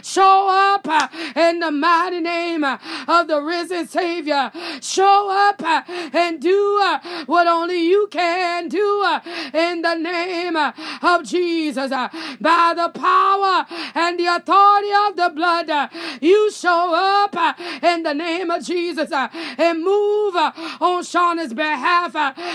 Show 0.02 0.48
up 0.48 0.59
Uh, 0.60 1.08
in 1.36 1.60
the 1.60 1.70
mighty 1.70 2.20
name 2.20 2.64
uh, 2.64 2.76
of 3.08 3.28
the 3.28 3.40
risen 3.40 3.86
Savior. 3.86 4.50
Show 4.80 5.28
up 5.30 5.62
uh, 5.62 5.82
and 6.12 6.40
do 6.40 6.80
uh, 6.82 7.24
what 7.26 7.46
only 7.46 7.88
you 7.88 8.08
can 8.10 8.68
do 8.68 9.02
uh, 9.04 9.20
in 9.54 9.82
the 9.82 9.94
name 9.94 10.56
uh, 10.56 10.72
of 11.02 11.24
Jesus. 11.24 11.90
By 11.90 12.74
the 12.76 12.90
power 12.94 13.66
and 13.94 14.18
the 14.18 14.26
authority 14.26 14.90
of 15.06 15.16
the 15.16 15.30
blood, 15.34 15.90
you 16.20 16.50
show 16.50 16.94
up 16.94 17.36
in 17.82 18.02
the 18.02 18.14
name 18.14 18.50
of 18.50 18.64
Jesus 18.64 19.10
and 19.12 19.82
move 19.82 20.36
on 20.36 21.02
Shauna's 21.02 21.54
behalf 21.54 22.14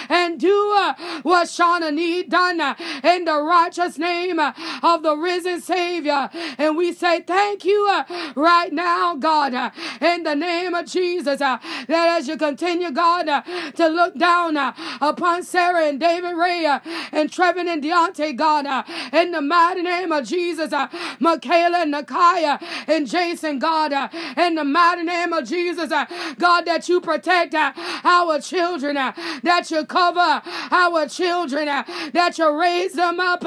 and 0.09 0.39
do 0.39 0.93
what 1.23 1.47
Shauna 1.47 1.93
need 1.93 2.29
done 2.29 2.59
in 3.03 3.25
the 3.25 3.41
righteous 3.41 3.97
name 3.97 4.39
of 4.39 5.03
the 5.03 5.15
risen 5.15 5.61
Savior. 5.61 6.29
And 6.57 6.77
we 6.77 6.93
say 6.93 7.21
thank 7.21 7.65
you 7.65 7.94
right 8.35 8.71
now, 8.71 9.15
God, 9.15 9.53
uh, 9.53 9.71
in 10.01 10.23
the 10.23 10.35
name 10.35 10.73
of 10.73 10.85
Jesus, 10.85 11.41
uh, 11.41 11.57
that 11.87 12.17
as 12.17 12.27
you 12.27 12.37
continue 12.37 12.91
God, 12.91 13.27
uh, 13.27 13.41
to 13.71 13.87
look 13.87 14.15
down 14.17 14.57
uh, 14.57 14.73
upon 15.01 15.43
Sara 15.43 15.85
and 15.85 15.99
David 15.99 16.35
Ray 16.35 16.65
uh, 16.65 16.79
and 17.11 17.29
Trevin 17.31 17.67
and 17.67 17.83
Deante, 17.83 18.35
God, 18.35 18.65
uh, 18.65 18.83
in 19.13 19.31
the 19.31 19.41
mighty 19.41 19.81
name 19.81 20.11
of 20.11 20.25
Jesus, 20.25 20.71
Makayla 20.71 21.83
and 21.83 21.93
Nakya 21.93 22.61
and 22.87 23.07
Jason, 23.07 23.59
God, 23.59 23.91
in 24.37 24.55
the 24.55 24.63
mighty 24.63 25.03
name 25.03 25.33
of 25.33 25.47
Jesus, 25.47 25.89
God, 26.37 26.65
that 26.65 26.87
you 26.89 27.01
protect 27.01 27.53
our 27.55 28.39
children, 28.39 28.95
that 28.95 29.67
you 29.69 29.85
cover 29.85 30.41
our 30.71 31.07
children, 31.07 31.65
that 31.65 32.37
you 32.37 32.59
raise 32.59 32.93
them 32.93 33.19
up 33.19 33.43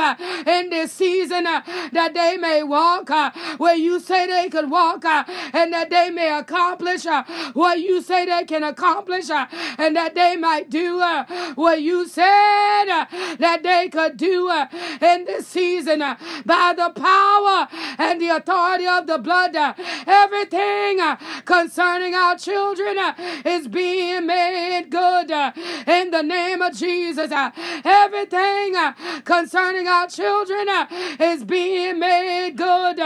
in 0.46 0.70
this 0.70 0.92
season, 0.92 1.44
that 1.44 2.12
they 2.14 2.36
may 2.36 2.62
walk 2.62 3.09
where 3.59 3.76
you 3.76 4.01
say 4.01 4.26
they 4.29 4.49
could 4.49 4.70
walk, 4.70 5.05
uh, 5.05 5.24
and 5.53 5.72
that 5.72 5.91
they 5.91 6.11
may 6.11 6.31
accomplish 6.39 7.07
uh, 7.07 7.24
what 7.55 7.81
you 7.81 8.01
say 8.03 8.26
they 8.26 8.45
can 8.45 8.62
accomplish 8.62 9.31
uh, 9.31 9.47
and 9.79 9.97
that 9.97 10.14
they 10.14 10.37
might 10.37 10.70
do 10.70 11.01
uh, 11.01 11.24
what 11.55 11.83
you 11.83 12.07
said 12.07 12.89
uh, 12.89 13.07
that 13.39 13.61
they 13.62 13.89
could 13.89 14.16
do 14.16 14.49
uh, 14.49 14.66
in 15.01 15.24
this 15.24 15.47
season 15.47 16.01
by 16.45 16.74
the 16.76 16.91
power 16.95 17.68
and 17.99 18.20
the 18.20 18.29
authority 18.29 18.87
of 18.87 19.07
the 19.07 19.18
blood. 19.18 19.57
Everything 20.07 21.01
concerning 21.45 22.14
our 22.14 22.37
children 22.37 22.97
is 23.45 23.68
being 23.68 24.26
made 24.26 24.91
good 24.91 25.31
in 25.87 26.11
the 26.11 26.22
name 26.22 26.62
of 26.62 26.74
Jesus. 26.74 27.31
Everything 27.85 28.74
concerning 29.24 29.89
our 29.89 30.07
children 30.09 30.66
is 31.20 31.45
being 31.45 31.99
made 31.99 32.57
good 32.57 32.99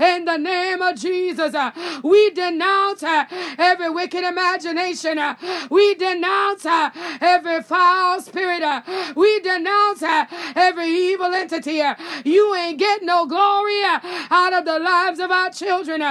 in 0.00 0.24
the 0.24 0.36
name 0.36 0.67
of 0.76 0.96
Jesus. 0.96 1.54
Uh, 1.54 1.70
we 2.02 2.30
denounce 2.30 3.02
uh, 3.02 3.24
every 3.58 3.90
wicked 3.90 4.24
imagination. 4.24 5.18
Uh, 5.18 5.34
we 5.70 5.94
denounce 5.94 6.64
uh, 6.66 6.90
every 7.20 7.62
foul 7.62 8.20
spirit. 8.20 8.62
Uh, 8.62 8.82
we 9.16 9.40
denounce 9.40 10.02
uh, 10.02 10.26
every 10.54 10.88
evil 10.88 11.32
entity. 11.32 11.82
You 12.24 12.54
ain't 12.54 12.78
get 12.78 13.02
no 13.02 13.26
glory 13.26 13.82
out 13.84 14.52
of 14.52 14.64
the 14.64 14.78
lives 14.78 15.20
of 15.20 15.30
our 15.30 15.50
children. 15.50 16.02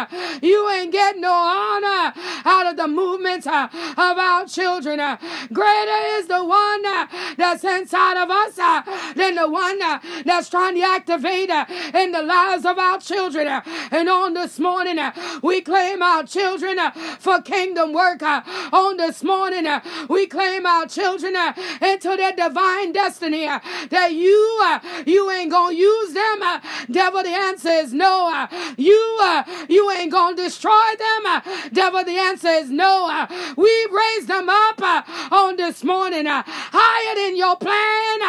You 0.42 0.70
ain't 0.70 0.92
get 0.92 1.18
no 1.18 1.32
honor 1.32 2.14
out 2.46 2.68
of 2.68 2.78
the 2.78 2.88
movements 2.88 3.48
of 3.48 3.70
our 4.28 4.46
children. 4.46 5.00
Greater 5.54 6.02
is 6.18 6.28
the 6.28 6.44
one 6.44 6.82
that's 7.38 7.64
inside 7.64 8.18
of 8.18 8.30
us 8.30 8.56
than 9.16 9.36
the 9.36 9.50
one 9.50 9.80
that's 10.26 10.50
trying 10.50 10.76
to 10.76 10.82
activate 10.82 11.50
in 11.50 12.12
the 12.12 12.22
lives 12.22 12.66
of 12.66 12.78
our 12.78 13.00
children. 13.00 13.48
And 13.92 14.10
on 14.10 14.28
on 14.28 14.34
this 14.48 14.60
morning, 14.60 14.98
uh, 14.98 15.12
we 15.44 15.60
claim 15.60 16.02
our 16.02 16.24
children 16.24 16.80
uh, 16.80 16.92
for 17.20 17.42
kingdom 17.42 17.92
work. 17.92 18.24
Uh, 18.24 18.42
on 18.72 18.96
this 18.96 19.22
morning, 19.22 19.68
uh, 19.68 19.82
we 20.10 20.26
claim 20.26 20.66
our 20.66 20.86
children 20.86 21.36
uh, 21.36 21.52
into 21.82 22.16
their 22.16 22.32
divine 22.32 22.94
destiny. 22.94 23.46
Uh, 23.46 23.60
that 23.90 24.14
you, 24.14 24.40
you 25.06 25.30
ain't 25.30 25.52
gonna 25.52 25.76
use 25.76 26.14
them. 26.14 26.40
Devil, 26.90 27.24
the 27.24 27.30
answer 27.30 27.68
is 27.68 27.92
no. 27.92 28.48
You, 28.78 29.20
you 29.68 29.92
ain't 29.92 30.14
gonna 30.14 30.38
destroy 30.38 30.92
them. 30.98 31.42
Devil, 31.74 32.06
the 32.06 32.18
answer 32.18 32.48
is 32.48 32.70
no. 32.70 33.28
We 33.58 33.88
raise 33.92 34.28
them 34.28 34.48
up 34.48 34.82
on 35.34 35.58
this 35.58 35.84
morning 35.84 36.26
higher 36.28 37.16
than 37.16 37.36
your 37.36 37.58
plan, 37.58 38.20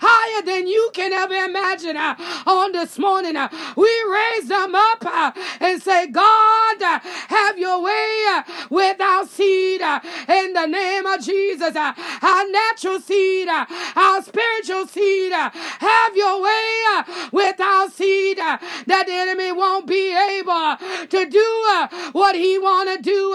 higher 0.00 0.42
than 0.42 0.68
you 0.68 0.90
can 0.94 1.12
ever 1.12 1.34
imagine. 1.34 1.98
On 1.98 2.72
this 2.72 2.98
morning, 2.98 3.36
we 3.76 3.90
raise 4.10 4.48
them 4.48 4.74
up 4.74 5.34
and 5.66 5.82
say, 5.82 6.06
God, 6.06 6.80
have 6.80 7.58
your 7.58 7.82
way 7.82 8.42
with 8.70 9.00
our 9.00 9.26
seed 9.26 9.80
in 9.80 10.52
the 10.52 10.66
name 10.66 11.06
of 11.06 11.20
Jesus. 11.20 11.74
Our 11.76 12.50
natural 12.50 13.00
seed, 13.00 13.48
our 13.48 14.22
spiritual 14.22 14.86
seed, 14.86 15.32
have 15.32 16.16
your 16.16 16.42
way 16.42 16.84
with 17.32 17.60
our 17.60 17.90
seed 17.90 18.38
that 18.38 19.04
the 19.06 19.12
enemy 19.12 19.52
won't 19.52 19.86
be 19.86 20.14
able 20.14 20.76
to 21.08 21.26
do 21.28 22.10
what 22.12 22.34
he 22.34 22.58
want 22.58 22.96
to 22.96 23.02
do 23.02 23.32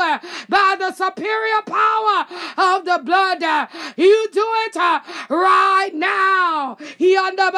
by 0.50 0.76
the 0.80 0.92
superior 0.92 1.62
power 1.66 2.26
of 2.58 2.86
the 2.86 3.02
blood. 3.04 3.42
You 3.98 4.30
do 4.32 4.46
it 4.66 4.76
right 5.30 5.92
now. 5.94 6.78
He 6.98 7.16
under 7.18 7.52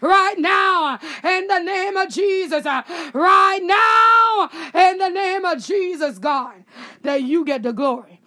right 0.00 0.38
now 0.38 0.98
in 1.24 1.46
the 1.46 1.58
name 1.58 1.96
of 1.96 2.08
Jesus. 2.10 2.64
uh, 2.66 2.82
Right 3.48 3.62
now 3.62 4.50
in 4.74 4.98
the 4.98 5.08
name 5.08 5.46
of 5.46 5.64
Jesus, 5.64 6.18
God, 6.18 6.64
that 7.00 7.22
you 7.22 7.46
get 7.46 7.62
the 7.62 7.72
glory. 7.72 8.20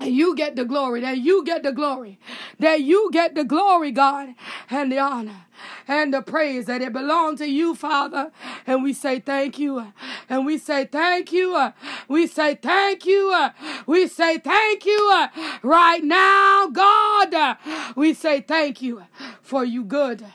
That 0.00 0.10
you 0.10 0.34
get 0.34 0.56
the 0.56 0.64
glory, 0.64 1.00
that 1.02 1.18
you 1.18 1.44
get 1.44 1.62
the 1.62 1.70
glory, 1.70 2.18
that 2.58 2.80
you 2.82 3.10
get 3.12 3.36
the 3.36 3.44
glory, 3.44 3.92
God, 3.92 4.34
and 4.68 4.90
the 4.90 4.98
honor 4.98 5.46
and 5.86 6.12
the 6.12 6.20
praise 6.20 6.66
that 6.66 6.82
it 6.82 6.92
belongs 6.92 7.38
to 7.38 7.48
you, 7.48 7.76
Father. 7.76 8.32
And 8.66 8.82
we 8.82 8.92
say 8.92 9.20
thank 9.20 9.56
you. 9.58 9.92
And 10.28 10.44
we 10.44 10.58
say 10.58 10.84
thank 10.84 11.32
you. 11.32 11.72
We 12.08 12.26
say 12.26 12.56
thank 12.56 13.06
you. 13.06 13.48
We 13.86 14.08
say 14.08 14.38
thank 14.38 14.84
you 14.84 15.26
right 15.62 16.02
now, 16.02 16.68
God. 16.72 17.56
We 17.94 18.14
say 18.14 18.40
thank 18.40 18.82
you 18.82 19.04
for 19.42 19.64
you 19.64 19.84
good. 19.84 20.26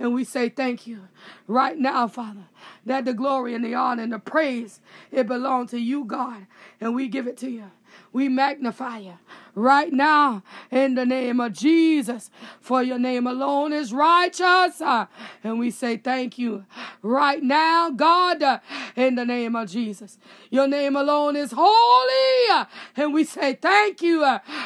And 0.00 0.12
we 0.12 0.24
say 0.24 0.48
thank 0.48 0.88
you 0.88 1.02
right 1.46 1.78
now, 1.78 2.08
Father, 2.08 2.46
that 2.86 3.04
the 3.04 3.14
glory 3.14 3.54
and 3.54 3.64
the 3.64 3.74
honor 3.74 4.02
and 4.02 4.12
the 4.12 4.18
praise, 4.18 4.80
it 5.10 5.26
belongs 5.26 5.70
to 5.70 5.78
you, 5.78 6.04
God. 6.04 6.46
And 6.80 6.94
we 6.94 7.08
give 7.08 7.26
it 7.26 7.36
to 7.38 7.50
you. 7.50 7.70
We 8.12 8.28
magnify 8.28 8.98
you 8.98 9.18
right 9.54 9.92
now 9.92 10.42
in 10.70 10.94
the 10.94 11.06
name 11.06 11.40
of 11.40 11.52
Jesus, 11.52 12.30
for 12.60 12.82
your 12.82 12.98
name 12.98 13.26
alone 13.26 13.72
is 13.72 13.92
righteous. 13.92 14.80
Uh, 14.80 15.06
And 15.42 15.58
we 15.58 15.70
say 15.70 15.96
thank 15.96 16.38
you 16.38 16.64
right 17.02 17.42
now, 17.42 17.90
God, 17.90 18.42
uh, 18.42 18.58
in 18.96 19.14
the 19.14 19.24
name 19.24 19.54
of 19.56 19.70
Jesus. 19.70 20.18
Your 20.50 20.66
name 20.68 20.96
alone 20.96 21.36
is 21.36 21.52
holy. 21.56 22.50
uh, 22.52 22.64
And 22.96 23.12
we 23.14 23.24
say 23.24 23.54
thank 23.54 24.02
you 24.02 24.24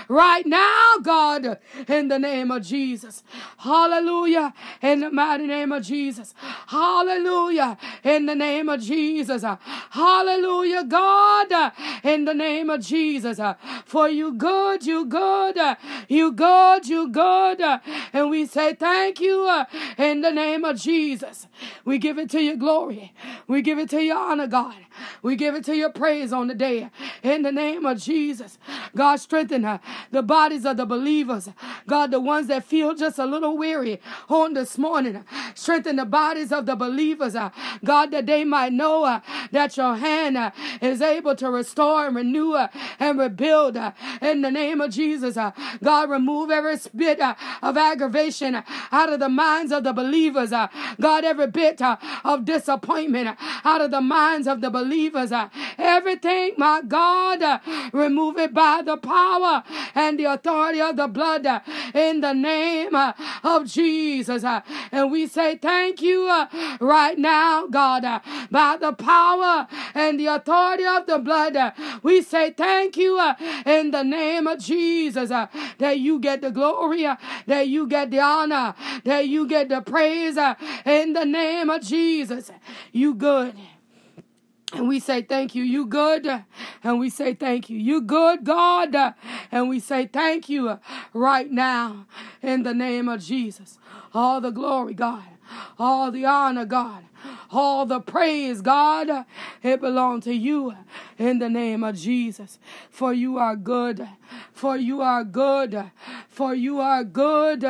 right 0.09 0.47
now, 0.47 0.97
God, 1.03 1.59
in 1.87 2.09
the 2.09 2.19
name 2.19 2.51
of 2.51 2.63
Jesus. 2.67 3.23
Hallelujah. 3.59 4.55
In 4.83 5.01
the 5.01 5.11
mighty 5.11 5.47
name 5.47 5.73
of 5.73 5.83
Jesus. 5.85 6.35
Hallelujah. 6.69 7.77
In 8.05 8.27
the 8.27 8.35
name 8.35 8.69
of 8.69 8.81
Jesus. 8.81 9.45
Hallelujah, 9.91 10.85
God, 10.85 11.73
in 12.05 12.25
the 12.25 12.35
name 12.35 12.71
of 12.71 12.81
Jesus. 12.81 13.41
For 13.85 14.09
you 14.09 14.33
good, 14.35 14.78
you 14.85 15.07
good, 15.07 15.59
you 16.09 16.33
good, 16.33 16.87
you 16.87 17.09
good. 17.09 17.61
And 18.13 18.31
we 18.31 18.47
say 18.47 18.75
thank 18.75 19.21
you 19.21 19.47
uh, 19.47 19.65
in 19.97 20.21
the 20.21 20.31
name 20.31 20.65
of 20.65 20.81
Jesus. 20.81 21.47
We 21.85 21.99
give 21.99 22.19
it 22.19 22.31
to 22.31 22.41
your 22.41 22.57
glory. 22.57 23.13
We 23.47 23.63
give 23.63 23.79
it 23.79 23.91
to 23.91 24.03
your 24.03 24.19
honor, 24.19 24.47
God. 24.47 24.77
We 25.23 25.37
give 25.37 25.55
it 25.55 25.65
to 25.65 25.77
your 25.77 25.91
praise 25.91 26.33
on 26.33 26.49
the 26.49 26.55
day. 26.55 26.91
In 27.23 27.43
the 27.43 27.53
name 27.53 27.87
of 27.87 27.99
Jesus. 27.99 28.59
God, 28.95 29.17
strengthen 29.17 29.65
uh, 29.65 29.79
the 30.11 30.23
bodies 30.23 30.65
of 30.65 30.77
the 30.77 30.87
believers. 30.87 31.49
God, 31.87 32.11
the 32.11 32.21
ones 32.21 32.49
that 32.49 32.65
feel 32.65 32.95
just 32.95 33.19
a 33.19 33.27
little 33.27 33.57
weary 33.57 34.01
on 34.29 34.55
this 34.55 34.79
morning. 34.79 35.25
Strengthen 35.55 35.97
the 35.97 36.05
bodies 36.05 36.53
of 36.53 36.67
the 36.67 36.77
believers. 36.77 37.35
uh, 37.35 37.51
God, 37.85 38.11
that 38.11 38.27
they 38.27 38.45
might 38.45 38.73
know 38.73 39.05
uh, 39.05 39.21
that 39.53 39.77
your 39.77 39.97
hand 39.97 40.37
uh, 40.37 40.51
is 40.81 41.01
able 41.01 41.35
to 41.37 41.51
restore 41.51 42.07
and 42.07 42.17
renew 42.17 42.53
uh, 42.53 42.69
and 42.99 43.19
rebuild. 43.19 43.77
Uh, 43.77 43.93
in 44.21 44.43
the 44.43 44.51
name 44.51 44.81
of 44.81 44.91
Jesus. 44.91 45.37
God, 45.83 46.11
remove 46.11 46.51
every 46.51 46.77
bit 46.95 47.21
of 47.21 47.77
aggravation 47.77 48.63
out 48.93 49.13
of 49.13 49.21
the 49.21 49.29
minds 49.29 49.73
of 49.73 49.85
the 49.85 49.93
believers. 49.93 50.51
God, 50.51 51.25
every 51.25 51.47
bit 51.47 51.81
of 51.83 52.45
disappointment 52.45 53.37
out 53.65 53.81
of 53.81 53.91
the 53.91 54.01
minds 54.01 54.47
of 54.47 54.61
the 54.61 54.71
believers. 54.71 54.88
Uh, 55.33 55.49
Everything, 55.79 56.55
my 56.57 56.83
God, 56.87 57.43
uh, 57.43 57.59
remove 57.93 58.37
it 58.39 58.53
by 58.53 58.83
the 58.85 58.97
power 58.97 59.63
and 59.95 60.19
the 60.19 60.25
authority 60.25 60.81
of 60.81 60.97
the 60.97 61.09
blood 61.09 61.47
uh, 61.47 61.61
in 61.95 62.21
the 62.21 62.33
name 62.33 62.95
uh, 62.95 63.13
of 63.45 63.67
Jesus. 63.67 64.45
Uh, 64.45 64.61
and 64.91 65.11
we 65.11 65.27
say 65.27 65.57
thank 65.57 66.03
you 66.03 66.29
uh, 66.29 66.47
right 66.81 67.19
now, 67.19 67.67
God, 67.67 68.03
by 68.51 68.77
the 68.77 68.93
power 68.93 69.67
and 69.95 70.19
the 70.19 70.27
authority 70.27 70.85
of 70.85 71.07
the 71.07 71.19
blood. 71.19 71.57
We 72.03 72.23
say 72.23 72.53
thank 72.53 72.97
you 72.97 73.19
in 73.67 73.91
the 73.91 74.03
name 74.03 74.47
of 74.47 74.59
Jesus 74.59 75.29
that 75.29 75.99
you 75.99 76.19
get 76.19 76.41
the 76.41 76.51
glory, 76.51 77.09
that 77.47 77.69
you 77.69 77.87
get 77.87 78.11
the 78.11 78.21
honor, 78.21 78.75
that 79.05 79.29
you 79.29 79.47
get 79.47 79.69
the 79.69 79.81
praise 79.81 80.37
in 80.85 81.13
the 81.13 81.25
name 81.25 81.71
of 81.71 81.83
Jesus. 81.83 82.51
You 82.93 83.15
good. 83.15 83.55
And 84.75 84.87
we 84.87 85.01
say 85.01 85.23
thank 85.23 85.55
you. 85.55 85.65
You 85.65 85.87
good. 85.87 86.45
And 86.85 86.99
we 86.99 87.09
say 87.09 87.35
thank 87.35 87.71
you. 87.71 87.79
You 87.79 88.01
good, 88.01 88.45
God. 88.45 89.15
And 89.51 89.69
we 89.69 89.81
say 89.81 90.07
thank 90.07 90.49
you 90.49 90.79
right 91.15 91.51
now 91.51 92.07
in 92.43 92.65
the 92.65 92.75
name 92.75 93.09
of 93.09 93.23
Jesus. 93.23 93.79
All 94.13 94.41
the 94.41 94.51
glory, 94.51 94.95
God. 94.95 95.25
All 95.79 96.11
the 96.11 96.27
honor, 96.27 96.67
God. 96.67 97.05
All 97.51 97.87
the 97.87 98.01
praise, 98.01 98.61
God. 98.61 99.25
It 99.63 99.81
belongs 99.81 100.25
to 100.25 100.35
you 100.35 100.75
in 101.19 101.39
the 101.39 101.49
name 101.49 101.83
of 101.83 101.97
Jesus. 101.97 102.59
For 102.91 103.15
you 103.15 103.39
are 103.39 103.57
good. 103.57 104.07
For 104.53 104.77
you 104.77 105.01
are 105.01 105.25
good. 105.25 105.91
For 106.29 106.55
you 106.55 106.79
are 106.81 107.05
good. 107.05 107.65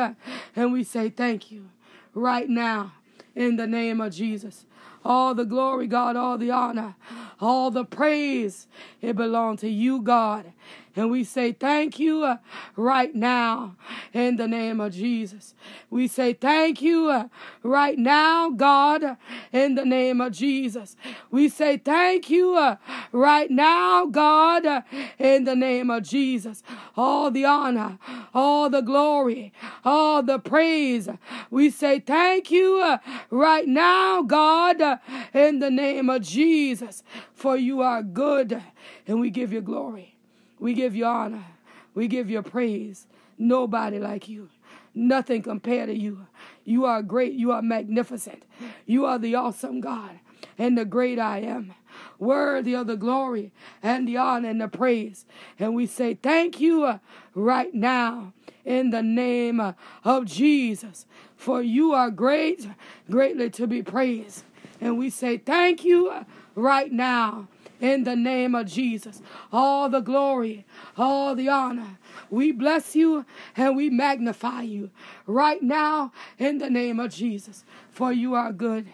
And 0.55 0.73
we 0.73 0.83
say 0.83 1.09
thank 1.09 1.49
you 1.49 1.69
right 2.13 2.49
now 2.49 2.93
in 3.35 3.55
the 3.55 3.67
name 3.67 4.01
of 4.01 4.13
Jesus. 4.13 4.65
All 5.05 5.33
the 5.33 5.45
glory, 5.45 5.87
God, 5.87 6.15
all 6.15 6.37
the 6.37 6.51
honor, 6.51 6.95
all 7.39 7.71
the 7.71 7.85
praise, 7.85 8.67
it 9.01 9.15
belongs 9.15 9.61
to 9.61 9.69
you, 9.69 10.01
God. 10.01 10.51
And 10.95 11.11
we 11.11 11.23
say 11.23 11.51
thank 11.51 11.99
you 11.99 12.23
uh, 12.23 12.37
right 12.75 13.13
now 13.13 13.75
in 14.13 14.37
the 14.37 14.47
name 14.47 14.79
of 14.79 14.93
Jesus. 14.93 15.53
We 15.89 16.07
say 16.07 16.33
thank 16.33 16.81
you 16.81 17.09
uh, 17.09 17.27
right 17.63 17.97
now, 17.97 18.49
God, 18.49 19.17
in 19.51 19.75
the 19.75 19.85
name 19.85 20.19
of 20.19 20.31
Jesus. 20.31 20.95
We 21.31 21.47
say 21.47 21.77
thank 21.77 22.29
you 22.29 22.55
uh, 22.55 22.77
right 23.11 23.49
now, 23.51 24.07
God, 24.07 24.83
in 25.17 25.43
the 25.43 25.55
name 25.55 25.89
of 25.89 26.03
Jesus. 26.03 26.63
All 26.97 27.31
the 27.31 27.45
honor, 27.45 27.99
all 28.33 28.69
the 28.69 28.81
glory, 28.81 29.53
all 29.85 30.23
the 30.23 30.39
praise. 30.39 31.07
We 31.49 31.69
say 31.69 31.99
thank 31.99 32.51
you 32.51 32.97
right 33.29 33.67
now, 33.67 34.23
God, 34.23 34.99
in 35.33 35.59
the 35.59 35.71
name 35.71 36.09
of 36.09 36.23
Jesus. 36.23 37.03
For 37.33 37.55
you 37.55 37.81
are 37.81 38.03
good 38.03 38.61
and 39.07 39.19
we 39.19 39.29
give 39.29 39.53
you 39.53 39.61
glory. 39.61 40.18
We 40.59 40.73
give 40.73 40.95
you 40.95 41.05
honor. 41.05 41.45
We 41.93 42.07
give 42.07 42.29
you 42.29 42.41
praise. 42.41 43.07
Nobody 43.37 43.99
like 43.99 44.27
you. 44.27 44.49
Nothing 44.93 45.41
compared 45.41 45.87
to 45.89 45.95
you. 45.95 46.27
You 46.65 46.85
are 46.85 47.01
great. 47.01 47.33
You 47.33 47.51
are 47.51 47.61
magnificent. 47.61 48.43
You 48.85 49.05
are 49.05 49.17
the 49.17 49.35
awesome 49.35 49.79
God 49.81 50.19
and 50.57 50.77
the 50.77 50.85
great 50.85 51.19
I 51.19 51.39
am. 51.39 51.73
Worthy 52.17 52.75
of 52.75 52.87
the 52.87 52.97
glory 52.97 53.51
and 53.81 54.07
the 54.07 54.17
honor 54.17 54.49
and 54.49 54.61
the 54.61 54.67
praise. 54.67 55.25
And 55.57 55.73
we 55.75 55.85
say 55.85 56.15
thank 56.15 56.59
you 56.59 56.83
uh, 56.83 56.99
right 57.33 57.73
now 57.73 58.33
in 58.65 58.89
the 58.91 59.01
name 59.01 59.59
uh, 59.59 59.73
of 60.03 60.25
Jesus. 60.25 61.05
For 61.35 61.61
you 61.61 61.93
are 61.93 62.11
great, 62.11 62.67
greatly 63.09 63.49
to 63.51 63.67
be 63.67 63.81
praised. 63.81 64.43
And 64.81 64.97
we 64.97 65.09
say 65.09 65.37
thank 65.37 65.83
you 65.83 66.09
uh, 66.09 66.23
right 66.55 66.91
now 66.91 67.47
in 67.79 68.03
the 68.03 68.15
name 68.15 68.55
of 68.55 68.67
Jesus. 68.67 69.21
All 69.51 69.89
the 69.89 70.01
glory, 70.01 70.65
all 70.97 71.35
the 71.35 71.49
honor. 71.49 71.97
We 72.29 72.51
bless 72.51 72.95
you 72.95 73.25
and 73.55 73.75
we 73.75 73.89
magnify 73.89 74.61
you 74.61 74.91
right 75.25 75.61
now 75.61 76.11
in 76.37 76.57
the 76.57 76.69
name 76.69 76.99
of 76.99 77.11
Jesus. 77.11 77.63
For 77.91 78.11
you 78.11 78.33
are 78.35 78.51
good. 78.51 78.87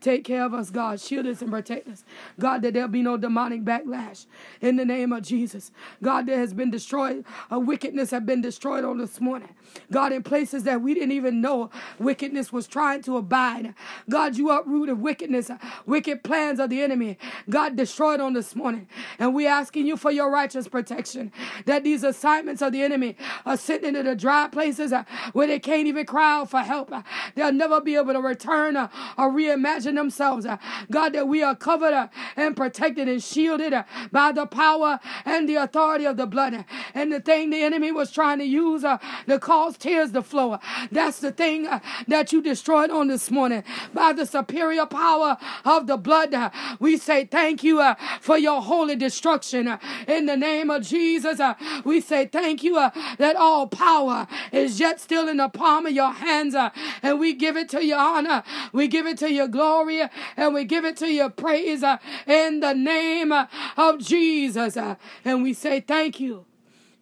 Take 0.00 0.24
care 0.24 0.44
of 0.44 0.54
us, 0.54 0.70
God. 0.70 1.00
Shield 1.00 1.26
us 1.26 1.42
and 1.42 1.50
protect 1.50 1.88
us. 1.88 2.04
God, 2.38 2.62
that 2.62 2.74
there'll 2.74 2.88
be 2.88 3.02
no 3.02 3.16
demonic 3.16 3.64
backlash 3.64 4.26
in 4.60 4.76
the 4.76 4.84
name 4.84 5.12
of 5.12 5.22
Jesus. 5.22 5.72
God, 6.02 6.26
there 6.26 6.38
has 6.38 6.54
been 6.54 6.70
destroyed, 6.70 7.24
a 7.50 7.58
wickedness 7.58 8.10
have 8.10 8.24
been 8.24 8.40
destroyed 8.40 8.84
on 8.84 8.98
this 8.98 9.20
morning. 9.20 9.54
God, 9.90 10.12
in 10.12 10.22
places 10.22 10.62
that 10.64 10.80
we 10.80 10.94
didn't 10.94 11.12
even 11.12 11.40
know 11.40 11.70
wickedness 11.98 12.52
was 12.52 12.66
trying 12.66 13.02
to 13.02 13.16
abide. 13.16 13.74
God, 14.08 14.36
you 14.36 14.50
uprooted 14.50 15.00
wickedness, 15.00 15.50
wicked 15.84 16.22
plans 16.22 16.60
of 16.60 16.70
the 16.70 16.80
enemy. 16.80 17.18
God, 17.50 17.76
destroyed 17.76 18.20
on 18.20 18.34
this 18.34 18.54
morning. 18.54 18.88
And 19.18 19.34
we 19.34 19.46
asking 19.46 19.86
you 19.86 19.96
for 19.96 20.10
your 20.10 20.30
righteous 20.30 20.68
protection. 20.68 21.32
That 21.66 21.82
these 21.84 22.04
assignments 22.04 22.62
of 22.62 22.72
the 22.72 22.82
enemy 22.82 23.16
are 23.44 23.56
sitting 23.56 23.96
in 23.96 24.06
the 24.06 24.14
dry 24.14 24.48
places 24.48 24.92
uh, 24.92 25.04
where 25.32 25.46
they 25.46 25.58
can't 25.58 25.86
even 25.86 26.06
cry 26.06 26.40
out 26.40 26.50
for 26.50 26.60
help. 26.60 26.92
Uh, 26.92 27.02
they'll 27.34 27.52
never 27.52 27.80
be 27.80 27.96
able 27.96 28.12
to 28.12 28.20
return 28.20 28.76
uh, 28.76 28.88
or 29.16 29.30
reimagine 29.30 29.87
themselves. 29.94 30.46
Uh, 30.46 30.56
God, 30.90 31.12
that 31.14 31.28
we 31.28 31.42
are 31.42 31.54
covered 31.54 31.94
uh, 31.94 32.08
and 32.36 32.56
protected 32.56 33.08
and 33.08 33.22
shielded 33.22 33.72
uh, 33.72 33.84
by 34.12 34.32
the 34.32 34.46
power 34.46 35.00
and 35.24 35.48
the 35.48 35.56
authority 35.56 36.04
of 36.04 36.16
the 36.16 36.26
blood. 36.26 36.54
Uh, 36.54 36.62
and 36.94 37.12
the 37.12 37.20
thing 37.20 37.50
the 37.50 37.62
enemy 37.62 37.92
was 37.92 38.10
trying 38.10 38.38
to 38.38 38.44
use 38.44 38.84
uh, 38.84 38.98
to 39.26 39.38
cause 39.38 39.76
tears 39.76 40.12
to 40.12 40.22
flow, 40.22 40.58
that's 40.90 41.20
the 41.20 41.32
thing 41.32 41.66
uh, 41.66 41.80
that 42.06 42.32
you 42.32 42.42
destroyed 42.42 42.90
on 42.90 43.08
this 43.08 43.30
morning 43.30 43.62
by 43.92 44.12
the 44.12 44.26
superior 44.26 44.86
power 44.86 45.36
of 45.64 45.86
the 45.86 45.96
blood. 45.96 46.34
We 46.78 46.96
say 46.96 47.24
thank 47.24 47.62
you 47.62 47.82
for 48.20 48.38
your 48.38 48.62
holy 48.62 48.96
destruction 48.96 49.78
in 50.06 50.26
the 50.26 50.36
name 50.36 50.70
of 50.70 50.82
Jesus. 50.82 51.40
We 51.84 52.00
say 52.00 52.26
thank 52.26 52.62
you 52.62 52.74
that 52.74 53.36
all 53.36 53.66
power 53.66 54.26
is 54.52 54.80
yet 54.80 55.00
still 55.00 55.28
in 55.28 55.38
the 55.38 55.48
palm 55.48 55.86
of 55.86 55.92
your 55.92 56.12
hands, 56.12 56.54
and 57.02 57.18
we 57.18 57.34
give 57.34 57.56
it 57.56 57.68
to 57.70 57.84
your 57.84 57.98
honor. 57.98 58.42
We 58.72 58.88
give 58.88 59.06
it 59.06 59.18
to 59.18 59.30
your 59.30 59.48
glory 59.48 59.77
glory 59.78 60.08
and 60.36 60.54
we 60.54 60.64
give 60.64 60.84
it 60.84 60.96
to 60.98 61.06
you 61.06 61.28
praise 61.30 61.82
uh, 61.82 61.98
in 62.26 62.60
the 62.60 62.72
name 62.74 63.32
uh, 63.32 63.46
of 63.76 63.98
Jesus. 63.98 64.76
Uh, 64.76 64.96
and 65.24 65.42
we 65.42 65.52
say 65.52 65.80
thank 65.80 66.20
you. 66.20 66.44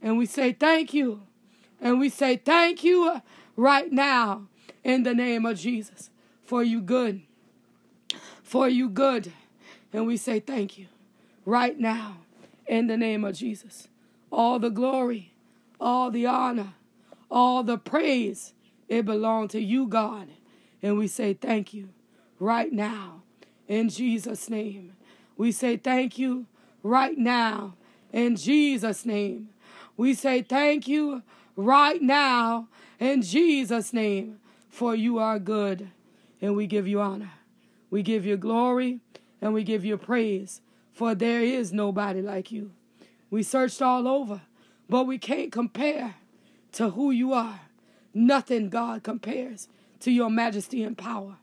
And 0.02 0.18
we 0.18 0.26
say 0.26 0.52
thank 0.52 0.94
you. 0.94 1.22
And 1.80 1.98
we 1.98 2.08
say 2.08 2.36
thank 2.36 2.84
you 2.84 3.20
right 3.56 3.90
now 3.90 4.46
in 4.84 5.02
the 5.02 5.14
name 5.14 5.46
of 5.46 5.58
Jesus. 5.58 6.10
For 6.42 6.62
you 6.62 6.80
good. 6.80 7.22
For 8.42 8.68
you 8.68 8.88
good. 8.88 9.32
And 9.92 10.06
we 10.06 10.16
say 10.16 10.40
thank 10.40 10.78
you 10.78 10.86
right 11.44 11.78
now 11.78 12.18
in 12.66 12.86
the 12.86 12.96
name 12.96 13.24
of 13.24 13.36
Jesus. 13.36 13.88
All 14.30 14.58
the 14.58 14.70
glory, 14.70 15.32
all 15.80 16.10
the 16.10 16.26
honor, 16.26 16.74
all 17.30 17.62
the 17.62 17.78
praise, 17.78 18.52
it 18.88 19.04
belongs 19.04 19.52
to 19.52 19.60
you, 19.60 19.86
God. 19.86 20.28
And 20.82 20.98
we 20.98 21.08
say 21.08 21.34
thank 21.34 21.72
you 21.72 21.88
right 22.38 22.72
now 22.72 23.22
in 23.68 23.88
Jesus' 23.88 24.48
name. 24.48 24.92
We 25.36 25.52
say 25.52 25.76
thank 25.76 26.18
you 26.18 26.46
right 26.82 27.16
now 27.16 27.74
in 28.12 28.36
Jesus' 28.36 29.04
name. 29.04 29.50
We 29.96 30.14
say 30.14 30.42
thank 30.42 30.86
you 30.88 31.22
right 31.56 32.00
now 32.00 32.68
in 32.98 33.22
Jesus' 33.22 33.92
name, 33.92 34.38
for 34.68 34.94
you 34.94 35.18
are 35.18 35.38
good 35.38 35.90
and 36.40 36.56
we 36.56 36.66
give 36.66 36.86
you 36.86 37.00
honor. 37.00 37.32
We 37.90 38.02
give 38.02 38.24
you 38.26 38.36
glory 38.36 39.00
and 39.40 39.54
we 39.54 39.64
give 39.64 39.84
you 39.84 39.96
praise, 39.96 40.60
for 40.92 41.14
there 41.14 41.42
is 41.42 41.72
nobody 41.72 42.22
like 42.22 42.50
you. 42.50 42.72
We 43.30 43.42
searched 43.42 43.82
all 43.82 44.06
over, 44.08 44.42
but 44.88 45.06
we 45.06 45.18
can't 45.18 45.52
compare 45.52 46.16
to 46.72 46.90
who 46.90 47.10
you 47.10 47.32
are. 47.32 47.60
Nothing, 48.14 48.70
God, 48.70 49.02
compares 49.02 49.68
to 50.00 50.10
your 50.10 50.30
majesty 50.30 50.82
and 50.82 50.96
power. 50.96 51.36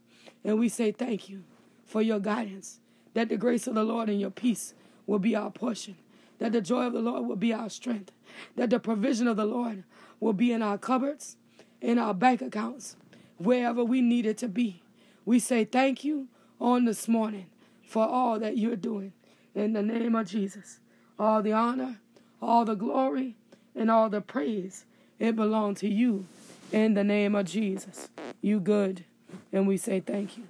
And 0.44 0.60
we 0.60 0.70
say 0.70 0.92
thank 0.92 1.30
you 1.30 1.44
for 1.86 2.02
your 2.02 2.20
guidance, 2.20 2.80
that 3.14 3.30
the 3.30 3.38
grace 3.38 3.68
of 3.68 3.76
the 3.76 3.84
Lord 3.84 4.10
and 4.10 4.20
your 4.20 4.32
peace 4.32 4.74
will 5.06 5.20
be 5.20 5.36
our 5.36 5.52
portion, 5.52 5.96
that 6.40 6.52
the 6.52 6.62
joy 6.62 6.88
of 6.88 6.94
the 6.94 7.02
Lord 7.02 7.26
will 7.26 7.36
be 7.36 7.54
our 7.54 7.70
strength, 7.70 8.12
that 8.56 8.70
the 8.70 8.80
provision 8.80 9.28
of 9.28 9.38
the 9.38 9.46
Lord 9.46 9.84
will 10.20 10.34
be 10.34 10.52
in 10.52 10.62
our 10.62 10.78
cupboards, 10.78 11.38
in 11.82 12.00
our 12.00 12.14
bank 12.14 12.42
accounts, 12.42 12.96
wherever 13.38 13.84
we 13.84 14.02
need 14.02 14.26
it 14.26 14.38
to 14.40 14.48
be. 14.48 14.82
We 15.26 15.40
say 15.40 15.66
thank 15.66 16.04
you 16.04 16.28
on 16.60 16.86
this 16.86 17.08
morning 17.08 17.48
for 17.86 18.08
all 18.08 18.40
that 18.40 18.58
you're 18.58 18.76
doing. 18.76 19.14
In 19.54 19.74
the 19.74 19.84
name 19.84 20.16
of 20.16 20.28
Jesus, 20.28 20.80
all 21.20 21.42
the 21.42 21.54
honor, 21.54 22.00
all 22.42 22.66
the 22.66 22.76
glory, 22.76 23.36
and 23.76 23.92
all 23.92 24.10
the 24.10 24.22
praise, 24.22 24.86
it 25.20 25.36
belongs 25.36 25.80
to 25.82 25.90
you. 25.90 26.26
In 26.72 26.96
the 26.96 27.04
name 27.04 27.36
of 27.36 27.46
Jesus, 27.46 28.10
you 28.42 28.60
good 28.60 29.06
and 29.54 29.68
we 29.68 29.78
say 29.78 30.02
thank 30.02 30.38
you. 30.38 30.44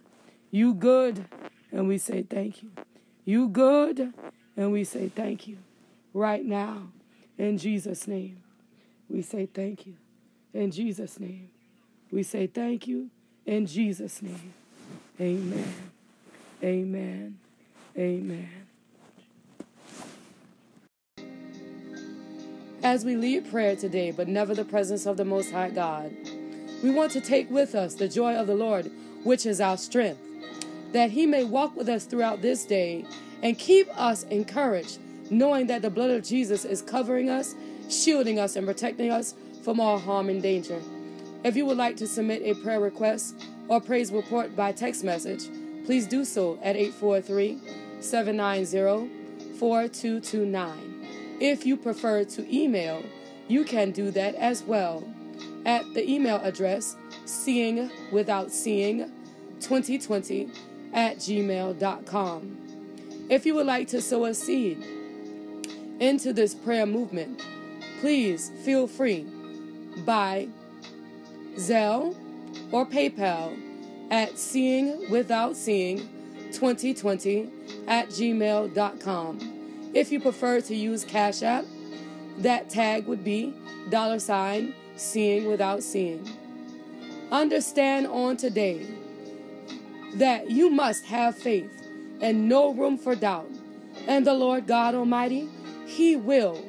You 0.50 0.74
good, 0.74 1.26
and 1.72 1.88
we 1.88 1.98
say 2.00 2.24
thank 2.24 2.64
you. 2.64 2.72
You 3.26 3.50
good, 3.50 4.14
and 4.58 4.72
we 4.72 4.84
say 4.84 5.10
thank 5.10 5.48
you. 5.48 5.58
Right 6.14 6.44
now, 6.44 6.88
in 7.38 7.58
Jesus' 7.58 8.08
name, 8.08 8.42
we 9.10 9.22
say 9.22 9.46
thank 9.46 9.86
you. 9.86 9.96
In 10.54 10.72
Jesus' 10.72 11.20
name, 11.20 11.50
we 12.12 12.24
say 12.24 12.48
thank 12.48 12.88
you. 12.88 13.10
In 13.46 13.66
Jesus' 13.66 14.22
name, 14.22 14.54
amen. 15.20 15.74
Amen. 16.64 17.38
Amen. 17.98 18.50
As 22.82 23.04
we 23.04 23.16
lead 23.16 23.50
prayer 23.50 23.76
today, 23.76 24.12
but 24.12 24.28
never 24.28 24.54
the 24.54 24.66
presence 24.66 25.06
of 25.06 25.18
the 25.18 25.26
Most 25.26 25.52
High 25.52 25.70
God, 25.70 26.12
we 26.84 26.92
want 26.92 27.12
to 27.14 27.22
take 27.22 27.50
with 27.50 27.74
us 27.76 27.96
the 27.96 28.10
joy 28.10 28.36
of 28.36 28.46
the 28.46 28.56
Lord, 28.56 28.92
which 29.24 29.46
is 29.46 29.62
our 29.62 29.78
strength, 29.78 30.20
that 30.92 31.12
He 31.12 31.26
may 31.26 31.46
walk 31.46 31.78
with 31.78 31.88
us 31.88 32.04
throughout 32.04 32.42
this 32.42 32.66
day 32.66 33.06
and 33.42 33.58
keep 33.58 33.88
us 33.98 34.24
encouraged, 34.24 35.00
knowing 35.30 35.68
that 35.68 35.82
the 35.82 35.90
blood 35.90 36.12
of 36.12 36.26
Jesus 36.26 36.66
is 36.66 36.82
covering 36.82 37.30
us, 37.30 37.56
shielding 37.90 38.38
us, 38.38 38.58
and 38.58 38.68
protecting 38.68 39.12
us 39.12 39.34
from 39.64 39.80
all 39.80 39.98
harm 39.98 40.28
and 40.28 40.42
danger. 40.42 40.82
If 41.46 41.56
you 41.56 41.66
would 41.66 41.78
like 41.78 41.96
to 41.98 42.08
submit 42.08 42.42
a 42.44 42.54
prayer 42.62 42.82
request 42.82 43.42
or 43.70 43.80
praise 43.80 44.12
report 44.12 44.54
by 44.54 44.74
text 44.74 45.06
message, 45.06 45.48
please 45.86 46.06
do 46.06 46.26
so 46.26 46.60
at 46.62 46.76
843 46.76 47.62
790 48.02 49.10
4229. 49.58 51.38
If 51.40 51.66
you 51.66 51.78
prefer 51.78 52.26
to 52.26 52.56
email, 52.56 53.04
you 53.48 53.64
can 53.64 53.92
do 53.92 54.12
that 54.12 54.36
as 54.36 54.64
well 54.64 55.04
at 55.66 55.94
the 55.94 56.10
email 56.10 56.38
address 56.38 56.96
seeing 57.26 57.90
without 58.12 58.52
seeing 58.52 59.12
2020 59.60 60.50
at 60.94 61.18
gmail.com. 61.18 62.58
If 63.30 63.46
you 63.46 63.56
would 63.56 63.66
like 63.66 63.88
to 63.90 64.02
sow 64.02 64.26
a 64.26 64.34
seed 64.34 64.84
into 66.00 66.34
this 66.34 66.54
prayer 66.54 66.86
movement, 66.86 67.42
please 68.02 68.52
feel 68.64 68.88
free 68.88 69.26
by 70.06 70.50
Zelle 71.56 72.16
or 72.72 72.86
PayPal 72.86 73.58
at 74.12 74.38
seeing 74.38 75.10
without 75.10 75.56
seeing 75.56 76.00
2020 76.52 77.50
at 77.88 78.10
gmail.com. 78.10 79.92
If 79.94 80.12
you 80.12 80.20
prefer 80.20 80.62
to 80.62 80.76
use 80.76 81.06
Cash 81.06 81.44
App, 81.44 81.66
that 82.40 82.70
tag 82.70 83.08
would 83.08 83.24
be 83.24 83.54
dollar 83.90 84.20
sign 84.20 84.74
seeing 84.96 85.48
without 85.48 85.84
seeing. 85.84 86.28
Understand 87.32 88.08
on 88.08 88.38
today 88.38 88.86
that 90.16 90.50
you 90.50 90.70
must 90.70 91.06
have 91.06 91.38
faith 91.38 91.72
and 92.22 92.48
no 92.48 92.74
room 92.74 92.98
for 92.98 93.16
doubt. 93.16 93.50
And 94.08 94.26
the 94.26 94.34
Lord 94.34 94.68
God 94.68 94.96
Almighty, 94.96 95.50
He 95.86 96.16
will 96.16 96.64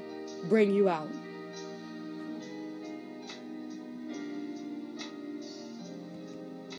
bring 0.49 0.75
you 0.75 0.89
out. 0.89 1.11